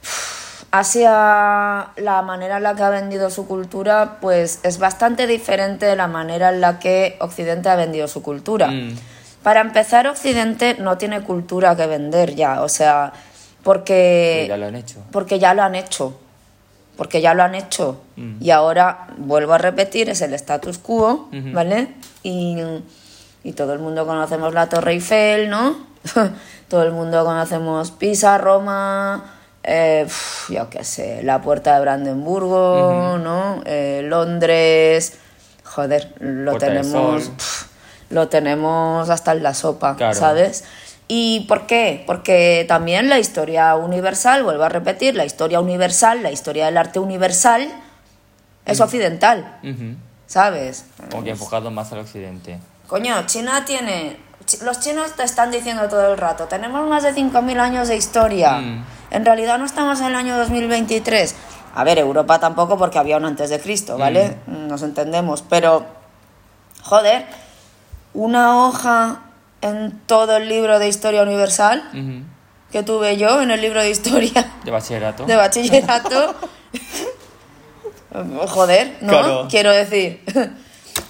hacia 0.71 1.91
la 1.95 2.21
manera 2.23 2.57
en 2.57 2.63
la 2.63 2.75
que 2.75 2.83
ha 2.83 2.89
vendido 2.89 3.29
su 3.29 3.47
cultura, 3.47 4.17
pues 4.21 4.59
es 4.63 4.79
bastante 4.79 5.27
diferente 5.27 5.85
de 5.85 5.95
la 5.95 6.07
manera 6.07 6.49
en 6.49 6.61
la 6.61 6.79
que 6.79 7.17
Occidente 7.19 7.69
ha 7.69 7.75
vendido 7.75 8.07
su 8.07 8.21
cultura. 8.21 8.67
Mm. 8.67 8.95
Para 9.43 9.61
empezar, 9.61 10.07
Occidente 10.07 10.77
no 10.79 10.97
tiene 10.97 11.21
cultura 11.21 11.75
que 11.75 11.85
vender 11.85 12.33
ya, 12.33 12.61
o 12.61 12.69
sea, 12.69 13.11
porque 13.61 14.45
ya 14.47 14.57
lo 14.57 14.67
han 14.67 14.75
hecho. 14.75 14.99
porque 15.11 15.39
ya 15.39 15.53
lo 15.53 15.63
han 15.63 15.75
hecho. 15.75 16.17
Porque 16.95 17.21
ya 17.21 17.33
lo 17.33 17.43
han 17.43 17.55
hecho. 17.55 18.01
Y 18.39 18.51
ahora, 18.51 19.07
vuelvo 19.17 19.53
a 19.53 19.57
repetir, 19.57 20.09
es 20.09 20.21
el 20.21 20.33
status 20.35 20.77
quo. 20.77 21.29
¿vale? 21.31 21.87
Y, 22.21 22.57
y 23.43 23.53
todo 23.53 23.73
el 23.73 23.79
mundo 23.79 24.05
conocemos 24.05 24.53
la 24.53 24.69
Torre 24.69 24.91
Eiffel, 24.93 25.49
¿no? 25.49 25.92
todo 26.67 26.83
el 26.83 26.91
mundo 26.91 27.23
conocemos 27.23 27.91
Pisa, 27.91 28.37
Roma, 28.37 29.23
eh, 29.63 30.07
yo 30.49 30.69
qué 30.69 30.83
sé, 30.83 31.23
la 31.23 31.41
Puerta 31.41 31.75
de 31.75 31.81
Brandenburgo, 31.81 33.17
¿no? 33.17 33.61
Eh, 33.65 34.01
Londres. 34.03 35.17
Joder, 35.63 36.13
lo 36.19 36.51
Puerta 36.51 36.67
tenemos. 36.67 37.23
Pf, 37.29 37.65
lo 38.09 38.27
tenemos 38.27 39.09
hasta 39.09 39.31
en 39.31 39.43
la 39.43 39.53
sopa, 39.53 39.95
Claro. 39.95 40.13
¿sabes? 40.13 40.65
¿Y 41.07 41.41
por 41.47 41.65
qué? 41.65 42.03
Porque 42.05 42.65
también 42.67 43.09
la 43.09 43.19
historia 43.19 43.75
universal, 43.75 44.43
vuelvo 44.43 44.63
a 44.63 44.69
repetir, 44.69 45.15
la 45.15 45.25
historia 45.25 45.59
universal, 45.59 46.23
la 46.23 46.31
historia 46.31 46.65
del 46.65 46.77
arte 46.77 46.99
universal 46.99 47.67
es 48.65 48.79
occidental. 48.79 49.59
¿sabes? 50.27 50.85
Como 51.11 51.23
que 51.23 51.31
enfocado 51.31 51.69
más 51.71 51.91
al 51.91 51.99
occidente. 51.99 52.59
Coño, 52.87 53.25
China 53.25 53.63
tiene... 53.65 54.17
Los 54.63 54.79
chinos 54.79 55.13
te 55.13 55.23
están 55.23 55.51
diciendo 55.51 55.87
todo 55.87 56.11
el 56.11 56.17
rato, 56.17 56.45
tenemos 56.45 56.87
más 56.87 57.03
de 57.03 57.13
5.000 57.13 57.59
años 57.59 57.87
de 57.87 57.95
historia. 57.95 58.57
Mm. 58.59 58.85
En 59.11 59.25
realidad 59.25 59.57
no 59.57 59.65
estamos 59.65 59.99
en 60.01 60.07
el 60.07 60.15
año 60.15 60.37
2023. 60.37 61.35
A 61.75 61.83
ver, 61.83 61.97
Europa 61.97 62.39
tampoco 62.39 62.77
porque 62.77 62.99
había 62.99 63.17
un 63.17 63.25
antes 63.25 63.49
de 63.49 63.59
Cristo, 63.59 63.97
¿vale? 63.97 64.37
Nos 64.45 64.83
entendemos, 64.83 65.41
pero 65.41 65.85
joder, 66.83 67.25
una 68.13 68.65
hoja 68.65 69.21
en 69.61 69.99
todo 70.05 70.37
el 70.37 70.49
libro 70.49 70.77
de 70.77 70.87
historia 70.87 71.23
universal 71.23 71.83
que 72.71 72.83
tuve 72.83 73.17
yo 73.17 73.41
en 73.41 73.51
el 73.51 73.61
libro 73.61 73.81
de 73.81 73.89
historia 73.89 74.51
De 74.63 74.71
bachillerato. 74.71 75.25
de 75.25 75.35
bachillerato. 75.35 76.35
Joder, 78.47 78.97
¿no? 79.01 79.09
Claro. 79.09 79.47
Quiero 79.49 79.71
decir. 79.71 80.23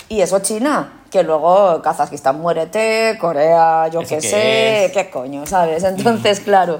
y 0.09 0.21
eso 0.21 0.39
China, 0.39 1.02
que 1.13 1.21
luego 1.23 1.79
Kazajistán 1.83 2.41
muérete, 2.41 3.17
Corea, 3.21 3.87
yo 3.87 4.01
¿Eso 4.01 4.09
qué 4.09 4.15
qué 4.21 4.29
sé, 4.29 4.85
es? 4.85 4.91
qué 4.93 5.11
coño, 5.11 5.45
¿sabes? 5.45 5.83
Entonces, 5.83 6.39
claro. 6.39 6.79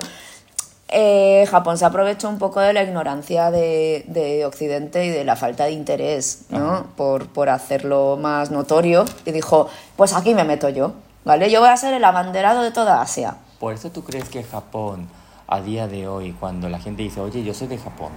eh, 0.89 1.47
Japón 1.51 1.77
se 1.77 1.85
aprovechó 1.85 2.29
un 2.29 2.39
poco 2.39 2.59
de 2.59 2.73
la 2.73 2.81
ignorancia 2.81 3.51
de, 3.51 4.03
de 4.07 4.43
Occidente 4.45 5.05
y 5.05 5.09
de 5.09 5.23
la 5.23 5.35
falta 5.35 5.65
de 5.65 5.71
interés, 5.71 6.45
¿no? 6.49 6.87
Por, 6.97 7.27
por 7.27 7.49
hacerlo 7.49 8.17
más 8.19 8.49
notorio 8.49 9.05
y 9.23 9.31
dijo, 9.31 9.69
pues 9.95 10.13
aquí 10.13 10.33
me 10.33 10.43
meto 10.43 10.67
yo, 10.69 10.93
¿vale? 11.25 11.51
Yo 11.51 11.59
voy 11.59 11.69
a 11.69 11.77
ser 11.77 11.93
el 11.93 12.03
abanderado 12.03 12.63
de 12.63 12.71
toda 12.71 13.01
Asia. 13.01 13.35
Por 13.59 13.73
eso 13.73 13.91
tú 13.91 14.03
crees 14.03 14.29
que 14.29 14.43
Japón, 14.43 15.07
a 15.47 15.61
día 15.61 15.87
de 15.87 16.07
hoy, 16.07 16.35
cuando 16.39 16.69
la 16.69 16.79
gente 16.79 17.03
dice, 17.03 17.21
oye, 17.21 17.43
yo 17.43 17.53
soy 17.53 17.67
de 17.67 17.77
Japón, 17.77 18.11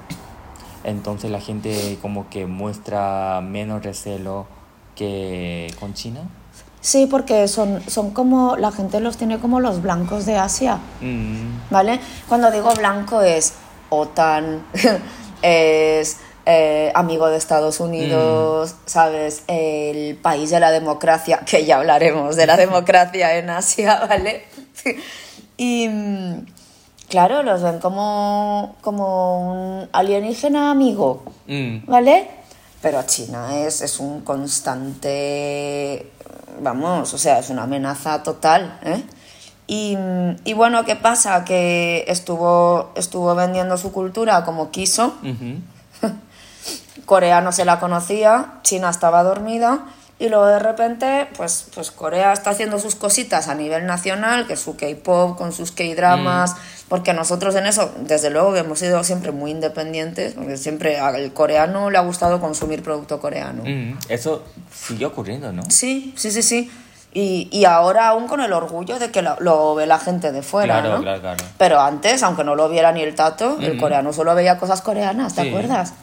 entonces 0.83 1.31
la 1.31 1.41
gente 1.41 1.99
como 2.01 2.29
que 2.31 2.47
muestra 2.47 3.41
menos 3.43 3.83
recelo 3.83 4.47
que 4.97 5.73
con 5.79 5.95
China. 5.95 6.21
Sí, 6.81 7.07
porque 7.11 7.49
son, 7.49 7.83
son 7.89 8.11
como, 8.13 8.57
la 8.57 8.71
gente 8.73 9.01
los 9.01 9.17
tiene 9.17 9.39
como 9.39 9.61
los 9.61 9.83
blancos 9.83 10.25
de 10.27 10.37
Asia, 10.37 10.79
Mm, 11.01 11.71
¿vale? 11.71 12.01
Cuando 12.29 12.51
digo 12.51 12.73
blanco 12.75 13.23
es 13.23 13.55
OTAN, 13.91 14.65
es 15.43 16.19
eh, 16.47 16.93
amigo 16.95 17.29
de 17.29 17.37
Estados 17.39 17.81
Unidos, 17.81 18.77
¿sabes? 18.87 19.43
El 19.49 20.17
país 20.17 20.51
de 20.51 20.61
la 20.61 20.71
democracia, 20.71 21.41
que 21.45 21.65
ya 21.65 21.77
hablaremos 21.79 22.37
de 22.37 22.47
la 22.47 22.57
democracia 22.67 23.37
en 23.37 23.51
Asia, 23.51 24.01
¿vale? 24.09 24.45
y 25.57 25.89
mm, 25.89 26.47
claro, 27.09 27.43
los 27.43 27.63
ven 27.63 27.81
como, 27.81 28.77
como 28.81 29.81
un 29.81 29.89
alienígena 29.93 30.71
amigo. 30.71 31.25
mm, 31.49 31.87
¿vale? 31.87 32.29
Pero 32.87 33.03
China 33.03 33.59
es, 33.59 33.81
es 33.81 33.99
un 33.99 34.21
constante, 34.21 36.09
vamos, 36.61 37.13
o 37.13 37.19
sea, 37.19 37.41
es 37.41 37.51
una 37.51 37.65
amenaza 37.65 38.23
total, 38.23 38.79
¿eh? 38.85 39.03
Y, 39.67 39.99
y 40.45 40.53
bueno, 40.53 40.85
¿qué 40.85 40.95
pasa? 40.95 41.45
Que 41.45 42.05
estuvo, 42.07 42.93
estuvo 42.95 43.35
vendiendo 43.35 43.77
su 43.77 43.91
cultura 43.91 44.45
como 44.45 44.71
quiso, 44.71 45.17
ujú. 45.21 45.59
Corea 47.07 47.41
no 47.41 47.51
se 47.51 47.65
la 47.65 47.81
conocía, 47.81 48.61
China 48.63 48.91
estaba 48.91 49.25
dormida 49.25 49.87
y 50.19 50.29
luego 50.31 50.47
de 50.47 50.59
repente, 50.59 51.29
pues, 51.37 51.67
pues 51.75 51.91
Corea 51.91 52.33
está 52.33 52.51
haciendo 52.51 52.79
sus 52.79 52.95
cositas 52.95 53.49
a 53.49 53.55
nivel 53.55 53.85
nacional, 53.87 54.47
que 54.47 54.57
su 54.57 54.75
K-pop, 54.77 55.37
con 55.37 55.53
sus 55.53 55.73
K-dramas, 55.73 56.55
porque 56.89 57.13
nosotros 57.13 57.55
en 57.57 57.67
eso, 57.67 57.93
desde 58.01 58.31
luego 58.31 58.55
que 58.55 58.61
hemos 58.61 58.79
sido 58.79 59.05
siempre 59.05 59.31
muy 59.33 59.51
independientes, 59.51 60.33
porque 60.35 60.57
siempre 60.57 60.99
al 60.99 61.33
coreano 61.35 61.91
le 61.91 61.99
ha 61.99 62.03
gustado 62.03 62.41
consumir 62.41 62.83
producto 62.83 63.21
coreano. 63.21 63.63
Mm, 63.67 63.99
Eso 64.09 64.43
sigue 64.75 65.05
ocurriendo, 65.05 65.53
¿no? 65.53 65.63
Sí, 65.69 66.15
sí, 66.17 66.31
sí, 66.31 66.43
sí. 66.43 66.71
Y, 67.13 67.49
y 67.51 67.65
ahora 67.65 68.09
aún 68.09 68.27
con 68.27 68.41
el 68.43 68.53
orgullo 68.53 68.99
de 68.99 69.11
que 69.11 69.23
lo, 69.23 69.37
lo 69.41 69.75
ve 69.75 69.87
la 69.87 69.99
gente 69.99 70.33
de 70.33 70.43
fuera, 70.43 70.81
Claro, 70.81 70.97
¿no? 70.97 71.03
claro, 71.03 71.21
claro. 71.23 71.45
Pero 71.57 71.81
antes, 71.81 72.23
aunque 72.23 72.45
no 72.45 72.55
lo 72.55 72.69
viera 72.69 72.93
ni 72.93 73.01
el 73.03 73.15
tato, 73.15 73.57
el 73.61 73.71
Ujú. 73.73 73.81
coreano 73.81 74.13
solo 74.13 74.35
veía 74.35 74.59
cosas 74.59 74.83
coreanas, 74.83 75.35
¿te 75.35 75.43
Sí. 75.43 75.49
acuerdas? 75.49 75.95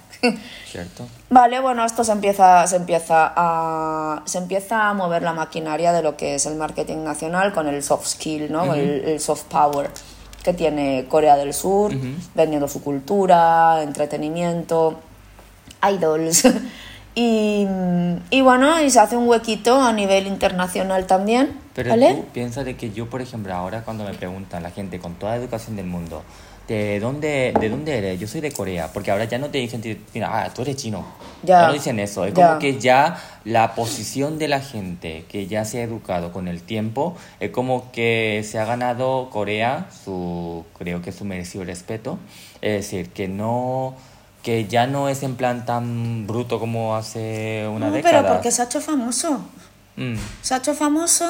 ¿Cierto? 0.65 1.05
Vale, 1.29 1.59
bueno, 1.59 1.85
esto 1.85 2.03
se 2.03 2.11
empieza, 2.11 2.65
se, 2.67 2.77
empieza 2.77 3.33
a, 3.35 4.21
se 4.25 4.37
empieza 4.37 4.89
a 4.89 4.93
mover 4.93 5.21
la 5.23 5.33
maquinaria 5.33 5.93
de 5.93 6.01
lo 6.01 6.17
que 6.17 6.35
es 6.35 6.45
el 6.45 6.55
marketing 6.55 7.03
nacional 7.03 7.53
con 7.53 7.67
el 7.67 7.83
soft 7.83 8.07
skill, 8.07 8.51
¿no? 8.51 8.73
el, 8.73 9.03
el 9.05 9.19
soft 9.19 9.43
power 9.43 9.89
que 10.43 10.53
tiene 10.53 11.05
Corea 11.09 11.37
del 11.37 11.53
Sur, 11.53 11.93
vendiendo 12.35 12.67
su 12.67 12.83
cultura, 12.83 13.81
entretenimiento, 13.81 14.99
idols. 15.89 16.43
y, 17.15 17.65
y 18.29 18.41
bueno, 18.41 18.81
y 18.81 18.89
se 18.89 18.99
hace 18.99 19.15
un 19.15 19.27
huequito 19.27 19.81
a 19.81 19.93
nivel 19.93 20.27
internacional 20.27 21.07
también, 21.07 21.57
Pero 21.73 21.91
¿vale? 21.91 22.13
tú 22.15 22.25
piensas 22.33 22.65
de 22.65 22.75
que 22.75 22.91
yo, 22.91 23.09
por 23.09 23.21
ejemplo, 23.21 23.53
ahora 23.53 23.83
cuando 23.83 24.03
me 24.03 24.13
preguntan 24.13 24.63
la 24.63 24.71
gente 24.71 24.99
con 24.99 25.15
toda 25.15 25.33
la 25.33 25.37
educación 25.37 25.77
del 25.77 25.85
mundo, 25.85 26.23
¿de 26.67 26.99
dónde, 26.99 27.53
¿de 27.59 27.69
dónde 27.69 27.97
eres? 27.97 28.19
Yo 28.19 28.27
soy 28.27 28.41
de 28.41 28.51
Corea, 28.51 28.91
porque 28.93 29.11
ahora 29.11 29.25
ya 29.25 29.37
no 29.37 29.49
te 29.49 29.57
dicen, 29.57 29.81
mira, 30.13 30.29
ah, 30.45 30.53
tú 30.53 30.61
eres 30.61 30.75
chino. 30.77 31.05
Ya. 31.43 31.67
no 31.67 31.73
dicen 31.73 31.99
eso, 31.99 32.23
es 32.23 32.33
Ya. 32.33 32.47
como 32.47 32.59
que 32.59 32.79
ya 32.79 33.21
la 33.43 33.75
posición 33.75 34.39
de 34.39 34.47
la 34.47 34.61
gente 34.61 35.25
que 35.27 35.45
ya 35.47 35.65
se 35.65 35.79
ha 35.79 35.83
educado 35.83 36.31
con 36.31 36.47
el 36.47 36.61
tiempo, 36.61 37.17
es 37.41 37.51
como 37.51 37.91
que 37.91 38.45
se 38.49 38.59
ha 38.59 38.65
ganado 38.65 39.29
Corea 39.29 39.87
su, 40.05 40.63
creo 40.77 41.01
que 41.01 41.11
su 41.11 41.25
merecido 41.25 41.65
respeto. 41.65 42.17
Es 42.61 42.71
decir, 42.83 43.09
que 43.09 43.27
no 43.27 43.93
que 44.41 44.67
ya 44.67 44.87
no 44.87 45.07
es 45.07 45.23
en 45.23 45.35
plan 45.35 45.65
tan 45.65 46.27
bruto 46.27 46.59
como 46.59 46.95
hace 46.97 47.65
una 47.69 47.87
No, 47.87 47.93
década. 47.93 48.21
pero 48.21 48.33
porque 48.33 48.51
se 48.51 48.61
ha 48.61 48.65
hecho 48.65 48.81
famoso. 48.81 49.39
Mm, 49.95 50.15
se 50.41 50.53
ha 50.53 50.57
hecho 50.57 50.73
famoso 50.73 51.25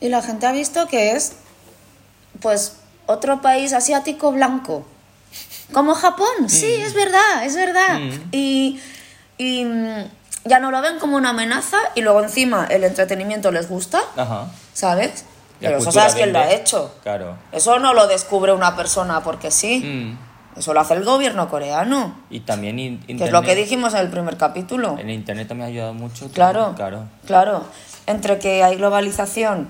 y 0.00 0.08
la 0.08 0.22
gente 0.22 0.46
ha 0.46 0.52
visto 0.52 0.86
que 0.86 1.12
es 1.12 1.32
pues 2.40 2.76
otro 3.06 3.40
país 3.40 3.72
asiático 3.72 4.32
blanco. 4.32 4.84
Como 5.72 5.94
Japón, 5.94 6.48
sí, 6.48 6.72
es 6.72 6.94
verdad, 6.94 7.44
es 7.44 7.56
verdad. 7.56 7.98
Mm. 7.98 8.10
Y, 8.32 8.80
y, 9.38 9.64
mm, 9.64 10.04
ya 10.44 10.60
no 10.60 10.70
lo 10.70 10.80
ven 10.80 10.98
como 10.98 11.16
una 11.16 11.30
amenaza 11.30 11.78
y 11.96 12.02
luego 12.02 12.22
encima 12.22 12.66
el 12.70 12.84
entretenimiento 12.84 13.50
les 13.50 13.68
gusta, 13.68 14.00
Ajá. 14.16 14.46
¿sabes? 14.72 15.24
La 15.60 15.68
Pero 15.70 15.78
eso 15.78 15.90
sabes 15.92 16.14
quién 16.14 16.32
lo 16.32 16.38
ha 16.38 16.50
hecho. 16.52 16.94
Claro. 17.02 17.36
Eso 17.50 17.78
no 17.80 17.94
lo 17.94 18.06
descubre 18.06 18.52
una 18.52 18.76
persona 18.76 19.22
porque 19.22 19.50
sí. 19.50 19.80
Mm. 19.80 20.58
Eso 20.58 20.72
lo 20.72 20.80
hace 20.80 20.94
el 20.94 21.04
gobierno 21.04 21.50
coreano. 21.50 22.16
Y 22.30 22.40
también 22.40 22.78
in- 22.78 23.00
Que 23.00 23.12
es 23.12 23.18
lo 23.30 23.42
que 23.42 23.48
internet- 23.48 23.56
dijimos 23.58 23.92
en 23.94 24.00
el 24.00 24.08
primer 24.08 24.36
capítulo. 24.38 24.96
En 24.98 25.10
internet 25.10 25.48
también 25.48 25.66
ha 25.66 25.68
ayudado 25.70 25.92
mucho. 25.94 26.30
Claro, 26.32 26.72
Claro. 26.76 27.04
claro. 27.26 27.64
Entre 28.06 28.38
que 28.38 28.62
hay 28.62 28.76
globalización, 28.76 29.68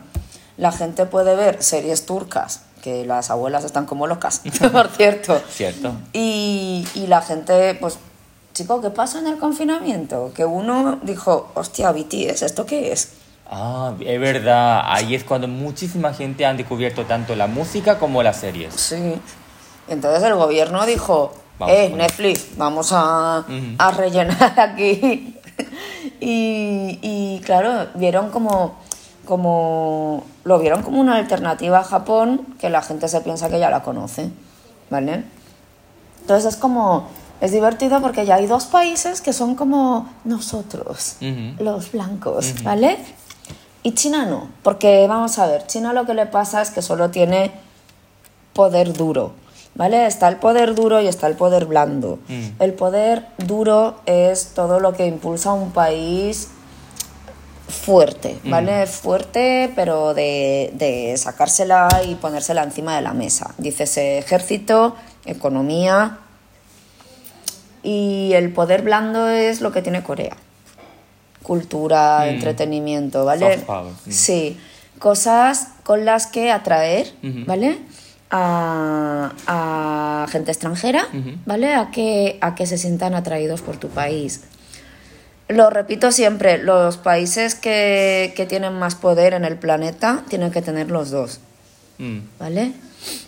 la 0.59 0.71
gente 0.73 1.07
puede 1.07 1.35
ver 1.35 1.63
series 1.63 2.07
turcas, 2.07 2.63
que 2.83 3.05
las 3.05 3.31
abuelas 3.31 3.65
están 3.65 3.87
como 3.87 4.07
locas, 4.07 4.43
por 4.73 4.89
cierto. 4.89 5.41
Cierto. 5.49 5.93
Y, 6.13 6.87
y 6.95 7.07
la 7.07 7.23
gente, 7.23 7.75
pues, 7.75 7.99
chico, 8.55 8.81
¿qué 8.81 8.91
pasa 8.91 9.19
en 9.19 9.27
el 9.27 9.39
confinamiento? 9.39 10.33
Que 10.35 10.45
uno 10.45 10.99
dijo, 11.03 11.51
hostia, 11.55 11.93
BTS, 11.93 12.43
¿esto 12.43 12.65
qué 12.67 12.93
es? 12.93 13.13
Ah, 13.51 13.93
es 14.01 14.21
verdad. 14.21 14.83
Ahí 14.87 15.15
es 15.15 15.25
cuando 15.25 15.47
muchísima 15.49 16.13
gente 16.13 16.45
han 16.47 16.57
descubierto 16.57 17.05
tanto 17.05 17.37
la 17.37 17.47
música 17.47 17.99
como 17.99 18.23
las 18.23 18.39
series. 18.39 18.75
Sí. 18.75 19.15
Entonces 19.89 20.23
el 20.25 20.35
gobierno 20.35 20.85
dijo, 20.85 21.33
Vamos 21.59 21.75
eh, 21.75 21.89
Netflix, 21.95 22.57
vamos 22.57 22.91
a, 22.93 23.45
a 23.79 23.91
rellenar 23.93 24.55
aquí. 24.61 25.37
y, 26.21 26.99
y, 27.01 27.41
claro, 27.45 27.89
vieron 27.95 28.31
como, 28.31 28.79
como, 29.27 30.25
lo 30.45 30.59
vieron 30.59 30.83
como 30.83 31.01
una 31.01 31.17
alternativa 31.17 31.81
a 31.81 31.85
Japón 31.85 32.47
que 32.59 32.71
la 32.71 32.81
gente 32.81 33.09
se 33.09 33.21
piensa 33.21 33.51
que 33.51 33.59
ya 33.59 33.69
la 33.69 33.83
conoce, 33.83 34.31
¿vale? 34.89 35.25
Entonces 36.23 36.55
es 36.55 36.59
como, 36.59 37.09
es 37.41 37.53
divertido 37.53 38.01
porque 38.01 38.25
ya 38.25 38.37
hay 38.37 38.47
dos 38.47 38.65
países 38.65 39.21
que 39.21 39.35
son 39.35 39.55
como 39.55 40.09
nosotros, 40.25 41.17
Ujú. 41.21 41.63
los 41.63 41.93
blancos, 41.93 42.63
¿vale? 42.63 42.97
Y 43.83 43.93
China 43.93 44.25
no, 44.25 44.49
porque 44.63 45.07
vamos 45.07 45.39
a 45.39 45.47
ver, 45.47 45.67
China 45.67 45.93
lo 45.93 46.07
que 46.07 46.15
le 46.15 46.27
pasa 46.27 46.63
es 46.63 46.71
que 46.71 46.81
solo 46.81 47.11
tiene 47.11 47.53
poder 48.55 48.93
duro, 48.95 49.33
¿vale? 49.75 50.07
Está 50.07 50.29
el 50.29 50.37
poder 50.37 50.75
duro 50.75 51.01
y 51.01 51.07
está 51.07 51.27
el 51.27 51.35
poder 51.37 51.67
blando. 51.67 52.19
Mm. 52.27 52.61
El 52.63 52.73
poder 52.73 53.27
duro 53.39 53.97
es 54.07 54.55
todo 54.55 54.81
lo 54.81 54.95
que 54.95 55.07
impulsa 55.07 55.51
a 55.51 55.53
un 55.53 55.71
país 55.71 56.49
fuerte, 57.69 58.39
¿vale? 58.45 58.87
Fuerte, 58.87 59.73
pero 59.75 60.15
de, 60.15 60.71
de 60.75 61.17
sacársela 61.17 61.89
y 62.09 62.15
ponérsela 62.15 62.63
encima 62.63 62.95
de 62.97 63.03
la 63.03 63.13
mesa. 63.13 63.55
Dícese 63.59 64.19
ejército, 64.19 64.95
economía. 65.25 66.19
Y 67.83 68.33
el 68.35 68.53
poder 68.53 68.83
blando 68.83 69.29
es 69.29 69.61
lo 69.61 69.73
que 69.73 69.83
tiene 69.83 70.03
Corea. 70.03 70.37
Cultura, 71.43 72.23
Mm. 72.25 72.29
entretenimiento, 72.31 73.25
¿vale? 73.25 73.55
Soft 73.55 73.65
power, 73.67 73.93
mm. 74.07 74.11
Sí, 74.11 74.59
cosas 74.99 75.69
con 75.85 76.05
las 76.05 76.27
que 76.27 76.51
atraer. 76.51 77.13
¿vale? 77.23 77.79
A, 78.31 79.33
a 79.47 80.27
gente 80.31 80.51
extranjera. 80.51 81.07
¿vale? 81.45 81.75
A 81.75 81.91
que, 81.93 82.39
a 82.41 82.55
que 82.57 82.67
se 82.67 82.79
sientan 82.79 83.15
atraídos 83.15 83.61
por 83.61 83.77
tu 83.77 83.89
país. 83.89 84.43
Lo 85.49 85.71
repito 85.71 86.11
siempre, 86.11 86.59
los 86.59 86.97
países 86.97 87.55
que, 87.55 88.33
que 88.37 88.47
tienen 88.47 88.73
más 88.79 88.97
poder 88.97 89.33
en 89.33 89.45
el 89.45 89.57
planeta 89.57 90.23
tienen 90.29 90.51
que 90.51 90.63
tener 90.63 90.91
los 90.91 91.11
dos, 91.11 91.41
Mm. 91.99 92.19
¿vale? 92.39 92.73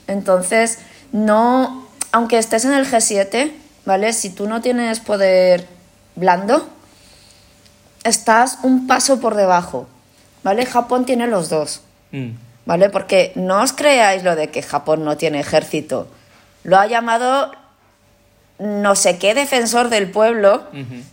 Entonces, 0.09 0.79
no, 1.13 1.87
aunque 2.13 2.37
estés 2.39 2.65
en 2.67 2.73
el 2.75 2.87
G7, 2.87 3.53
¿vale? 3.87 4.13
Si 4.13 4.31
tú 4.31 4.47
no 4.49 4.61
tienes 4.61 5.01
poder 5.01 5.67
blando, 6.17 6.69
estás 8.05 8.59
un 8.63 8.87
paso 8.87 9.21
por 9.21 9.35
debajo, 9.35 9.87
¿vale? 10.43 10.67
Japón 10.67 11.05
tiene 11.05 11.27
los 11.27 11.49
dos, 11.49 11.83
Mm. 12.11 12.31
¿vale? 12.67 12.91
Porque 12.91 13.33
no 13.37 13.63
os 13.63 13.73
creáis 13.73 14.23
lo 14.25 14.35
de 14.37 14.49
que 14.51 14.63
Japón 14.63 15.05
no 15.05 15.17
tiene 15.17 15.41
ejército. 15.41 16.09
Lo 16.65 16.79
ha 16.79 16.87
llamado 16.87 17.53
no 18.59 18.97
sé 18.97 19.19
qué 19.19 19.35
defensor 19.35 19.89
del 19.89 20.11
pueblo. 20.11 20.65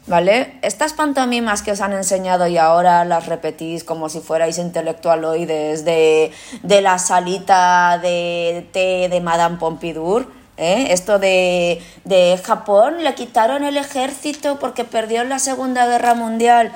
¿vale? 0.08 0.58
Estas 0.62 0.94
pantomimas 0.94 1.62
que 1.62 1.72
os 1.72 1.82
han 1.82 1.94
enseñado 1.94 2.48
y 2.48 2.58
ahora 2.58 3.06
las 3.06 3.28
repetís 3.28 3.84
como 3.84 4.10
si 4.10 4.20
fuerais 4.20 4.58
intelectualoides 4.58 5.86
de, 5.86 6.32
de 6.64 6.82
la 6.82 6.98
salita 6.98 8.00
de 8.00 8.68
té 8.72 9.10
de 9.10 9.22
Madame 9.22 9.58
Pompadour, 9.58 10.28
¿eh? 10.58 10.88
Esto 10.90 11.20
de, 11.20 11.82
de 12.04 12.40
Japón 12.44 13.04
le 13.04 13.14
quitaron 13.14 13.64
el 13.64 13.78
ejército 13.78 14.58
porque 14.60 14.84
perdió 14.84 15.22
en 15.22 15.30
la 15.30 15.40
Segunda 15.40 15.86
Guerra 15.86 16.14
Mundial. 16.16 16.72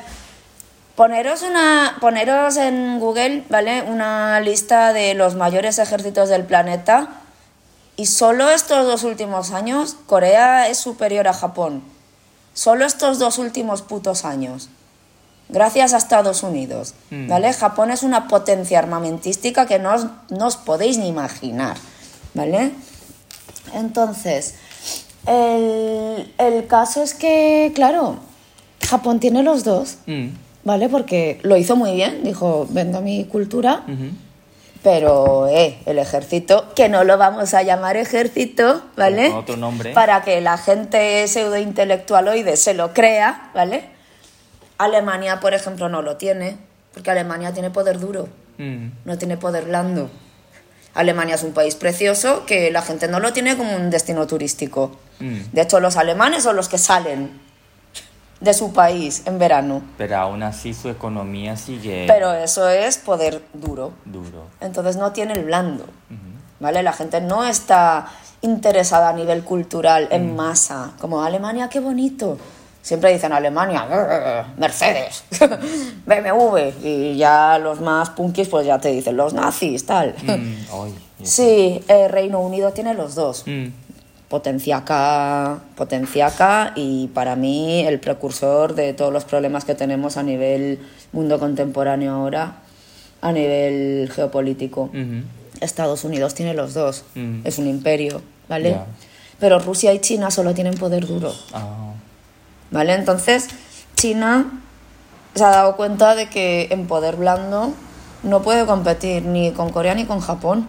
Poneros, 0.95 1.43
una, 1.43 1.97
poneros 2.01 2.57
en 2.57 2.99
Google, 2.99 3.43
¿vale? 3.49 3.83
Una 3.83 4.39
lista 4.41 4.91
de 4.91 5.13
los 5.13 5.35
mayores 5.35 5.79
ejércitos 5.79 6.27
del 6.29 6.43
planeta 6.43 7.07
y 7.99 8.05
solo 8.05 8.49
estos 8.49 8.87
dos 8.87 9.03
últimos 9.03 9.51
años 9.51 9.97
Corea 10.05 10.69
es 10.69 10.77
superior 10.77 11.27
a 11.27 11.33
Japón. 11.33 11.83
Solo 12.53 12.85
estos 12.85 13.19
dos 13.19 13.37
últimos 13.37 13.81
putos 13.81 14.23
años. 14.23 14.69
Gracias 15.49 15.93
a 15.93 15.97
Estados 15.97 16.41
Unidos. 16.41 16.93
Mm. 17.09 17.27
¿Vale? 17.27 17.51
Japón 17.51 17.91
es 17.91 18.03
una 18.03 18.29
potencia 18.29 18.79
armamentística 18.79 19.65
que 19.65 19.79
no 19.79 19.93
os, 19.93 20.05
no 20.29 20.47
os 20.47 20.55
podéis 20.55 20.97
ni 20.97 21.09
imaginar. 21.09 21.75
¿Vale? 22.33 22.71
Entonces, 23.73 24.55
el, 25.27 26.33
el 26.37 26.67
caso 26.67 27.03
es 27.03 27.13
que, 27.13 27.73
claro, 27.75 28.15
Japón 28.87 29.19
tiene 29.19 29.43
los 29.43 29.65
dos. 29.65 29.97
Mm. 30.05 30.27
¿Vale? 30.63 30.87
Porque 30.87 31.39
lo 31.43 31.57
hizo 31.57 31.75
muy 31.75 31.95
bien. 31.95 32.23
Dijo, 32.23 32.65
vendo 32.69 33.01
mi 33.01 33.25
cultura. 33.25 33.83
Pero, 34.81 35.47
eh, 35.49 35.77
el 35.85 35.99
ejército, 35.99 36.73
que 36.73 36.87
no 36.87 37.03
lo 37.03 37.17
vamos 37.17 37.53
a 37.53 37.63
llamar 37.63 37.97
ejército, 37.97 38.81
¿vale? 38.95 39.29
Con 39.29 39.39
otro 39.39 39.57
nombre. 39.57 39.91
Para 39.93 40.21
que 40.21 40.39
la 40.39 40.57
gente 40.57 41.27
pseudo-intelectualoide 41.27 42.55
se 42.55 42.73
lo 42.73 42.93
crea, 42.93 43.51
¿vale? 43.53 43.89
Alemania, 44.77 45.39
por 45.41 45.53
ejemplo, 45.53 45.89
no 45.89 46.01
lo 46.01 46.15
tiene, 46.15 46.57
porque 46.93 47.11
Alemania 47.11 47.51
tiene 47.53 47.69
poder 47.69 47.99
duro, 47.99 48.29
Mm. 48.57 48.91
no 49.05 49.17
tiene 49.17 49.35
poder 49.37 49.65
blando. 49.65 50.09
Alemania 50.93 51.35
es 51.35 51.43
un 51.43 51.53
país 51.53 51.75
precioso 51.75 52.45
que 52.45 52.71
la 52.71 52.81
gente 52.81 53.07
no 53.07 53.19
lo 53.19 53.31
tiene 53.33 53.55
como 53.57 53.75
un 53.75 53.89
destino 53.89 54.27
turístico. 54.27 54.97
Mm. 55.19 55.39
De 55.51 55.61
hecho, 55.61 55.79
los 55.79 55.97
alemanes 55.97 56.43
son 56.43 56.55
los 56.55 56.67
que 56.69 56.77
salen 56.77 57.39
de 58.39 58.53
su 58.53 58.71
país 58.73 59.23
en 59.25 59.37
verano. 59.39 59.81
Pero 59.97 60.17
aún 60.17 60.43
así 60.43 60.73
su 60.73 60.89
economía 60.89 61.57
sigue 61.57 62.05
Pero 62.07 62.33
eso 62.33 62.67
es 62.69 62.97
poder 62.97 63.43
duro. 63.53 63.91
duro. 64.05 64.45
Entonces 64.61 64.95
no 64.95 65.11
tiene 65.11 65.33
el 65.33 65.43
blando. 65.45 65.85
¿Vale? 66.59 66.83
La 66.83 66.91
gente 66.93 67.21
no 67.21 67.45
está 67.45 68.07
interesada 68.41 69.09
a 69.09 69.13
nivel 69.13 69.43
cultural 69.43 70.07
en 70.11 70.35
masa. 70.35 70.91
Como 70.99 71.23
Alemania, 71.23 71.69
qué 71.69 71.79
bonito. 71.79 72.37
Siempre 72.81 73.11
dicen 73.13 73.31
Alemania, 73.33 73.85
"Grr, 73.85 74.57
Mercedes, 74.57 75.23
BMW. 76.05 76.71
Y 76.83 77.17
ya 77.17 77.59
los 77.59 77.81
más 77.81 78.09
punkis, 78.11 78.47
pues 78.47 78.65
ya 78.65 78.79
te 78.79 78.89
dicen 78.89 79.17
los 79.17 79.33
nazis, 79.33 79.85
tal. 79.85 80.15
Mm. 80.23 80.27
Ay. 80.83 80.95
Sí, 81.23 81.83
eh, 81.87 82.07
Reino 82.07 82.39
Unido 82.39 82.71
tiene 82.71 82.93
los 82.93 83.15
dos. 83.15 83.43
Mm. 83.45 83.67
Potenciaca, 84.29 85.59
potenciaca 85.75 86.73
y 86.75 87.07
para 87.07 87.35
mí 87.35 87.81
el 87.87 87.99
precursor 87.99 88.75
de 88.75 88.93
todos 88.93 89.11
los 89.11 89.25
problemas 89.25 89.65
que 89.65 89.73
tenemos 89.73 90.17
a 90.17 90.23
nivel 90.23 90.79
mundo 91.11 91.39
contemporáneo 91.39 92.13
ahora, 92.13 92.57
a 93.21 93.31
nivel 93.31 94.09
geopolítico. 94.13 94.91
Estados 95.61 96.03
Unidos 96.03 96.35
tiene 96.35 96.53
los 96.53 96.73
dos, 96.75 97.03
Mm. 97.15 97.39
es 97.43 97.57
un 97.57 97.67
imperio, 97.67 98.21
¿vale? 98.47 98.77
Pero 99.39 99.57
Rusia 99.59 99.93
y 99.93 99.99
China 99.99 100.29
solo 100.31 100.53
tienen 100.53 100.75
poder 100.75 101.07
duro, 101.07 101.33
Ah. 101.53 101.93
¿vale? 102.71 102.93
Entonces, 102.93 103.47
China 103.95 104.61
se 105.33 105.43
ha 105.43 105.49
dado 105.49 105.75
cuenta 105.75 106.13
de 106.15 106.29
que 106.29 106.67
en 106.71 106.85
poder 106.87 107.15
blando 107.15 107.73
no 108.23 108.41
puede 108.41 108.65
competir 108.65 109.23
ni 109.25 109.51
con 109.51 109.71
Corea 109.71 109.95
ni 109.95 110.05
con 110.05 110.19
Japón. 110.19 110.67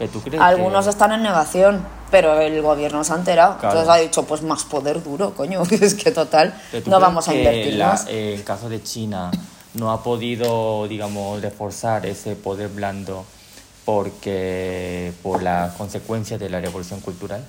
Pero 0.00 0.10
tú 0.12 0.20
crees 0.22 0.42
Algunos 0.42 0.86
que... 0.86 0.90
están 0.90 1.12
en 1.12 1.22
negación, 1.22 1.84
pero 2.10 2.40
el 2.40 2.62
gobierno 2.62 3.04
se 3.04 3.12
ha 3.12 3.16
enterado. 3.16 3.58
Claro. 3.58 3.78
Entonces 3.80 3.94
ha 3.94 4.02
dicho, 4.02 4.24
pues 4.24 4.40
más 4.40 4.64
poder 4.64 5.02
duro, 5.02 5.34
coño, 5.34 5.62
es 5.70 5.94
que 5.94 6.10
total, 6.10 6.54
no 6.86 6.98
vamos 6.98 7.28
a 7.28 7.34
invertir 7.34 7.74
la- 7.74 7.88
más. 7.88 8.06
eh, 8.08 8.32
el 8.34 8.42
caso 8.42 8.70
de 8.70 8.82
China 8.82 9.30
no 9.74 9.92
ha 9.92 10.02
podido, 10.02 10.88
digamos, 10.88 11.42
reforzar 11.42 12.06
ese 12.06 12.34
poder 12.34 12.68
blando 12.70 13.26
porque 13.84 15.12
por 15.22 15.42
las 15.42 15.74
consecuencias 15.74 16.40
de 16.40 16.48
la 16.48 16.60
revolución 16.60 17.00
cultural. 17.00 17.44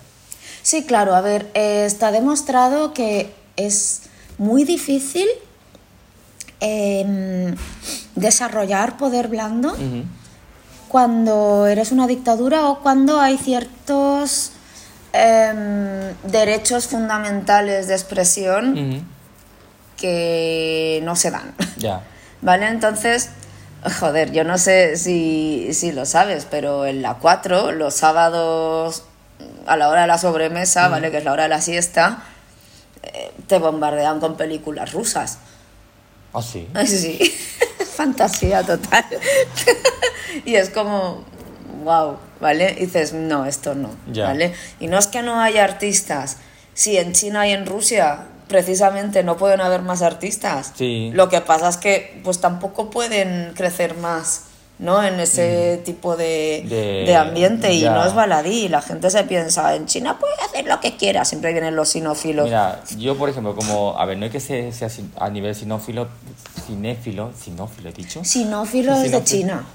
Sí, 0.62 0.84
claro, 0.86 1.16
a 1.16 1.22
ver, 1.22 1.49
eh, 1.54 1.86
está 1.86 2.12
demostrado 2.12 2.93
que 2.93 3.34
es 3.56 4.04
muy 4.38 4.66
difícil 4.66 5.28
em, 6.60 7.56
desarrollar 8.16 8.97
poder 8.97 9.30
blando. 9.30 9.74
Cuando 10.91 11.67
eres 11.67 11.93
una 11.93 12.05
dictadura 12.05 12.67
o 12.67 12.79
cuando 12.79 13.21
hay 13.21 13.37
ciertos 13.37 14.51
em, 15.13 16.13
derechos 16.23 16.87
fundamentales 16.87 17.87
de 17.87 17.93
expresión 17.93 19.07
que 19.95 20.99
no 21.03 21.15
se 21.15 21.31
dan. 21.31 21.53
Ya. 21.77 22.03
¿Vale? 22.41 22.67
Entonces, 22.67 23.29
joder, 24.01 24.33
yo 24.33 24.43
no 24.43 24.57
sé 24.57 24.97
si, 24.97 25.69
si 25.71 25.93
lo 25.93 26.05
sabes, 26.05 26.45
pero 26.51 26.85
en 26.85 27.01
la 27.01 27.13
4, 27.13 27.71
los 27.71 27.93
sábados 27.93 29.05
a 29.67 29.77
la 29.77 29.87
hora 29.87 30.01
de 30.01 30.07
la 30.07 30.17
sobremesa, 30.17 30.89
¿vale? 30.89 31.09
Que 31.09 31.19
es 31.19 31.23
la 31.23 31.31
hora 31.31 31.43
de 31.43 31.49
la 31.49 31.61
siesta, 31.61 32.23
eh, 33.03 33.31
te 33.47 33.59
bombardean 33.59 34.19
con 34.19 34.35
películas 34.35 34.91
rusas. 34.91 35.37
Ah, 36.33 36.41
sí. 36.41 36.67
Sí, 36.85 37.33
fantasía 37.95 38.61
total. 38.63 39.05
y 40.45 40.55
es 40.55 40.69
como, 40.69 41.23
wow, 41.84 42.17
¿vale? 42.39 42.75
Y 42.77 42.86
dices, 42.86 43.13
no, 43.13 43.45
esto 43.45 43.75
no. 43.75 43.89
¿vale? 44.27 44.53
Y 44.79 44.88
no 44.88 44.97
es 44.97 45.07
que 45.07 45.21
no 45.21 45.39
haya 45.41 45.63
artistas. 45.63 46.38
Si 46.73 46.97
en 46.97 47.13
China 47.13 47.47
y 47.47 47.51
en 47.51 47.65
Rusia 47.65 48.27
precisamente 48.47 49.23
no 49.23 49.38
pueden 49.38 49.61
haber 49.61 49.82
más 49.82 50.01
artistas. 50.01 50.73
Sí. 50.75 51.09
Lo 51.13 51.29
que 51.29 51.41
pasa 51.41 51.69
es 51.69 51.77
que 51.77 52.19
pues 52.23 52.39
tampoco 52.41 52.89
pueden 52.89 53.53
crecer 53.55 53.95
más, 53.95 54.43
¿no? 54.77 55.01
En 55.03 55.19
ese 55.21 55.82
tipo 55.86 56.17
de, 56.17 56.61
Mm. 56.65 56.69
De- 56.69 57.03
de 57.07 57.15
ambiente 57.15 57.73
y 57.73 57.79
ya. 57.82 57.91
no 57.93 58.03
es 58.05 58.13
baladí. 58.13 58.67
La 58.67 58.82
gente 58.82 59.09
se 59.09 59.23
piensa, 59.23 59.73
en 59.75 59.86
China 59.86 60.17
puede 60.19 60.34
hacer 60.45 60.65
lo 60.65 60.79
que 60.82 60.97
quiera. 60.97 61.23
Siempre 61.23 61.53
vienen 61.53 61.75
los 61.77 61.89
sinófilos. 61.89 62.45
Mira, 62.45 62.82
yo 62.97 63.17
por 63.17 63.29
ejemplo, 63.29 63.55
como, 63.55 63.97
a 63.97 64.05
ver, 64.05 64.17
no 64.17 64.25
es 64.25 64.32
que 64.34 64.39
sea, 64.41 64.69
sea 64.71 64.89
a 65.17 65.29
nivel 65.29 65.55
sinófilo, 65.55 66.09
cinéfilo, 66.65 67.32
sinófilo 67.39 67.89
he 67.89 67.93
dicho. 67.93 68.23
Sinófilo 68.23 68.93
es 68.95 69.11
de. 69.11 69.23
China. 69.23 69.65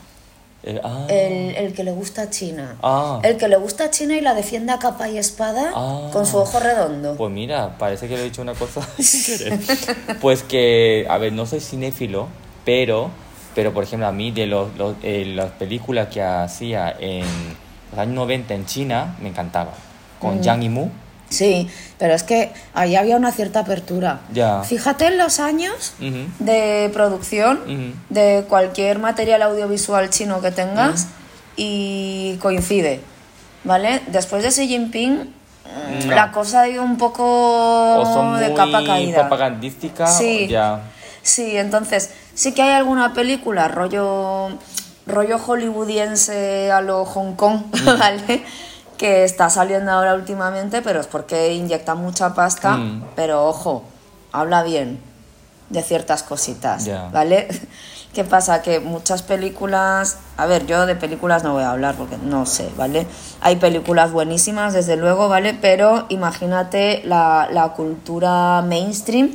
Ah, 0.83 1.07
El, 1.09 1.55
el 1.57 1.73
que 1.75 1.85
le 1.85 1.93
gusta 1.93 2.23
a 2.23 2.31
China. 2.31 2.77
Ah. 2.83 3.21
El 3.23 3.37
que 3.37 3.47
le 3.49 3.57
gusta 3.57 3.85
a 3.85 3.91
China 3.91 4.17
y 4.17 4.21
la 4.21 4.35
defiende 4.35 4.73
a 4.73 4.79
capa 4.79 5.09
y 5.09 5.17
espada 5.19 5.71
Ah. 5.75 6.11
con 6.13 6.27
su 6.27 6.37
ojo 6.39 6.59
redondo. 6.59 7.15
Pues 7.17 7.31
mira, 7.33 7.79
parece 7.79 8.09
que 8.09 8.17
le 8.17 8.23
he 8.23 8.25
dicho 8.25 8.43
una 8.43 8.55
cosa 8.55 8.81
sin 8.99 9.39
querer. 9.39 9.59
Pues 10.21 10.43
que, 10.43 11.07
a 11.09 11.19
ver, 11.19 11.33
no 11.33 11.47
soy 11.47 11.61
cinéfilo, 11.61 12.27
pero, 12.65 13.11
pero 13.55 13.73
por 13.73 13.85
ejemplo, 13.85 14.07
a 14.09 14.13
mí 14.13 14.31
de 14.33 14.47
los, 14.47 14.77
los- 14.77 14.97
eh, 15.03 15.25
las 15.35 15.53
películas 15.53 16.09
que 16.09 16.23
hacía 16.23 16.95
en 16.99 17.25
los 17.93 18.01
años 18.01 18.15
90 18.17 18.55
en 18.55 18.67
China, 18.67 19.17
me 19.21 19.29
encantaba. 19.29 19.71
Mm. 19.71 20.21
Con 20.21 20.43
Yang 20.43 20.61
Yimou, 20.63 20.91
Sí, 21.29 21.69
pero 21.99 22.15
es 22.15 22.23
que 22.23 22.53
ahí 22.75 22.95
había 22.97 23.17
una 23.17 23.33
cierta 23.33 23.61
apertura. 23.61 24.21
Ya. 24.33 24.63
Fíjate 24.63 25.07
en 25.07 25.19
los 25.19 25.41
años 25.41 25.95
de 26.39 26.91
producción 26.93 27.61
de 28.11 28.45
cualquier 28.49 28.99
material 28.99 29.43
audiovisual 29.43 30.09
chino 30.11 30.41
que 30.41 30.51
tengas 30.53 31.09
y 31.57 32.37
coincide. 32.41 33.01
¿Vale? 33.65 34.01
Después 34.07 34.45
de 34.45 34.51
Xi 34.51 34.69
Jinping, 34.69 35.15
mm, 35.15 36.07
No. 36.09 36.15
la 36.15 36.31
cosa 36.31 36.61
ha 36.63 36.69
ido 36.69 36.85
un 36.85 36.97
poco 36.99 37.25
o 37.99 38.05
son 38.05 38.39
de 38.39 38.49
muy 38.51 38.57
capa 38.57 38.85
caída. 38.85 39.23
propagandística, 39.23 40.07
Sí. 40.07 40.45
o 40.45 40.49
ya. 40.49 40.81
Sí, 41.23 41.57
entonces 41.57 42.11
sí 42.35 42.53
que 42.53 42.63
hay 42.63 42.71
alguna 42.75 43.13
película 43.13 43.67
rollo 43.67 44.51
rollo 45.09 45.39
hollywoodiense 45.39 46.71
a 46.71 46.81
lo 46.81 47.05
Hong 47.05 47.35
Kong, 47.35 47.63
¿vale? 47.99 48.45
Que 48.99 49.25
está 49.25 49.51
saliendo 49.51 49.93
ahora 49.93 50.15
últimamente, 50.15 50.81
pero 50.83 51.01
es 51.01 51.07
porque 51.07 51.55
inyecta 51.55 51.95
mucha 51.95 52.35
pasta, 52.35 52.77
Mm. 52.77 53.05
pero 53.15 53.47
ojo, 53.47 53.85
habla 54.33 54.63
bien 54.63 55.01
de 55.71 55.83
ciertas 55.83 56.23
cositas. 56.23 56.87
¿vale? 57.13 57.49
¿Qué 58.15 58.25
pasa? 58.25 58.63
Que 58.63 58.81
muchas 58.81 59.21
películas, 59.23 60.17
a 60.39 60.47
ver, 60.47 60.65
yo 60.67 60.87
de 60.87 60.95
películas 60.97 61.45
no 61.45 61.53
voy 61.53 61.65
a 61.65 61.73
hablar 61.73 61.97
porque 61.97 62.17
no 62.17 62.47
sé, 62.47 62.71
¿vale? 62.77 63.07
Hay 63.43 63.57
películas 63.57 64.11
buenísimas, 64.13 64.73
desde 64.73 64.97
luego, 64.97 65.29
¿vale? 65.29 65.53
Pero 65.61 66.07
imagínate 66.09 67.03
la, 67.05 67.49
la 67.53 67.75
cultura 67.75 68.63
mainstream 68.63 69.33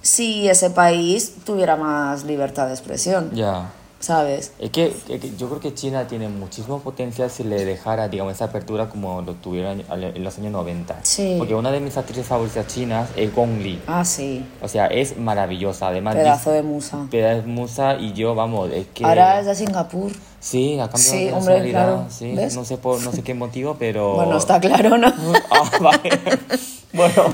si 0.00 0.48
ese 0.48 0.70
país 0.70 1.34
tuviera 1.44 1.76
más 1.76 2.24
libertad 2.24 2.66
de 2.66 2.72
expresión, 2.72 3.30
Ya. 3.34 3.70
¿Sabes? 4.02 4.52
Es 4.58 4.70
que, 4.70 4.86
es 5.08 5.20
que 5.20 5.36
yo 5.36 5.48
creo 5.48 5.60
que 5.60 5.72
China 5.74 6.06
tiene 6.08 6.28
muchísimo 6.28 6.80
potencial 6.80 7.30
si 7.30 7.44
le 7.44 7.64
dejara, 7.64 8.08
digamos, 8.08 8.34
esa 8.34 8.46
apertura 8.46 8.88
como 8.88 9.22
lo 9.22 9.34
tuvieron 9.34 9.82
en 9.90 10.24
los 10.24 10.36
años 10.38 10.50
90. 10.52 10.98
Sí. 11.04 11.36
Porque 11.38 11.54
una 11.54 11.70
de 11.70 11.78
mis 11.80 11.96
actrices 11.96 12.26
favoritas 12.26 12.66
chinas 12.66 13.08
es 13.16 13.32
Gong 13.34 13.60
Li. 13.62 13.80
Ah, 13.86 14.04
sí, 14.04 14.44
O 14.60 14.66
sea, 14.68 14.86
es 14.88 15.16
maravillosa. 15.16 15.88
Además, 15.88 16.16
pedazo 16.16 16.50
de 16.50 16.62
musa. 16.62 17.06
pedazo 17.10 17.42
de 17.42 17.46
musa 17.48 17.94
y 17.98 18.12
yo, 18.12 18.34
vamos, 18.34 18.70
es 18.72 18.88
que... 18.88 19.04
Ahora 19.04 19.38
es 19.40 19.46
de 19.46 19.54
Singapur. 19.54 20.10
Sí, 20.40 20.72
ha 20.80 20.88
cambiado 20.90 20.98
Sí, 20.98 21.24
de 21.26 21.32
hombre, 21.32 21.54
nacionalidad, 21.54 21.84
claro. 21.84 22.06
Sí, 22.10 22.32
¿Ves? 22.34 22.56
no 22.56 22.64
sé, 22.64 22.76
por, 22.76 23.00
no 23.02 23.12
sé 23.12 23.22
qué 23.22 23.34
motivo, 23.34 23.76
pero... 23.78 24.14
Bueno, 24.14 24.36
está 24.36 24.58
claro, 24.60 24.98
¿no? 24.98 25.06
Ah, 25.50 25.70
vale. 25.80 26.10
bueno. 26.92 27.32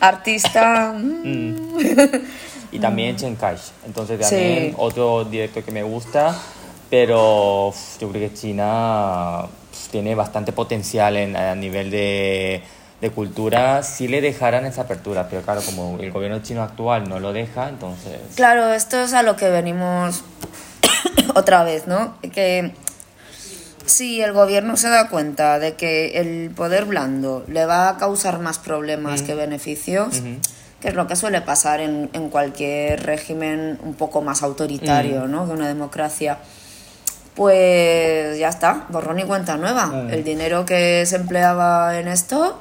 Artista. 0.00 0.92
mm, 0.96 1.18
Mm. 1.24 1.58
Y 2.70 2.78
también 2.80 3.16
Chen 3.16 3.36
Kai. 3.36 3.56
Entonces 3.86 4.18
Sí. 4.26 4.34
también 4.34 4.74
otro 4.76 5.24
director 5.24 5.62
que 5.62 5.72
me 5.72 5.82
gusta, 5.82 6.36
pero 6.90 7.72
yo 8.00 8.08
creo 8.10 8.28
que 8.28 8.34
China 8.34 9.46
tiene 9.90 10.14
bastante 10.14 10.52
potencial 10.52 11.16
en, 11.16 11.36
a 11.36 11.54
nivel 11.54 11.90
de, 11.90 12.62
de 13.00 13.10
cultura 13.10 13.82
si 13.82 14.06
le 14.08 14.20
dejaran 14.20 14.66
esa 14.66 14.82
apertura. 14.82 15.28
Pero 15.30 15.42
claro, 15.42 15.62
como 15.62 15.98
el 15.98 16.10
gobierno 16.12 16.40
chino 16.42 16.62
actual 16.62 17.08
no 17.08 17.20
lo 17.20 17.32
deja, 17.32 17.68
entonces... 17.68 18.18
Claro, 18.34 18.72
esto 18.72 19.00
es 19.00 19.12
a 19.14 19.22
lo 19.22 19.36
que 19.36 19.48
venimos 19.48 20.22
otra 21.34 21.64
vez, 21.64 21.86
¿no? 21.86 22.16
Que 22.32 22.72
si 23.86 24.20
el 24.20 24.32
gobierno 24.34 24.76
se 24.76 24.90
da 24.90 25.08
cuenta 25.08 25.58
de 25.58 25.74
que 25.74 26.20
el 26.20 26.50
poder 26.50 26.84
blando 26.84 27.44
le 27.48 27.64
va 27.64 27.88
a 27.88 27.96
causar 27.96 28.38
más 28.40 28.58
problemas 28.58 29.22
que 29.22 29.34
beneficios, 29.34 30.18
Ujú. 30.18 30.36
Que 30.80 30.88
es 30.88 30.94
lo 30.94 31.06
que 31.06 31.16
suele 31.16 31.40
pasar 31.40 31.80
en, 31.80 32.08
en 32.12 32.28
cualquier 32.30 33.04
régimen 33.04 33.78
un 33.82 33.94
poco 33.94 34.22
más 34.22 34.42
autoritario, 34.42 35.26
¿no? 35.26 35.46
Que 35.46 35.52
una 35.52 35.66
democracia. 35.68 36.38
Pues 37.34 38.38
ya 38.38 38.48
está, 38.48 38.86
borrón 38.88 39.20
y 39.20 39.24
cuenta 39.24 39.56
nueva. 39.56 39.86
Mm. 39.86 40.10
El 40.10 40.24
dinero 40.24 40.64
que 40.64 41.04
se 41.06 41.16
empleaba 41.16 41.98
en 41.98 42.08
esto 42.08 42.58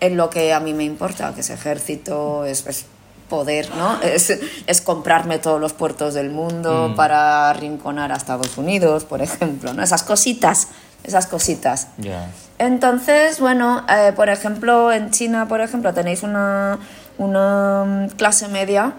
es 0.00 0.12
lo 0.12 0.28
que 0.28 0.52
a 0.52 0.58
mí 0.60 0.74
me 0.74 0.84
importa, 0.84 1.32
que 1.34 1.40
ese 1.42 1.54
ejército 1.54 2.44
es, 2.44 2.66
es 2.66 2.86
poder, 3.28 3.70
¿no? 3.76 4.00
Es, 4.02 4.36
es 4.66 4.80
comprarme 4.80 5.38
todos 5.38 5.60
los 5.60 5.72
puertos 5.72 6.14
del 6.14 6.30
mundo 6.30 6.88
Mm. 6.90 6.96
para 6.96 7.50
arrinconar 7.50 8.10
a 8.12 8.16
Estados 8.16 8.58
Unidos, 8.58 9.04
por 9.04 9.22
ejemplo, 9.22 9.72
¿no? 9.72 9.82
Esas 9.82 10.02
cositas, 10.02 10.68
esas 11.04 11.26
cositas. 11.28 11.86
Ya. 11.98 12.28
Entonces, 12.58 13.38
bueno, 13.40 13.84
eh, 13.88 14.12
por 14.14 14.28
ejemplo, 14.28 14.92
en 14.92 15.10
China, 15.10 15.46
por 15.48 15.60
ejemplo, 15.60 15.94
tenéis 15.94 16.22
una, 16.24 16.78
una 17.22 17.84
mm, 17.84 18.16
clase 18.16 18.48
media, 18.48 18.94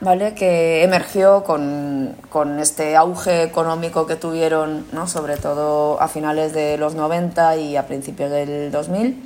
¿vale? 0.00 0.34
Que 0.34 0.82
emergió 0.84 1.44
con, 1.44 2.14
con 2.30 2.58
este 2.60 2.96
auge 2.96 3.42
económico 3.42 4.06
que 4.06 4.16
tuvieron, 4.16 4.86
¿no? 4.92 5.06
Sobre 5.06 5.36
todo 5.36 6.00
a 6.00 6.08
finales 6.08 6.52
de 6.52 6.78
los 6.78 6.94
90 6.94 7.56
y 7.56 7.76
a 7.76 7.86
principios 7.86 8.30
del 8.30 8.70
2000. 8.70 9.22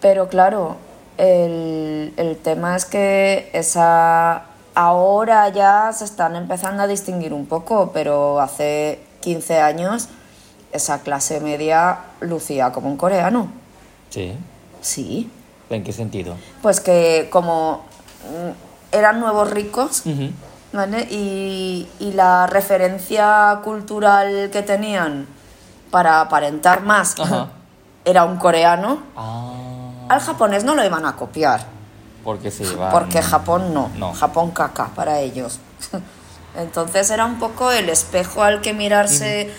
Pero 0.00 0.28
claro, 0.28 0.76
el, 1.16 2.12
el 2.16 2.36
tema 2.36 2.76
es 2.76 2.84
que 2.84 3.50
esa 3.52 4.44
ahora 4.74 5.48
ya 5.48 5.92
se 5.92 6.04
están 6.04 6.36
empezando 6.36 6.84
a 6.84 6.86
distinguir 6.86 7.32
un 7.32 7.46
poco, 7.46 7.90
pero 7.92 8.40
hace 8.40 9.00
15 9.20 9.58
años 9.58 10.08
esa 10.70 11.00
clase 11.00 11.40
media 11.40 11.98
lucía 12.20 12.70
como 12.70 12.88
un 12.88 12.96
coreano. 12.96 13.50
Sí. 14.10 14.34
Sí. 14.80 15.30
¿En 15.70 15.84
qué 15.84 15.92
sentido? 15.92 16.36
Pues 16.62 16.80
que 16.80 17.28
como 17.30 17.84
mm, 18.24 18.94
eran 18.96 19.20
nuevos 19.20 19.50
ricos. 19.50 20.02
¿vale? 20.72 21.02
Y, 21.10 21.88
y 21.98 22.12
la 22.12 22.46
referencia 22.46 23.60
cultural 23.64 24.50
que 24.52 24.62
tenían 24.62 25.26
para 25.90 26.20
aparentar 26.20 26.82
más 26.82 27.18
Ajá. 27.18 27.48
era 28.04 28.24
un 28.24 28.36
coreano, 28.36 28.98
Ah. 29.16 29.50
al 30.10 30.20
japonés 30.20 30.64
no 30.64 30.74
lo 30.74 30.84
iban 30.84 31.06
a 31.06 31.16
copiar. 31.16 31.64
Porque 32.24 32.50
se 32.50 32.64
llevan... 32.64 32.90
Porque 32.90 33.22
Japón 33.22 33.72
no, 33.72 33.90
No. 33.96 34.12
Japón 34.12 34.50
caca 34.50 34.88
para 34.94 35.20
ellos. 35.20 35.58
Entonces 36.56 37.08
era 37.10 37.24
un 37.24 37.38
poco 37.38 37.70
el 37.70 37.88
espejo 37.88 38.42
al 38.42 38.60
que 38.60 38.74
mirarse, 38.74 39.50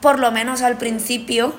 por 0.00 0.18
lo 0.18 0.30
menos 0.30 0.62
al 0.62 0.76
principio, 0.76 1.54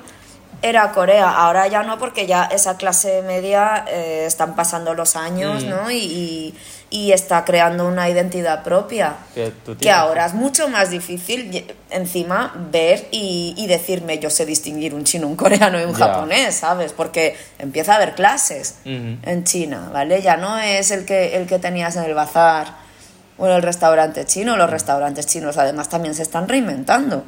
era 0.62 0.91
Corea. 0.91 1.30
Ahora 1.30 1.68
ya 1.68 1.84
no, 1.84 1.97
porque 1.99 2.26
ya 2.28 2.45
esa 2.45 2.78
clase 2.78 3.22
media 3.22 3.86
eh, 3.88 4.26
están 4.26 4.55
pasando 4.55 4.93
los 4.93 5.16
años, 5.16 5.64
Mm. 5.64 5.70
¿no? 5.70 5.91
Y, 5.91 5.97
y- 5.97 6.55
y 6.89 7.12
está 7.12 7.43
creando 7.43 7.86
una 7.86 8.10
identidad 8.10 8.64
propia. 8.64 9.16
Que 9.82 9.91
ahora 9.91 10.26
es 10.26 10.34
mucho 10.34 10.70
más 10.70 10.89
difícil 10.89 11.66
encima 11.89 12.53
ver 12.72 13.10
y, 13.12 13.53
y 13.58 13.68
decirme 13.68 14.20
yo 14.20 14.30
sé 14.30 14.45
distinguir 14.45 14.93
un 14.93 15.03
chino, 15.03 15.28
un 15.28 15.36
coreano 15.36 15.82
y 15.82 15.84
un 15.84 15.91
japonés, 15.91 16.55
¿sabes? 16.55 16.93
Porque 16.93 17.36
empieza 17.60 17.91
a 17.91 17.95
haber 17.97 18.16
clases 18.16 18.76
en 18.86 19.43
China, 19.43 19.89
¿vale? 19.91 20.22
Ya 20.22 20.38
no 20.38 20.58
es 20.60 20.91
el 20.91 21.03
que, 21.03 21.36
el 21.36 21.45
que 21.45 21.60
tenías 21.60 21.97
en 21.97 22.03
el 22.05 22.14
bazar 22.14 22.68
o 23.38 23.45
en 23.47 23.51
el 23.51 23.62
restaurante 23.64 24.24
chino. 24.26 24.55
Los 24.55 24.70
restaurantes 24.70 25.28
chinos 25.28 25.58
además 25.58 25.89
también 25.89 26.16
se 26.16 26.24
están 26.24 26.47
reinventando. 26.47 27.26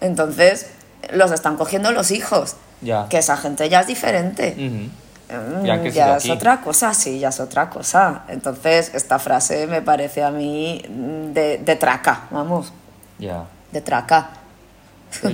Entonces 0.00 0.66
los 1.12 1.30
están 1.32 1.56
cogiendo 1.56 1.90
los 1.92 2.10
hijos. 2.10 2.56
Ya. 2.82 3.08
Que 3.08 3.18
esa 3.18 3.36
gente 3.36 3.68
ya 3.68 3.80
es 3.80 3.86
diferente. 3.86 4.54
Ujú. 4.56 4.90
Mm, 5.28 5.64
Ya 5.64 5.80
crecido 5.80 6.06
ya 6.06 6.16
es 6.18 6.30
otra 6.30 6.60
cosa, 6.60 6.94
sí, 6.94 7.18
ya 7.18 7.30
es 7.30 7.40
otra 7.40 7.68
cosa. 7.70 8.24
Entonces, 8.28 8.92
esta 8.94 9.18
frase 9.18 9.66
me 9.66 9.82
parece 9.82 10.22
a 10.22 10.30
mí 10.30 10.82
mm, 10.88 11.32
de, 11.32 11.58
de 11.58 11.76
traca, 11.76 12.28
vamos, 12.30 12.72
Ya. 13.18 13.44
de 13.72 13.80
traca. 13.80 14.30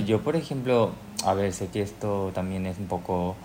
Yo, 0.05 0.21
por 0.21 0.35
ejemplo, 0.35 0.91
a 1.25 1.33
ver, 1.33 1.53
sé 1.53 1.67
que 1.67 1.81
esto 1.81 2.31
también 2.33 2.65
es 2.65 2.77
un 2.77 2.87
poco... 2.87 3.35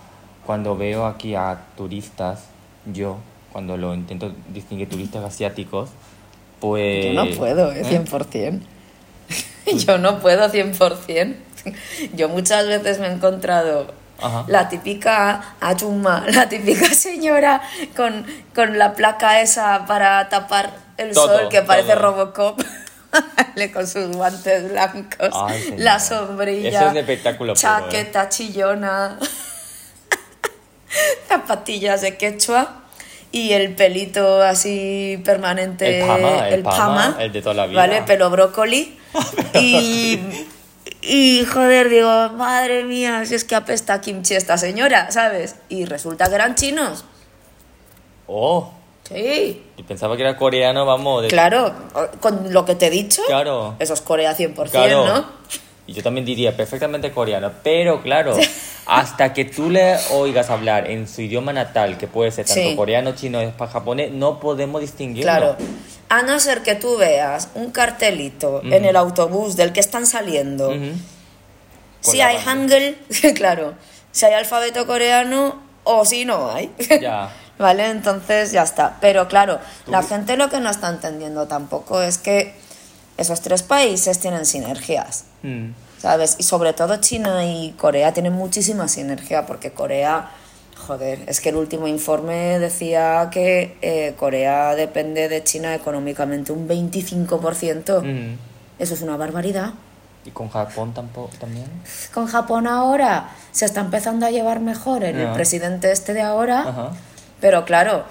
Cuando 0.47 0.77
veo 0.77 1.05
aquí 1.05 1.35
a 1.35 1.59
turistas, 1.77 2.41
yo, 2.87 3.19
cuando 3.53 3.77
lo 3.77 3.93
intento 3.93 4.33
distinguir 4.49 4.89
turistas 4.89 5.23
asiáticos, 5.25 5.91
pues... 6.61 7.05
Yo 7.07 7.13
no 7.13 7.31
puedo, 7.37 7.73
¿eh? 7.73 7.83
¿Eh? 7.85 8.05
100%. 8.05 8.61
Yo 9.87 9.99
no 9.99 10.19
puedo 10.21 10.49
100%. 10.51 11.35
Yo 12.15 12.29
muchas 12.29 12.67
veces 12.67 12.99
me 12.99 13.09
he 13.09 13.13
encontrado 13.13 13.93
Ajá. 14.21 14.45
la 14.49 14.69
típica 14.69 15.55
ayuma, 15.61 16.25
la 16.33 16.49
típica 16.49 16.87
señora 16.95 17.63
con, 17.97 18.27
con 18.55 18.79
la 18.79 18.95
placa 18.95 19.41
esa 19.41 19.87
para 19.87 20.29
tapar 20.29 20.73
el 20.97 21.13
Todo, 21.13 21.39
sol 21.39 21.49
que 21.49 21.63
parece 21.63 21.93
todo. 21.95 22.03
Robocop. 22.03 22.61
Con 23.73 23.89
sus 23.89 24.15
guantes 24.15 24.71
blancos, 24.71 25.31
Ay, 25.33 25.75
la 25.79 25.99
sombrilla, 25.99 26.69
Eso 26.69 26.89
es 26.89 26.95
de 26.95 27.01
espectáculo 27.01 27.55
puro, 27.55 27.59
¿eh? 27.59 27.81
chaqueta 27.81 28.29
chillona, 28.29 29.19
zapatillas 31.29 32.03
de 32.03 32.17
quechua 32.17 32.83
y 33.33 33.53
el 33.53 33.75
pelito 33.75 34.43
así 34.43 35.21
permanente, 35.25 36.01
El 36.01 36.07
pama, 36.07 36.49
el 36.49 36.63
pama, 36.63 37.17
el 37.19 37.33
de 37.33 37.43
toda 37.43 37.55
la 37.55 37.67
vida. 37.67 37.81
¿vale? 37.81 38.03
Pelo 38.03 38.31
brócoli. 38.31 38.99
y, 39.55 40.21
y 41.03 41.45
joder, 41.45 41.89
digo, 41.89 42.09
madre 42.31 42.85
mía, 42.85 43.25
si 43.27 43.35
es 43.35 43.45
que 43.45 43.55
apesta 43.55 44.01
kimchi 44.01 44.35
esta 44.35 44.59
señora, 44.59 45.11
¿sabes? 45.11 45.57
Y 45.69 45.85
resulta 45.85 46.29
que 46.29 46.35
eran 46.35 46.55
chinos. 46.55 47.05
Oh, 48.27 48.73
Sí, 49.09 49.63
yo 49.79 49.87
pensaba 49.87 50.17
que 50.19 50.23
era 50.23 50.37
coreano, 50.37 50.85
vamos, 50.85 51.23
de... 51.23 51.29
claro, 51.29 51.73
con 52.21 52.53
lo 52.53 52.67
que 52.67 52.75
te 52.75 52.89
he 52.89 52.91
dicho, 52.91 53.23
Claro. 53.27 53.75
eso 53.79 53.95
es 53.95 54.03
Corea 54.03 54.37
100%, 54.37 54.71
Claro. 54.71 55.07
¿no? 55.07 55.25
Y 55.89 55.95
yo 55.95 56.03
también 56.03 56.25
diría 56.27 56.55
perfectamente 56.57 57.11
coreano, 57.11 57.51
pero 57.65 58.03
claro, 58.03 58.37
hasta 58.87 59.33
que 59.33 59.47
tú 59.47 59.71
le 59.71 59.97
oigas 60.13 60.51
hablar 60.51 60.89
en 60.91 61.09
su 61.09 61.23
idioma 61.23 61.53
natal, 61.53 61.97
que 61.99 62.07
puede 62.07 62.31
ser 62.31 62.45
tanto 62.47 62.61
Sí. 62.63 62.77
coreano, 62.77 63.13
chino, 63.17 63.41
japonés, 63.59 64.13
no 64.13 64.39
podemos 64.39 64.83
distinguirlo. 64.83 65.33
Claro. 65.33 65.57
A 66.11 66.23
no 66.23 66.39
ser 66.41 66.63
que 66.63 66.75
tú 66.75 66.97
veas 66.99 67.49
un 67.55 67.71
cartelito 67.71 68.63
en 68.65 68.85
el 68.85 68.97
autobús 68.97 69.57
del 69.57 69.73
que 69.73 69.81
están 69.81 70.07
saliendo. 70.07 70.73
Si 72.01 72.21
hay 72.21 72.37
banda. 72.45 72.51
hangul, 72.53 72.97
claro. 73.35 73.75
Si 74.13 74.25
hay 74.27 74.35
alfabeto 74.35 74.87
coreano 74.87 75.61
o 75.85 76.05
si 76.05 76.25
no 76.25 76.51
hay. 76.51 76.71
Ya. 77.01 77.31
¿Vale? 77.59 77.91
Entonces 77.91 78.53
ya 78.53 78.63
está. 78.63 78.97
Pero 79.01 79.27
claro, 79.27 79.59
la 79.87 80.03
gente 80.03 80.37
lo 80.37 80.49
que 80.49 80.61
no 80.61 80.71
está 80.71 80.89
entendiendo 80.91 81.47
tampoco 81.49 82.01
es 82.03 82.17
que 82.19 82.55
esos 83.17 83.41
tres 83.41 83.63
países 83.65 84.21
tienen 84.21 84.47
sinergias. 84.47 85.25
Mm. 85.43 85.71
¿Sabes? 85.99 86.37
Y 86.39 86.45
sobre 86.45 86.73
todo 86.73 86.97
China 86.99 87.45
y 87.45 87.73
Corea 87.73 88.13
tienen 88.13 88.33
muchísima 88.33 88.87
sinergia 88.89 89.47
porque 89.47 89.73
Corea, 89.73 90.31
Joder, 90.87 91.25
es 91.27 91.41
que 91.41 91.49
el 91.49 91.57
último 91.57 91.89
informe 91.89 92.59
decía 92.61 93.29
que 93.33 93.77
eh, 93.83 94.15
Corea 94.17 94.75
depende 94.77 95.29
de 95.29 95.43
China 95.43 95.75
económicamente 95.75 96.53
un 96.53 96.69
25%. 96.69 98.03
Mm. 98.03 98.37
Eso 98.79 98.95
es 98.95 99.03
una 99.03 99.17
barbaridad. 99.17 99.71
¿Y 100.25 100.31
con 100.31 100.49
Japón 100.51 100.95
tampoco, 100.95 101.31
también? 101.41 101.67
Con 102.15 102.27
Japón 102.27 102.67
ahora 102.67 103.31
se 103.51 103.65
está 103.65 103.81
empezando 103.81 104.25
a 104.27 104.31
llevar 104.31 104.61
mejor 104.61 105.03
el 105.03 105.17
Ya. 105.19 105.33
presidente 105.33 105.91
este 105.91 106.15
de 106.15 106.23
ahora, 106.23 106.61
Ajá. 106.61 106.91
pero 107.41 107.65
claro, 107.65 108.05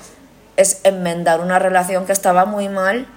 es 0.57 0.82
enmendar 0.84 1.39
una 1.41 1.59
relación 1.59 2.05
que 2.05 2.11
estaba 2.13 2.45
muy 2.45 2.67
mal 2.69 3.07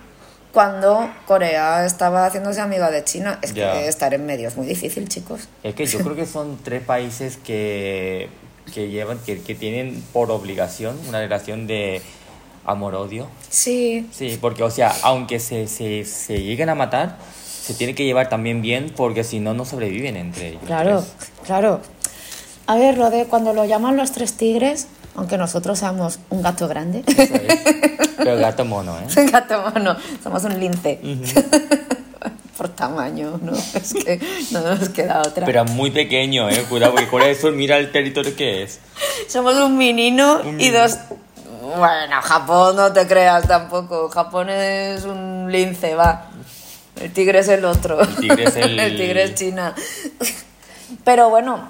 cuando 0.53 1.09
Corea 1.27 1.85
estaba 1.87 2.27
haciéndose 2.27 2.61
amiga 2.61 2.91
de 2.91 3.05
China. 3.05 3.39
Es 3.43 3.53
que 3.53 3.87
estar 3.89 4.13
en 4.15 4.27
medio 4.27 4.49
es 4.49 4.57
muy 4.57 4.67
difícil, 4.67 5.09
chicos. 5.09 5.49
Es 5.63 5.75
que 5.75 5.87
yo 5.87 6.01
creo 6.01 6.17
que 6.17 6.27
son 6.27 6.59
tres 6.63 6.83
países 6.83 7.37
que, 7.37 8.29
que 8.75 8.89
llevan, 8.89 9.19
que, 9.19 9.41
que 9.41 9.55
tienen 9.55 10.03
por 10.13 10.31
obligación 10.31 10.99
una 11.09 11.21
relación 11.21 11.67
de 11.67 12.03
amor-odio. 12.65 13.29
Sí, 13.49 14.09
Sí, 14.13 14.39
porque, 14.41 14.63
o 14.63 14.71
sea, 14.71 14.95
aunque 15.03 15.39
se, 15.41 15.67
se, 15.67 16.05
se 16.05 16.43
lleguen 16.43 16.69
a 16.69 16.75
matar, 16.75 17.17
se 17.63 17.75
tiene 17.75 17.95
que 17.95 18.05
llevar 18.05 18.29
también 18.29 18.63
bien 18.63 18.93
porque 18.97 19.25
si 19.25 19.41
no, 19.41 19.55
no 19.55 19.65
sobreviven 19.65 20.17
entre 20.17 20.49
ellos. 20.49 20.63
claro, 20.67 21.05
tres. 21.19 21.31
claro. 21.47 21.81
A 22.67 22.77
ver, 22.77 22.99
lo 22.99 23.11
de 23.11 23.25
cuando 23.27 23.53
lo 23.53 23.65
llaman 23.65 23.97
los 23.97 24.13
tres 24.13 24.35
tigres, 24.35 24.87
aunque 25.17 25.37
nosotros 25.39 25.79
seamos 25.79 26.19
un 26.31 26.43
gato 26.43 26.69
grande. 26.69 27.03
Eso 27.07 27.23
es. 27.23 27.59
Pero 28.17 28.37
gato 28.37 28.65
mono, 28.65 28.97
¿eh? 28.99 29.27
gato 29.33 29.63
mono, 29.75 29.97
somos 30.23 30.45
un 30.45 30.59
lince. 30.59 31.01
Por 32.57 32.69
tamaño, 32.69 33.41
¿no? 33.43 33.53
Es 33.75 33.95
que 33.95 34.21
no 34.51 34.61
nos 34.61 34.91
queda 34.91 35.21
otra. 35.21 35.47
Pero 35.47 35.65
muy 35.65 35.91
pequeño, 35.91 36.49
¿eh? 36.51 36.65
Cuidado, 36.69 36.95
porque 36.95 37.27
del 37.27 37.37
Sur 37.37 37.53
mira 37.53 37.79
el 37.79 37.91
territorio 37.91 38.37
que 38.37 38.63
es. 38.65 38.81
Somos 39.29 39.55
un 39.57 39.79
menino 39.79 40.41
Un 40.45 40.61
y 40.61 40.69
dos... 40.71 40.97
Bueno, 41.63 42.21
Japón 42.21 42.77
no 42.77 42.93
te 42.93 43.07
creas 43.07 43.47
tampoco. 43.47 44.09
Japón 44.11 44.51
es 44.51 45.05
un 45.05 45.49
lince, 45.51 45.95
va. 45.95 46.27
El 47.01 47.13
tigre 47.13 47.39
es 47.39 47.49
el 47.49 47.65
otro. 47.65 48.01
El 48.01 48.17
tigre 48.17 48.45
es 48.45 48.57
el- 48.57 48.79
El 48.79 48.97
tigre 48.97 49.23
es 49.23 49.35
China. 49.35 49.75
Pero 51.05 51.31
bueno, 51.31 51.67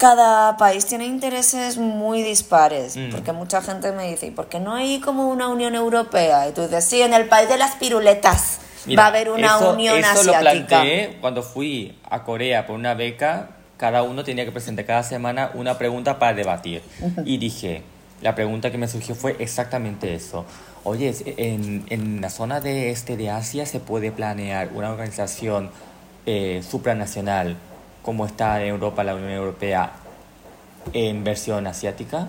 cada 0.00 0.56
país 0.56 0.86
tiene 0.86 1.04
intereses 1.04 1.76
muy 1.76 2.22
dispares. 2.22 2.96
Mm. 2.96 3.10
Porque 3.10 3.32
mucha 3.32 3.60
gente 3.60 3.92
me 3.92 4.08
dice, 4.10 4.28
¿y 4.28 4.30
por 4.30 4.48
qué 4.48 4.58
no 4.58 4.74
hay 4.74 4.98
como 4.98 5.28
una 5.28 5.48
Unión 5.48 5.74
Europea? 5.74 6.48
Y 6.48 6.52
tú 6.52 6.62
dices, 6.62 6.86
sí, 6.86 7.02
en 7.02 7.12
el 7.12 7.28
país 7.28 7.50
de 7.50 7.58
las 7.58 7.76
piruletas 7.76 8.60
Mira, 8.86 9.02
va 9.02 9.06
a 9.06 9.10
haber 9.10 9.28
una 9.28 9.58
eso, 9.58 9.72
Unión 9.74 9.98
eso 9.98 10.24
lo 10.24 10.34
Asiática. 10.34 10.66
planteé 10.68 11.18
cuando 11.20 11.42
fui 11.42 11.98
a 12.08 12.24
Corea 12.24 12.66
por 12.66 12.76
una 12.76 12.94
beca. 12.94 13.50
Cada 13.76 14.02
uno 14.02 14.24
tenía 14.24 14.46
que 14.46 14.52
presentar 14.52 14.86
cada 14.86 15.02
semana 15.02 15.50
una 15.52 15.76
pregunta 15.76 16.18
para 16.18 16.32
debatir. 16.32 16.82
Y 17.26 17.36
dije, 17.36 17.82
la 18.22 18.34
pregunta 18.34 18.70
que 18.70 18.78
me 18.78 18.88
surgió 18.88 19.14
fue 19.14 19.36
exactamente 19.38 20.14
eso. 20.14 20.46
Oye, 20.82 21.14
en, 21.36 21.84
en 21.90 22.22
la 22.22 22.30
zona 22.30 22.60
de 22.60 22.90
este 22.90 23.18
de 23.18 23.28
Asia 23.28 23.66
se 23.66 23.80
puede 23.80 24.12
planear 24.12 24.70
una 24.74 24.90
organización 24.90 25.70
eh, 26.24 26.62
supranacional 26.68 27.56
como 28.02 28.26
está 28.26 28.62
en 28.62 28.68
Europa 28.68 29.04
la 29.04 29.14
Unión 29.14 29.30
Europea 29.30 29.92
en 30.92 31.24
versión 31.24 31.66
asiática. 31.66 32.28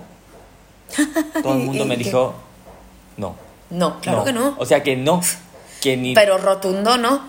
Todo 1.44 1.54
el 1.54 1.60
mundo 1.60 1.84
¿Y 1.84 1.88
me 1.88 1.98
qué? 1.98 2.04
dijo, 2.04 2.34
no. 3.18 3.36
No, 3.70 4.02
claro 4.02 4.24
que 4.24 4.34
no. 4.34 4.56
O 4.58 4.66
sea 4.66 4.84
que 4.84 4.96
no. 4.96 5.22
Que 5.82 5.98
ni 5.98 6.14
Pero 6.14 6.38
rotundo 6.38 6.96
no. 7.00 7.24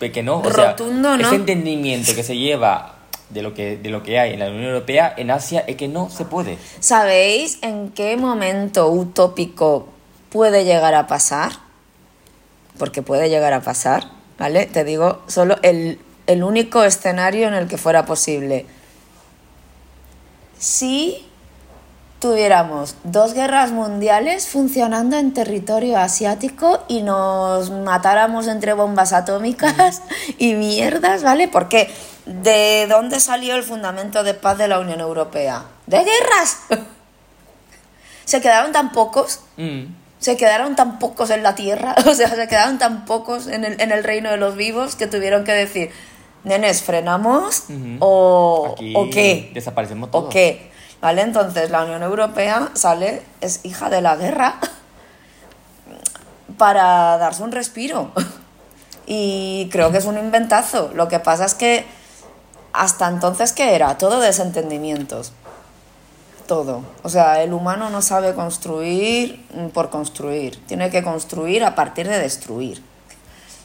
que 0.00 0.22
no, 0.24 0.40
o 0.40 0.52
sea, 0.52 0.70
Rotundo, 0.72 1.16
¿no? 1.16 1.24
ese 1.24 1.36
entendimiento 1.36 2.16
que 2.16 2.24
se 2.24 2.36
lleva 2.36 2.96
de 3.28 3.42
lo 3.42 3.54
que 3.54 3.76
de 3.76 3.90
lo 3.90 4.02
que 4.02 4.18
hay 4.18 4.32
en 4.32 4.40
la 4.40 4.48
Unión 4.48 4.64
Europea 4.64 5.14
en 5.16 5.30
Asia 5.30 5.60
es 5.68 5.76
que 5.76 5.86
no 5.86 6.10
se 6.10 6.24
puede. 6.24 6.58
¿Sabéis 6.80 7.60
en 7.62 7.90
qué 7.90 8.16
momento 8.16 8.90
utópico 8.90 9.86
puede 10.30 10.64
llegar 10.64 10.94
a 10.94 11.06
pasar? 11.06 11.52
Porque 12.76 13.02
puede 13.02 13.28
llegar 13.28 13.52
a 13.52 13.60
pasar, 13.60 14.10
¿vale? 14.36 14.66
Te 14.66 14.82
digo 14.82 15.22
solo 15.28 15.56
el, 15.62 16.00
el 16.32 16.42
único 16.44 16.82
escenario 16.84 17.48
en 17.48 17.54
el 17.54 17.66
que 17.68 17.78
fuera 17.78 18.06
posible. 18.06 18.66
Si 20.58 21.26
tuviéramos 22.20 22.96
dos 23.02 23.32
guerras 23.32 23.70
mundiales 23.72 24.46
funcionando 24.46 25.16
en 25.16 25.32
territorio 25.32 25.98
asiático 25.98 26.84
y 26.86 27.02
nos 27.02 27.70
matáramos 27.70 28.46
entre 28.46 28.74
bombas 28.74 29.12
atómicas 29.14 30.02
y 30.38 30.54
mierdas, 30.54 31.22
¿vale? 31.22 31.48
Porque 31.48 31.90
¿de 32.26 32.86
dónde 32.88 33.20
salió 33.20 33.56
el 33.56 33.62
fundamento 33.62 34.22
de 34.22 34.34
paz 34.34 34.58
de 34.58 34.68
la 34.68 34.78
Unión 34.78 35.00
Europea? 35.00 35.64
¡De 35.86 35.98
guerras! 35.98 36.58
Se 38.26 38.40
quedaron 38.40 38.70
tan 38.72 38.92
pocos, 38.92 39.40
Mm. 39.56 39.86
se 40.20 40.36
quedaron 40.36 40.76
tan 40.76 40.98
pocos 41.00 41.30
en 41.30 41.42
la 41.42 41.54
tierra, 41.56 41.96
o 42.06 42.14
sea, 42.14 42.28
se 42.28 42.46
quedaron 42.46 42.78
tan 42.78 43.04
pocos 43.04 43.48
en 43.48 43.64
el, 43.64 43.80
en 43.80 43.90
el 43.90 44.04
reino 44.04 44.30
de 44.30 44.36
los 44.36 44.54
vivos 44.54 44.94
que 44.94 45.06
tuvieron 45.08 45.42
que 45.44 45.52
decir, 45.52 45.90
nenes, 46.44 46.82
¿frenamos? 46.82 47.64
O, 48.00 48.74
¿O 48.94 49.10
qué? 49.10 49.50
Desaparecemos 49.54 50.10
todos. 50.10 50.26
¿O 50.26 50.28
qué? 50.28 50.70
¿Vale? 51.00 51.22
Entonces 51.22 51.70
la 51.70 51.84
Unión 51.84 52.02
Europea 52.02 52.70
sale, 52.74 53.22
es 53.40 53.64
hija 53.64 53.88
de 53.88 54.02
la 54.02 54.16
guerra 54.16 54.56
para 56.58 57.16
darse 57.18 57.42
un 57.42 57.52
respiro. 57.52 58.12
Y 59.12 59.68
creo 59.72 59.90
que 59.90 59.98
es 59.98 60.04
un 60.04 60.18
inventazo. 60.18 60.92
Lo 60.94 61.08
que 61.08 61.18
pasa 61.18 61.44
es 61.44 61.54
que 61.54 61.84
hasta 62.72 63.08
entonces, 63.08 63.52
¿qué 63.52 63.74
era? 63.74 63.98
Todo 63.98 64.20
desentendimientos. 64.20 65.32
Todo. 66.46 66.82
O 67.02 67.08
sea, 67.08 67.42
el 67.42 67.52
humano 67.52 67.90
no 67.90 68.02
sabe 68.02 68.34
construir 68.34 69.44
por 69.74 69.90
construir. 69.90 70.64
Tiene 70.66 70.90
que 70.90 71.02
construir 71.02 71.64
a 71.64 71.74
partir 71.74 72.08
de 72.08 72.20
destruir. 72.20 72.84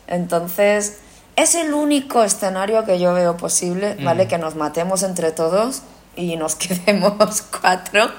Entonces, 0.07 0.97
es 1.35 1.55
el 1.55 1.73
único 1.73 2.23
escenario 2.23 2.85
que 2.85 2.99
yo 2.99 3.13
veo 3.13 3.37
posible, 3.37 3.97
¿vale? 4.03 4.27
Que 4.27 4.37
nos 4.37 4.55
matemos 4.55 5.03
entre 5.03 5.31
todos 5.31 5.81
y 6.15 6.37
nos 6.37 6.55
quedemos 6.55 7.41
cuatro, 7.61 8.09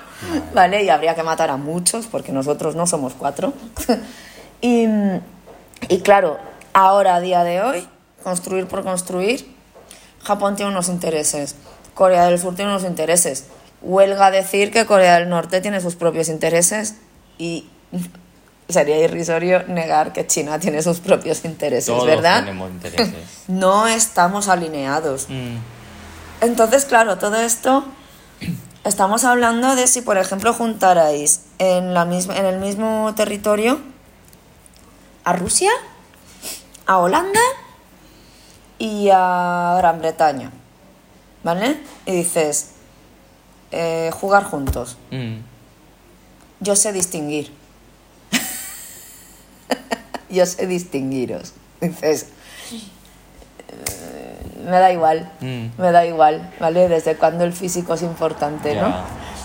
¿vale? 0.54 0.84
Y 0.84 0.90
habría 0.90 1.14
que 1.14 1.22
matar 1.22 1.50
a 1.50 1.56
muchos 1.56 2.06
porque 2.06 2.32
nosotros 2.32 2.74
no 2.76 2.86
somos 2.86 3.14
cuatro. 3.14 3.52
y, 4.60 4.86
y 5.88 6.00
claro, 6.02 6.38
ahora, 6.72 7.16
a 7.16 7.20
día 7.20 7.42
de 7.42 7.62
hoy, 7.62 7.88
construir 8.22 8.66
por 8.66 8.84
construir, 8.84 9.54
Japón 10.22 10.56
tiene 10.56 10.72
unos 10.72 10.88
intereses, 10.88 11.54
Corea 11.94 12.26
del 12.26 12.38
Sur 12.38 12.54
tiene 12.54 12.70
unos 12.70 12.84
intereses. 12.84 13.46
Huelga 13.82 14.30
decir 14.30 14.72
que 14.72 14.84
Corea 14.84 15.18
del 15.18 15.28
Norte 15.28 15.60
tiene 15.60 15.80
sus 15.80 15.94
propios 15.94 16.28
intereses 16.28 16.96
y 17.38 17.68
sería 18.68 18.98
irrisorio 18.98 19.62
negar 19.68 20.12
que 20.12 20.26
China 20.26 20.58
tiene 20.58 20.82
sus 20.82 21.00
propios 21.00 21.44
intereses, 21.44 21.86
Todos 21.86 22.06
¿verdad? 22.06 22.40
tenemos 22.40 22.70
intereses. 22.70 23.14
No 23.48 23.86
estamos 23.86 24.48
alineados. 24.48 25.26
Mm. 25.28 25.56
Entonces, 26.40 26.84
claro, 26.84 27.16
todo 27.16 27.36
esto 27.36 27.84
estamos 28.84 29.24
hablando 29.24 29.76
de 29.76 29.86
si, 29.86 30.02
por 30.02 30.18
ejemplo, 30.18 30.52
juntarais 30.52 31.42
en, 31.58 31.94
la 31.94 32.04
misma, 32.04 32.36
en 32.36 32.46
el 32.46 32.58
mismo 32.58 33.12
territorio 33.16 33.80
a 35.24 35.32
Rusia, 35.32 35.70
a 36.86 36.98
Holanda 36.98 37.40
y 38.78 39.08
a 39.12 39.76
Gran 39.78 39.98
Bretaña. 40.00 40.50
¿Vale? 41.42 41.80
Y 42.06 42.12
dices, 42.12 42.72
eh, 43.70 44.10
jugar 44.12 44.44
juntos. 44.44 44.96
Mm. 45.10 45.36
Yo 46.60 46.74
sé 46.74 46.92
distinguir. 46.92 47.52
Yo 50.30 50.44
sé 50.46 50.66
distinguiros. 50.66 51.52
Dices, 51.80 52.26
eh, 53.68 54.38
me 54.64 54.78
da 54.78 54.92
igual, 54.92 55.30
Mm. 55.40 55.66
me 55.80 55.92
da 55.92 56.06
igual, 56.06 56.50
¿vale? 56.60 56.88
Desde 56.88 57.16
cuando 57.16 57.44
el 57.44 57.52
físico 57.52 57.94
es 57.94 58.02
importante, 58.02 58.74
¿no? 58.74 58.94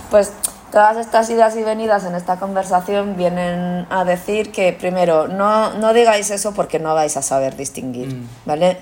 Pues 0.09 0.31
todas 0.71 0.97
estas 0.97 1.29
idas 1.29 1.55
y 1.57 1.63
venidas 1.63 2.05
en 2.05 2.15
esta 2.15 2.37
conversación 2.37 3.15
vienen 3.17 3.85
a 3.89 4.03
decir 4.05 4.51
que, 4.51 4.73
primero, 4.73 5.27
no, 5.27 5.73
no 5.75 5.93
digáis 5.93 6.29
eso 6.31 6.53
porque 6.53 6.79
no 6.79 6.93
vais 6.95 7.17
a 7.17 7.21
saber 7.21 7.55
distinguir, 7.57 8.13
Mm. 8.15 8.27
¿vale? 8.45 8.77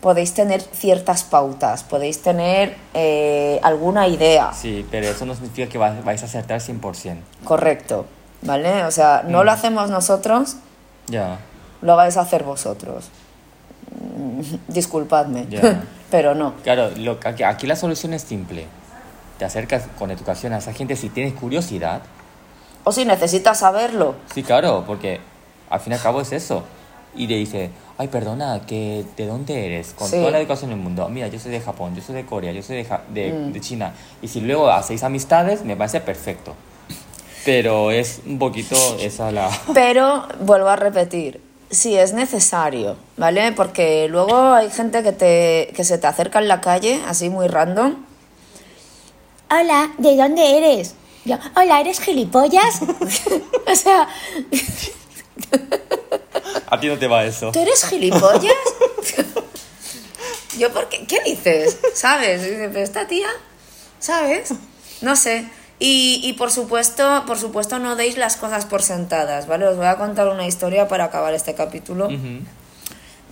Podéis 0.00 0.32
tener 0.32 0.62
ciertas 0.62 1.24
pautas, 1.24 1.82
podéis 1.84 2.22
tener 2.22 2.74
eh, 2.94 3.60
alguna 3.62 4.08
idea, 4.08 4.52
Sí, 4.54 4.86
pero 4.90 5.06
eso 5.08 5.26
no 5.26 5.34
significa 5.34 5.68
que 5.68 5.76
va- 5.78 6.00
vais 6.02 6.22
a 6.22 6.24
acertar 6.26 6.60
100%. 6.62 7.22
correcto, 7.44 8.06
¿vale? 8.42 8.84
O 8.84 8.90
sea, 8.90 9.22
no 9.26 9.42
Mm. 9.42 9.44
lo 9.44 9.52
hacemos 9.52 9.90
nosotros, 9.90 10.56
Ya. 11.10 11.38
lo 11.82 11.96
vais 11.96 12.16
a 12.16 12.20
hacer 12.22 12.44
vosotros. 12.44 13.08
Disculpadme, 14.68 15.46
Ya. 15.50 15.82
pero 16.10 16.34
no. 16.34 16.54
Claro, 16.62 16.90
lo, 16.96 17.18
aquí, 17.24 17.42
aquí 17.42 17.66
la 17.66 17.76
solución 17.76 18.14
es 18.14 18.22
simple. 18.22 18.66
Te 19.38 19.44
acercas 19.44 19.84
con 19.98 20.10
educación 20.10 20.52
a 20.52 20.58
esa 20.58 20.72
gente 20.72 20.96
si 20.96 21.08
tienes 21.08 21.34
curiosidad. 21.34 22.02
O 22.84 22.92
si 22.92 23.04
necesitas 23.04 23.58
saberlo, 23.58 24.14
Sí, 24.34 24.42
claro, 24.42 24.84
porque 24.86 25.20
al 25.68 25.80
fin 25.80 25.92
y 25.92 25.96
al 25.96 26.02
cabo 26.02 26.20
es 26.20 26.32
eso. 26.32 26.62
y 27.14 27.26
le 27.26 27.34
dice, 27.36 27.70
ay, 27.98 28.06
perdona, 28.06 28.60
que 28.66 29.04
¿de 29.16 29.26
dónde 29.26 29.66
eres? 29.66 29.94
Con 29.94 30.06
Sí. 30.08 30.16
toda 30.16 30.30
la 30.30 30.38
educación 30.38 30.70
del 30.70 30.78
mundo. 30.78 31.08
Mira, 31.08 31.26
yo 31.26 31.40
soy 31.40 31.50
de 31.50 31.60
Japón, 31.60 31.92
yo 31.96 32.02
soy 32.02 32.14
de 32.14 32.24
Corea, 32.24 32.52
yo 32.52 32.62
soy 32.62 32.76
de, 32.76 32.84
Ja- 32.84 33.02
de, 33.12 33.32
Mm. 33.32 33.52
de 33.52 33.60
China. 33.60 33.92
Y 34.22 34.28
si 34.28 34.40
luego 34.40 34.70
hacéis 34.70 35.02
amistades, 35.02 35.64
me 35.64 35.74
parece 35.76 36.00
perfecto. 36.00 36.54
Pero 37.44 37.90
es 37.90 38.20
un 38.26 38.38
poquito 38.38 38.76
esa 39.00 39.30
la... 39.32 39.50
Pero 39.74 40.26
vuelvo 40.40 40.68
a 40.68 40.76
repetir, 40.76 41.40
si 41.70 41.96
es 41.96 42.12
necesario, 42.12 42.96
¿vale? 43.16 43.52
Porque 43.52 44.08
luego 44.08 44.52
hay 44.52 44.70
gente 44.70 45.02
que, 45.02 45.12
te, 45.12 45.72
que 45.74 45.84
se 45.84 45.98
te 45.98 46.06
acerca 46.06 46.38
en 46.38 46.48
la 46.48 46.60
calle, 46.60 47.00
así 47.06 47.30
muy 47.30 47.46
random. 47.48 47.96
Hola, 49.50 49.92
¿de 49.98 50.16
dónde 50.16 50.58
eres? 50.58 50.94
Yo, 51.24 51.36
Hola, 51.56 51.80
¿eres 51.80 52.00
gilipollas? 52.00 52.80
o 53.66 53.74
sea, 53.74 54.08
A 56.66 56.78
ti 56.78 56.86
no 56.86 56.98
te 56.98 57.06
va 57.06 57.24
eso. 57.24 57.50
¿tú 57.52 57.58
eres 57.60 57.84
gilipollas? 57.84 58.54
Yo, 60.58 60.72
¿por 60.72 60.88
qué? 60.88 61.06
¿Qué 61.06 61.20
dices? 61.24 61.78
¿Sabes? 61.94 62.42
Esta 62.42 63.06
tía, 63.06 63.28
¿sabes? 63.98 64.52
No 65.00 65.16
sé. 65.16 65.46
Y, 65.82 66.20
y 66.22 66.34
por 66.34 66.50
supuesto, 66.50 67.24
por 67.26 67.38
supuesto 67.38 67.78
no 67.78 67.96
deis 67.96 68.18
las 68.18 68.36
cosas 68.36 68.66
por 68.66 68.82
sentadas, 68.82 69.46
¿vale? 69.48 69.66
Os 69.66 69.76
voy 69.78 69.86
a 69.86 69.96
contar 69.96 70.28
una 70.28 70.46
historia 70.46 70.86
para 70.88 71.04
acabar 71.04 71.32
este 71.32 71.54
capítulo. 71.54 72.06
Ujú. 72.06 72.44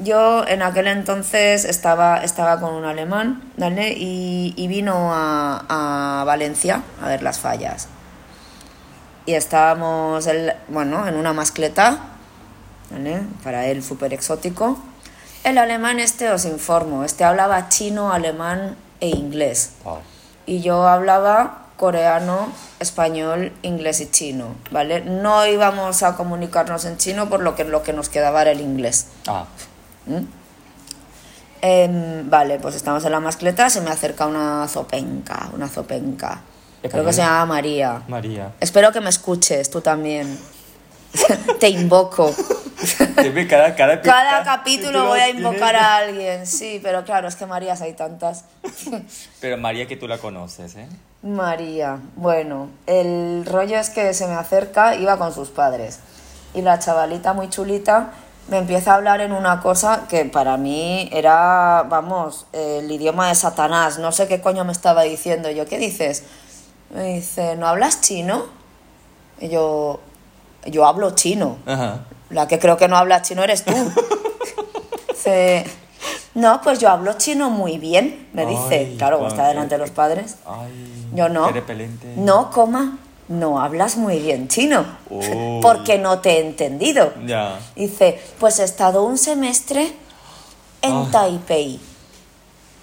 Yo 0.00 0.46
en 0.46 0.62
aquel 0.62 0.86
entonces 0.86 1.64
estaba, 1.66 2.24
estaba 2.24 2.58
con 2.58 2.72
un 2.72 2.84
alemán, 2.86 3.42
¿vale? 3.58 3.92
Y, 3.92 4.54
y 4.56 4.66
vino 4.66 5.12
a, 5.12 6.20
a 6.20 6.24
Valencia 6.24 6.82
a 7.02 7.08
ver 7.08 7.22
las 7.22 7.38
fallas. 7.38 7.88
Y 9.26 9.34
estábamos, 9.34 10.26
el- 10.26 10.54
bueno, 10.68 11.06
en 11.06 11.16
una 11.16 11.34
mascleta, 11.34 11.98
¿vale? 12.90 13.20
Para 13.44 13.66
él 13.66 13.84
súper 13.84 14.14
exótico. 14.14 14.78
El 15.44 15.58
alemán 15.58 16.00
este, 16.00 16.30
os 16.30 16.46
informo, 16.46 17.04
este 17.04 17.24
hablaba 17.24 17.68
chino, 17.68 18.10
alemán 18.10 18.76
e 19.00 19.08
inglés. 19.08 19.72
Wow. 19.84 19.98
Y 20.46 20.62
yo 20.62 20.88
hablaba 20.88 21.66
coreano, 21.78 22.52
español, 22.80 23.52
inglés 23.62 24.00
y 24.00 24.10
chino, 24.10 24.56
¿vale? 24.72 25.00
No 25.00 25.46
íbamos 25.46 26.02
a 26.02 26.16
comunicarnos 26.16 26.84
en 26.84 26.98
chino 26.98 27.30
por 27.30 27.40
lo 27.40 27.54
que 27.54 27.64
lo 27.64 27.84
que 27.84 27.92
nos 27.92 28.08
quedaba 28.08 28.42
era 28.42 28.50
el 28.50 28.60
inglés. 28.60 29.06
Ah, 29.28 29.46
¿Mm? 30.06 30.24
Em, 31.62 32.28
vale, 32.28 32.58
pues 32.58 32.74
estamos 32.74 33.04
en 33.04 33.12
la 33.12 33.20
mascleta, 33.20 33.70
se 33.70 33.80
me 33.80 33.90
acerca 33.90 34.26
una 34.26 34.66
zopenca, 34.68 35.48
una 35.54 35.68
zopenca. 35.68 36.42
Creo 36.82 37.04
que 37.04 37.12
se 37.12 37.22
llama 37.22 37.46
María. 37.46 38.02
María. 38.08 38.52
Espero 38.60 38.92
que 38.92 39.00
me 39.00 39.08
escuches, 39.08 39.70
tú 39.70 39.80
también. 39.80 40.38
Te 41.60 41.68
invoco. 41.68 42.34
Cada, 43.48 43.74
cada, 43.74 44.00
Cada 44.00 44.44
capítulo 44.44 45.06
voy 45.06 45.18
a 45.18 45.28
invocar 45.30 45.74
a 45.74 45.96
alguien, 45.96 46.46
sí, 46.46 46.78
pero 46.80 47.04
claro, 47.04 47.26
es 47.26 47.34
que 47.34 47.44
Marías 47.44 47.80
hay 47.80 47.94
tantas. 47.94 48.44
Pero 49.40 49.58
María 49.58 49.88
que 49.88 49.96
tú 49.96 50.06
la 50.06 50.18
conoces, 50.18 50.76
¿eh? 50.76 50.88
María, 51.22 51.98
bueno, 52.14 52.68
el 52.86 53.44
rollo 53.44 53.78
es 53.78 53.90
que 53.90 54.14
se 54.14 54.28
me 54.28 54.34
acerca, 54.34 54.94
iba 54.94 55.18
con 55.18 55.34
sus 55.34 55.48
padres. 55.48 55.98
Y 56.54 56.62
la 56.62 56.78
chavalita 56.78 57.32
muy 57.32 57.48
chulita 57.50 58.12
me 58.48 58.58
empieza 58.58 58.92
a 58.92 58.94
hablar 58.94 59.20
en 59.20 59.32
una 59.32 59.60
cosa 59.60 60.06
que 60.08 60.24
para 60.24 60.56
mí 60.56 61.08
era, 61.12 61.84
vamos, 61.88 62.46
el 62.52 62.90
idioma 62.90 63.28
de 63.28 63.34
Satanás. 63.34 63.98
No 63.98 64.10
sé 64.12 64.26
qué 64.26 64.40
coño 64.40 64.64
me 64.64 64.72
estaba 64.72 65.02
diciendo. 65.02 65.50
Yo, 65.50 65.66
¿qué 65.66 65.78
dices? 65.78 66.24
Me 66.94 67.14
dice, 67.14 67.56
¿no 67.56 67.66
hablas 67.66 68.00
chino? 68.00 68.46
Y 69.40 69.50
yo, 69.50 70.00
yo 70.70 70.86
hablo 70.86 71.10
chino. 71.12 71.58
Ajá. 71.66 72.00
La 72.30 72.46
que 72.48 72.58
creo 72.58 72.76
que 72.76 72.88
no 72.88 72.96
habla 72.96 73.22
chino 73.22 73.42
eres 73.42 73.64
tú. 73.64 73.72
Dice, 75.08 75.64
no, 76.34 76.60
pues 76.62 76.78
yo 76.78 76.88
hablo 76.90 77.14
chino 77.14 77.50
muy 77.50 77.78
bien, 77.78 78.28
me 78.32 78.46
dice. 78.46 78.86
Ay, 78.90 78.96
claro, 78.98 79.26
está 79.26 79.48
delante 79.48 79.74
de 79.74 79.78
qué- 79.80 79.86
los 79.86 79.90
padres. 79.90 80.36
Ay, 80.46 81.06
Yo 81.14 81.28
no. 81.28 81.46
Qué 81.48 81.52
repelente. 81.54 82.12
No, 82.16 82.50
coma, 82.50 82.98
no 83.28 83.60
hablas 83.60 83.96
muy 83.96 84.18
bien 84.20 84.46
chino. 84.48 84.84
Oh. 85.10 85.60
Porque 85.62 85.98
no 85.98 86.20
te 86.20 86.36
he 86.38 86.40
entendido. 86.46 87.12
Ya. 87.26 87.58
Dice, 87.74 88.20
pues 88.38 88.58
he 88.60 88.64
estado 88.64 89.02
un 89.04 89.18
semestre 89.18 89.92
en 90.82 90.92
Ah. 90.94 91.08
Taipei. 91.10 91.80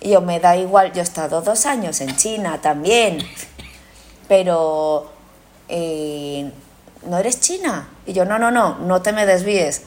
Y 0.01 0.09
yo, 0.09 0.21
me 0.21 0.39
da 0.39 0.57
igual, 0.57 0.91
yo 0.91 0.99
he 0.99 1.03
estado 1.03 1.41
dos 1.41 1.65
años 1.65 2.01
en 2.01 2.15
China 2.17 2.59
también. 2.61 3.19
Pero, 4.27 5.09
eh, 5.69 6.51
¿no 7.05 7.17
eres 7.17 7.39
china? 7.39 7.87
Y 8.05 8.13
yo, 8.13 8.25
no, 8.25 8.39
no, 8.39 8.51
no, 8.51 8.77
no 8.79 9.01
te 9.01 9.11
me 9.11 9.25
desvíes. 9.25 9.83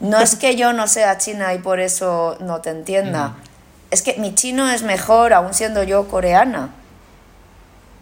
No 0.00 0.18
es 0.18 0.34
que 0.36 0.56
yo 0.56 0.72
no 0.72 0.88
sea 0.88 1.18
china 1.18 1.54
y 1.54 1.58
por 1.58 1.78
eso 1.78 2.36
no 2.40 2.60
te 2.60 2.70
entienda. 2.70 3.34
Es 3.90 4.02
que 4.02 4.14
mi 4.18 4.34
chino 4.34 4.68
es 4.68 4.82
mejor, 4.82 5.32
aún 5.32 5.54
siendo 5.54 5.82
yo 5.84 6.08
coreana. 6.08 6.70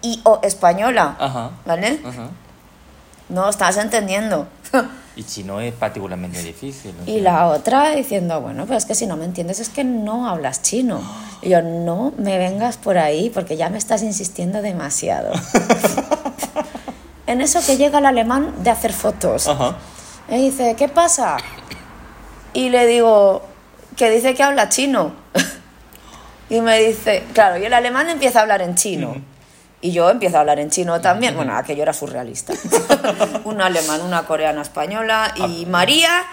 Y 0.02 0.20
o 0.24 0.40
española. 0.42 1.16
Ajá. 1.18 1.50
¿Vale? 1.66 2.00
Ajá. 2.04 2.28
No, 3.28 3.48
estás 3.48 3.76
entendiendo. 3.76 4.46
Y 5.16 5.24
chino 5.24 5.60
es 5.60 5.74
particularmente 5.74 6.40
difícil. 6.40 6.94
¿no? 6.96 7.12
Y 7.12 7.20
la 7.20 7.48
otra 7.48 7.90
diciendo, 7.90 8.40
bueno, 8.40 8.64
pues 8.64 8.78
es 8.78 8.84
que 8.86 8.94
si 8.94 9.06
no 9.06 9.16
me 9.16 9.24
entiendes 9.24 9.58
es 9.58 9.68
que 9.68 9.84
no 9.84 10.28
hablas 10.28 10.62
chino. 10.62 11.00
Y 11.42 11.48
yo, 11.48 11.62
no 11.62 12.12
me 12.18 12.36
vengas 12.36 12.76
por 12.76 12.98
ahí 12.98 13.30
porque 13.30 13.56
ya 13.56 13.70
me 13.70 13.78
estás 13.78 14.02
insistiendo 14.02 14.60
demasiado. 14.60 15.32
en 17.30 17.40
eso 17.40 17.60
que 17.64 17.76
llega 17.76 18.00
el 18.00 18.06
alemán 18.06 18.52
de 18.62 18.70
hacer 18.70 18.92
fotos. 18.92 19.46
Ajá. 19.46 19.76
Y 20.28 20.36
dice, 20.36 20.74
¿qué 20.76 20.88
pasa? 20.88 21.36
Y 22.52 22.70
le 22.70 22.86
digo, 22.86 23.42
que 23.96 24.10
dice 24.10 24.34
que 24.34 24.42
habla 24.42 24.68
chino. 24.68 25.12
y 26.50 26.60
me 26.60 26.80
dice, 26.80 27.24
claro, 27.32 27.58
y 27.58 27.64
el 27.64 27.72
alemán 27.72 28.08
empieza 28.08 28.40
a 28.40 28.42
hablar 28.42 28.62
en 28.62 28.74
chino. 28.74 29.16
Y 29.80 29.92
yo 29.92 30.10
empiezo 30.10 30.36
a 30.36 30.40
hablar 30.40 30.58
en 30.58 30.70
chino 30.70 31.00
también. 31.00 31.36
Bueno, 31.36 31.56
aquello 31.56 31.82
era 31.82 31.92
surrealista. 31.92 32.52
un 33.44 33.60
alemán, 33.60 34.00
una 34.02 34.24
coreana 34.24 34.62
española 34.62 35.32
y 35.36 35.66
María, 35.66 36.24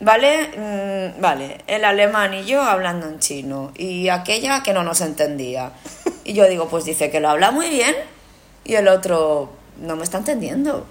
¿vale? 0.00 0.48
Mm, 0.56 1.20
vale, 1.20 1.58
el 1.66 1.84
alemán 1.84 2.34
y 2.34 2.44
yo 2.44 2.62
hablando 2.62 3.06
en 3.06 3.18
chino. 3.18 3.72
Y 3.76 4.08
aquella 4.08 4.62
que 4.62 4.72
no 4.72 4.82
nos 4.82 5.00
entendía. 5.00 5.72
Y 6.24 6.32
yo 6.32 6.48
digo, 6.48 6.68
pues 6.68 6.84
dice 6.84 7.10
que 7.10 7.20
lo 7.20 7.28
habla 7.28 7.50
muy 7.50 7.68
bien. 7.68 7.94
Y 8.64 8.74
el 8.74 8.88
otro, 8.88 9.50
no 9.80 9.96
me 9.96 10.04
está 10.04 10.18
entendiendo. 10.18 10.86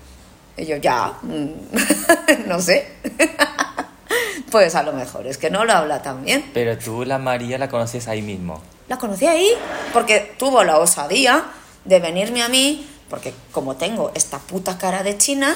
Y 0.55 0.65
yo, 0.65 0.77
ya, 0.77 1.13
mm, 1.21 1.49
no 2.47 2.59
sé. 2.61 2.88
pues 4.51 4.75
a 4.75 4.83
lo 4.83 4.93
mejor 4.93 5.27
es 5.27 5.38
que 5.38 5.49
no 5.49 5.65
lo 5.65 5.73
habla 5.73 6.01
tan 6.01 6.23
bien. 6.23 6.49
Pero 6.53 6.77
tú 6.77 7.03
la 7.05 7.17
María 7.17 7.57
la 7.57 7.69
conoces 7.69 8.07
ahí 8.07 8.21
mismo. 8.21 8.61
La 8.88 8.97
conocí 8.97 9.27
ahí 9.27 9.49
porque 9.93 10.33
tuvo 10.39 10.63
la 10.63 10.77
osadía 10.79 11.43
de 11.85 11.99
venirme 11.99 12.41
a 12.41 12.49
mí, 12.49 12.88
porque 13.09 13.33
como 13.51 13.75
tengo 13.75 14.11
esta 14.15 14.39
puta 14.39 14.77
cara 14.77 15.03
de 15.03 15.17
china, 15.17 15.55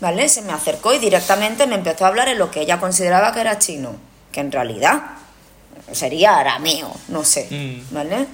¿vale? 0.00 0.28
Se 0.28 0.42
me 0.42 0.52
acercó 0.52 0.92
y 0.94 0.98
directamente 0.98 1.66
me 1.66 1.74
empezó 1.76 2.04
a 2.04 2.08
hablar 2.08 2.28
en 2.28 2.38
lo 2.38 2.50
que 2.50 2.60
ella 2.62 2.80
consideraba 2.80 3.32
que 3.32 3.40
era 3.40 3.58
chino, 3.58 3.96
que 4.32 4.40
en 4.40 4.50
realidad 4.50 5.02
sería 5.92 6.38
arameo, 6.38 6.90
no 7.08 7.24
sé, 7.24 7.46
Mm. 7.50 7.94
¿vale? 7.94 8.26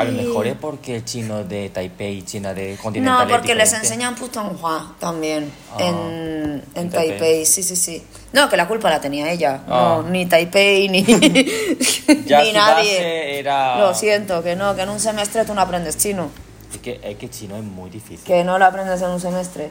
A 0.00 0.04
lo 0.04 0.12
mejor 0.12 0.46
es 0.46 0.54
porque 0.56 0.96
el 0.96 1.04
chino 1.04 1.44
de 1.44 1.68
Taipei 1.70 2.18
y 2.18 2.22
China 2.22 2.54
de 2.54 2.76
continental 2.82 3.28
No, 3.28 3.34
porque 3.34 3.54
les 3.54 3.72
enseñan 3.72 4.14
Putonghua 4.14 4.94
también 4.98 5.50
Ah, 5.72 5.76
en, 5.80 5.94
en 5.94 6.64
en 6.74 6.90
Taipei. 6.90 7.08
Taipei. 7.18 7.46
sí, 7.46 7.62
sí, 7.62 7.76
sí. 7.76 8.02
No, 8.32 8.48
que 8.48 8.56
la 8.56 8.66
culpa 8.68 8.88
la 8.90 9.00
tenía 9.00 9.30
ella, 9.30 9.62
Ah. 9.68 10.00
no, 10.02 10.08
ni 10.10 10.26
Taipei, 10.26 10.88
ni, 10.88 11.02
Ya 12.26 12.42
ni 12.44 12.52
nadie. 12.52 13.38
era... 13.38 13.78
Lo 13.78 13.94
siento, 13.94 14.42
que 14.42 14.56
no, 14.56 14.74
que 14.74 14.82
en 14.82 14.88
un 14.88 15.00
semestre 15.00 15.44
tú 15.44 15.54
no 15.54 15.60
aprendes 15.60 15.96
chino. 15.98 16.28
Es 16.72 16.78
que, 16.78 17.00
es 17.02 17.16
que 17.16 17.28
chino 17.28 17.56
es 17.56 17.64
muy 17.64 17.90
difícil. 17.90 18.24
que 18.24 18.44
no 18.44 18.58
lo 18.58 18.64
aprendes 18.64 19.02
en 19.02 19.10
un 19.10 19.20
semestre. 19.20 19.70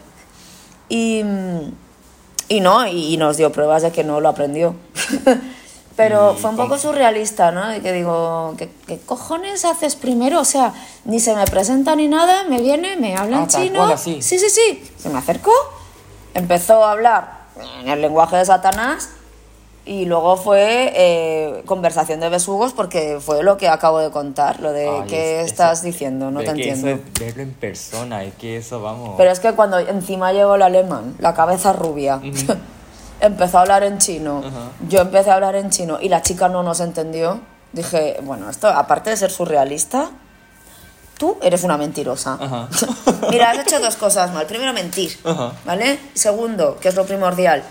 Y, 0.89 1.21
mm, 1.23 1.71
y 2.49 2.59
no, 2.61 2.85
y, 2.87 3.13
y 3.13 3.17
nos 3.17 3.37
dio 3.37 3.51
pruebas 3.51 3.83
de 3.83 3.91
que 3.91 4.03
no 4.03 4.19
lo 4.19 4.27
aprendió. 4.29 4.75
Pero 5.99 6.33
¿Y 6.37 6.41
fue 6.41 6.51
un 6.51 6.55
poco 6.55 6.77
surrealista, 6.77 7.51
¿no? 7.51 7.75
Y 7.75 7.81
que 7.81 7.91
digo, 7.91 8.53
¿qué, 8.57 8.69
qué 8.87 8.97
cojones 8.99 9.65
haces 9.65 9.97
primero? 9.97 10.39
O 10.39 10.45
sea, 10.45 10.73
ni 11.03 11.19
se 11.19 11.35
me 11.35 11.43
presenta 11.45 11.93
ni 11.97 12.07
nada, 12.07 12.45
me 12.47 12.61
viene, 12.61 12.95
me 12.95 13.17
habla 13.17 13.35
en 13.37 13.43
Ah, 13.43 13.47
tal 13.51 13.63
chino. 13.63 13.85
cual. 13.85 13.97
Sí, 13.97 14.21
sí, 14.21 14.39
sí. 14.39 14.89
Se 14.97 15.09
me 15.09 15.17
acercó, 15.19 15.51
empezó 16.33 16.85
a 16.85 16.93
hablar 16.93 17.39
en 17.81 17.89
el 17.89 18.01
lenguaje 18.01 18.37
de 18.37 18.45
Satanás 18.45 19.09
y 19.85 20.05
luego 20.05 20.37
fue 20.37 20.93
eh, 20.95 21.63
conversación 21.65 22.21
de 22.21 22.29
besugos 22.29 22.71
porque 22.71 23.17
fue 23.19 23.43
lo 23.43 23.57
que 23.57 23.67
acabo 23.67 23.99
de 23.99 24.09
contar, 24.09 24.61
lo 24.61 24.71
de 24.71 24.87
Ay, 24.87 25.03
qué 25.09 25.41
es- 25.41 25.47
estás 25.51 25.79
eso- 25.79 25.87
diciendo, 25.87 26.31
no 26.31 26.39
te 26.39 26.45
que 26.45 26.51
entiendo. 26.51 26.87
Eso 26.87 26.99
es 27.13 27.19
verlo 27.19 27.43
en 27.43 27.53
persona, 27.55 28.23
es 28.23 28.33
que 28.35 28.55
eso, 28.55 28.81
vamos... 28.81 29.15
Pero 29.17 29.31
es 29.31 29.41
que 29.41 29.51
cuando 29.51 29.79
encima 29.79 30.31
llegó 30.31 30.55
el 30.55 30.61
alemán, 30.61 31.15
la 31.19 31.33
cabeza 31.33 31.73
rubia, 31.73 32.21
empezó 33.19 33.57
a 33.57 33.61
hablar 33.61 33.83
en 33.83 33.97
chino, 33.97 34.43
yo 34.87 35.01
empecé 35.01 35.31
a 35.31 35.35
hablar 35.35 35.55
en 35.55 35.69
chino 35.69 35.99
y 36.01 36.09
la 36.09 36.21
chica 36.21 36.47
no 36.49 36.63
nos 36.63 36.79
entendió, 36.79 37.39
dije, 37.73 38.17
bueno, 38.23 38.49
esto 38.49 38.67
aparte 38.67 39.09
de 39.09 39.17
ser 39.17 39.31
surrealista, 39.31 40.09
tú 41.17 41.37
eres 41.41 41.63
una 41.63 41.77
mentirosa. 41.77 42.37
Ajá. 42.39 42.67
Mira, 43.29 43.51
has 43.51 43.59
hecho 43.59 43.79
dos 43.79 43.95
cosas 43.97 44.31
mal. 44.33 44.45
Primero, 44.45 44.73
mentir, 44.73 45.17
Ajá. 45.23 45.51
¿vale? 45.65 45.99
Segundo, 46.13 46.77
que 46.79 46.89
es 46.89 46.95
lo 46.95 47.05
primordial, 47.05 47.63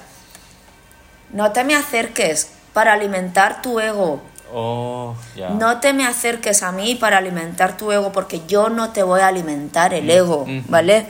No 1.32 1.52
te 1.52 1.64
me 1.64 1.74
acerques 1.74 2.50
para 2.72 2.92
alimentar 2.92 3.60
tu 3.62 3.80
ego. 3.80 4.20
Oh. 4.52 5.14
No 5.58 5.78
te 5.80 5.92
me 5.92 6.06
acerques 6.06 6.62
a 6.62 6.72
mí 6.72 6.94
para 6.94 7.18
alimentar 7.18 7.76
tu 7.76 7.92
ego 7.92 8.12
porque 8.12 8.42
yo 8.46 8.70
no 8.70 8.90
te 8.92 9.02
voy 9.02 9.20
a 9.20 9.28
alimentar 9.28 9.92
el 9.92 10.08
ego. 10.10 10.46
¿vale? 10.68 11.06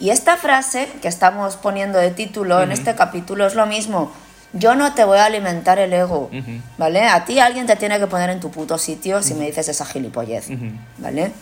Y 0.00 0.08
esta 0.10 0.38
frase 0.38 0.88
que 1.02 1.08
estamos 1.08 1.56
poniendo 1.56 1.98
de 1.98 2.10
título 2.10 2.62
en 2.62 2.72
este 2.72 2.94
capítulo 2.94 3.46
es 3.46 3.54
lo 3.54 3.66
mismo. 3.66 4.10
Yo 4.54 4.74
no 4.74 4.94
te 4.94 5.04
voy 5.04 5.18
a 5.18 5.26
alimentar 5.26 5.78
el 5.78 5.92
ego. 5.92 6.30
¿vale? 6.78 7.06
A 7.06 7.26
ti 7.26 7.38
alguien 7.38 7.66
te 7.66 7.76
tiene 7.76 7.98
que 7.98 8.06
poner 8.06 8.30
en 8.30 8.40
tu 8.40 8.50
puto 8.50 8.78
sitio 8.78 9.22
si 9.22 9.34
me 9.34 9.44
dices 9.44 9.68
esa 9.68 9.84
gilipollez. 9.84 10.48
¿vale? 10.96 11.32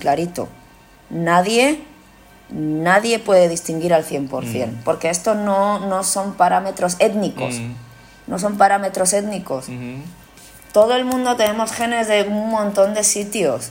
Clarito. 0.00 0.48
Nadie, 1.10 1.80
nadie 2.50 3.20
puede 3.20 3.48
distinguir 3.48 3.94
al 3.94 4.04
100%, 4.04 4.82
porque 4.82 5.08
esto 5.10 5.34
no, 5.34 5.78
no 5.78 6.04
son 6.04 6.34
parámetros 6.34 6.96
étnicos, 6.98 7.60
no 8.26 8.38
son 8.38 8.56
parámetros 8.56 9.12
étnicos. 9.12 9.66
Todo 10.72 10.96
el 10.96 11.04
mundo 11.04 11.36
tenemos 11.36 11.70
genes 11.70 12.08
de 12.08 12.22
un 12.22 12.50
montón 12.50 12.94
de 12.94 13.04
sitios. 13.04 13.70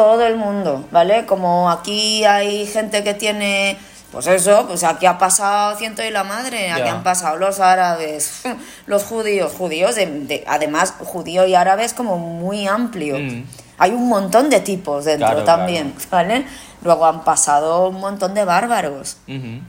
Todo 0.00 0.22
el 0.26 0.36
mundo, 0.36 0.86
¿vale? 0.90 1.26
Como 1.26 1.70
aquí 1.70 2.24
hay 2.24 2.64
gente 2.66 3.04
que 3.04 3.12
tiene, 3.12 3.76
pues 4.12 4.26
eso, 4.28 4.64
pues 4.66 4.82
aquí 4.82 5.04
ha 5.04 5.18
pasado 5.18 5.76
ciento 5.76 6.02
y 6.02 6.10
la 6.10 6.24
madre, 6.24 6.72
aquí 6.72 6.88
han 6.88 7.02
pasado 7.02 7.36
los 7.36 7.60
árabes, 7.60 8.40
los 8.86 9.04
judíos, 9.04 9.52
judíos, 9.52 9.96
de, 9.96 10.06
de- 10.06 10.44
además 10.48 10.94
judío 11.04 11.46
y 11.46 11.54
árabe 11.54 11.84
es 11.84 11.92
como 11.92 12.16
muy 12.16 12.66
amplio. 12.66 13.18
Mm. 13.18 13.44
Hay 13.76 13.90
un 13.90 14.08
montón 14.08 14.48
de 14.48 14.60
tipos 14.60 15.04
dentro 15.04 15.26
Claro, 15.28 15.44
también, 15.44 15.94
¿vale? 16.10 16.46
Luego 16.82 17.04
han 17.04 17.22
pasado 17.24 17.88
un 17.88 18.00
montón 18.00 18.32
de 18.32 18.46
bárbaros. 18.46 19.18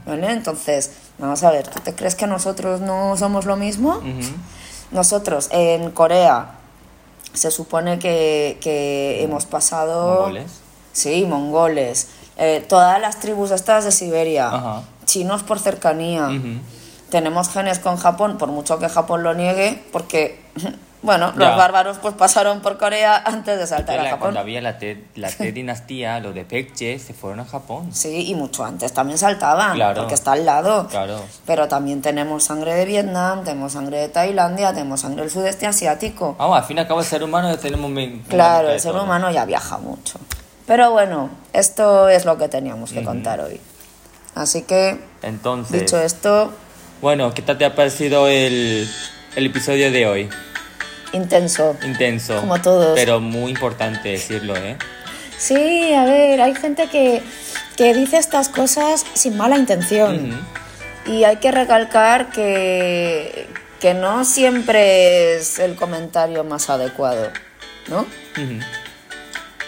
¿vale? 0.06 0.30
Entonces, 0.30 0.92
vamos 1.18 1.42
a 1.44 1.50
ver, 1.50 1.68
¿tú 1.68 1.78
te 1.80 1.94
crees 1.94 2.14
que 2.14 2.26
nosotros 2.26 2.80
no 2.80 3.18
somos 3.18 3.44
lo 3.44 3.56
mismo? 3.56 4.00
Nosotros 4.92 5.48
en 5.50 5.90
Corea 5.90 6.46
se 7.32 7.50
supone 7.50 7.98
que, 7.98 8.58
que 8.60 9.22
hemos 9.22 9.46
pasado... 9.46 10.14
¿Mongoles? 10.14 10.50
Sí, 10.92 11.24
mongoles. 11.26 12.08
Eh, 12.36 12.64
todas 12.68 13.00
las 13.00 13.20
tribus 13.20 13.50
estas 13.50 13.84
de 13.84 13.92
Siberia. 13.92 14.48
Ajá. 14.48 14.82
Chinos 15.04 15.42
por 15.42 15.58
cercanía. 15.58 16.28
Tenemos 17.10 17.48
genes 17.50 17.78
con 17.78 17.96
Japón, 17.96 18.38
por 18.38 18.48
mucho 18.48 18.78
que 18.78 18.88
Japón 18.88 19.22
lo 19.22 19.34
niegue, 19.34 19.82
porque, 19.92 20.40
bueno, 21.02 21.32
Ya. 21.36 21.48
los 21.48 21.56
bárbaros 21.56 21.98
pues 21.98 22.14
pasaron 22.14 22.60
por 22.60 22.78
Corea 22.78 23.22
antes 23.24 23.58
de 23.58 23.66
saltar 23.66 23.98
a 23.98 24.04
Japón. 24.04 24.18
Cuando 24.20 24.40
había 24.40 24.60
la 24.60 24.78
T, 24.78 25.04
la 25.16 25.28
T 25.36 25.50
dinastía, 25.52 26.20
los 26.20 26.34
de 26.34 26.44
Pekche 26.44 26.98
se 26.98 27.12
fueron 27.12 27.40
a 27.40 27.44
Japón. 27.44 27.92
Sí, 27.92 28.26
y 28.28 28.34
mucho 28.34 28.64
antes 28.64 28.92
también 28.92 29.18
saltaban, 29.18 29.74
Claro. 29.74 30.00
porque 30.02 30.14
está 30.14 30.32
al 30.32 30.46
lado. 30.46 30.86
Claro. 30.88 31.20
Pero 31.46 31.66
también 31.68 32.02
tenemos 32.02 32.44
sangre 32.44 32.74
de 32.74 32.84
Vietnam, 32.84 33.44
tenemos 33.44 33.72
sangre 33.72 33.98
de 33.98 34.08
Tailandia, 34.08 34.72
tenemos 34.72 35.00
sangre 35.00 35.22
del 35.22 35.30
sudeste 35.30 35.66
asiático. 35.66 36.36
Vamos, 36.38 36.56
al 36.58 36.64
fin 36.64 36.76
y 36.76 36.80
al 36.80 36.86
cabo 36.88 37.00
el 37.00 37.06
ser 37.06 37.22
humano 37.24 37.56
tenemos 37.58 37.90
Claro, 38.28 38.70
el 38.70 38.80
ser 38.80 38.92
todo. 38.92 39.02
humano 39.04 39.30
ya 39.30 39.44
viaja 39.44 39.78
mucho. 39.78 40.18
Pero 40.66 40.92
bueno, 40.92 41.28
esto 41.52 42.08
es 42.08 42.24
lo 42.24 42.38
que 42.38 42.48
teníamos 42.48 42.92
que 42.92 43.02
contar 43.02 43.40
hoy. 43.40 43.60
Así 44.34 44.62
que, 44.62 44.98
Entonces, 45.22 45.80
dicho 45.80 46.00
esto, 46.00 46.52
bueno, 47.02 47.34
¿qué 47.34 47.42
tal 47.42 47.58
te 47.58 47.64
ha 47.64 47.74
parecido 47.74 48.28
el, 48.28 48.88
el 49.36 49.46
episodio 49.46 49.90
de 49.90 50.06
hoy? 50.06 50.28
Intenso. 51.12 51.76
Intenso. 51.84 52.40
Como 52.40 52.60
todos. 52.60 52.94
Pero 52.94 53.20
muy 53.20 53.52
importante 53.52 54.10
decirlo, 54.10 54.56
¿eh? 54.56 54.76
Sí, 55.38 55.92
a 55.94 56.04
ver, 56.04 56.40
hay 56.40 56.54
gente 56.54 56.88
que, 56.88 57.22
que 57.76 57.94
dice 57.94 58.18
estas 58.18 58.48
cosas 58.48 59.04
sin 59.14 59.36
mala 59.36 59.56
intención. 59.56 60.40
Y 61.06 61.24
hay 61.24 61.36
que 61.36 61.50
recalcar 61.50 62.30
que, 62.30 63.48
que 63.80 63.92
no 63.94 64.24
siempre 64.24 65.36
es 65.36 65.58
el 65.58 65.74
comentario 65.74 66.44
más 66.44 66.70
adecuado, 66.70 67.30
¿no? 67.88 68.06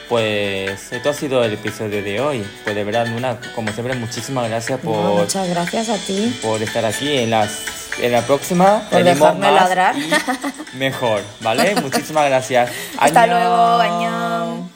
Pues 0.08 0.92
esto 0.92 1.10
ha 1.10 1.14
sido 1.14 1.42
el 1.44 1.54
episodio 1.54 2.02
de 2.02 2.20
hoy. 2.20 2.46
Pues 2.62 2.76
de 2.76 2.84
verdad, 2.84 3.06
Luna, 3.06 3.38
como 3.54 3.72
siempre, 3.72 3.94
muchísimas 3.96 4.48
gracias 4.48 4.82
No, 4.84 4.90
por, 4.90 5.04
muchas 5.22 5.48
gracias 5.48 5.88
a 5.88 5.96
ti. 5.96 6.38
por 6.42 6.62
estar 6.62 6.84
aquí. 6.84 7.16
En, 7.18 7.30
las, 7.30 7.60
en 8.00 8.12
la 8.12 8.22
próxima 8.22 8.82
Por 8.90 9.02
dejarme 9.02 9.40
más 9.50 9.52
ladrar. 9.62 9.94
mejor, 10.74 11.22
¿vale? 11.40 11.74
muchísimas 11.82 12.26
gracias. 12.26 12.70
Hasta 12.98 13.26
luego, 13.26 13.78
añón. 13.80 14.73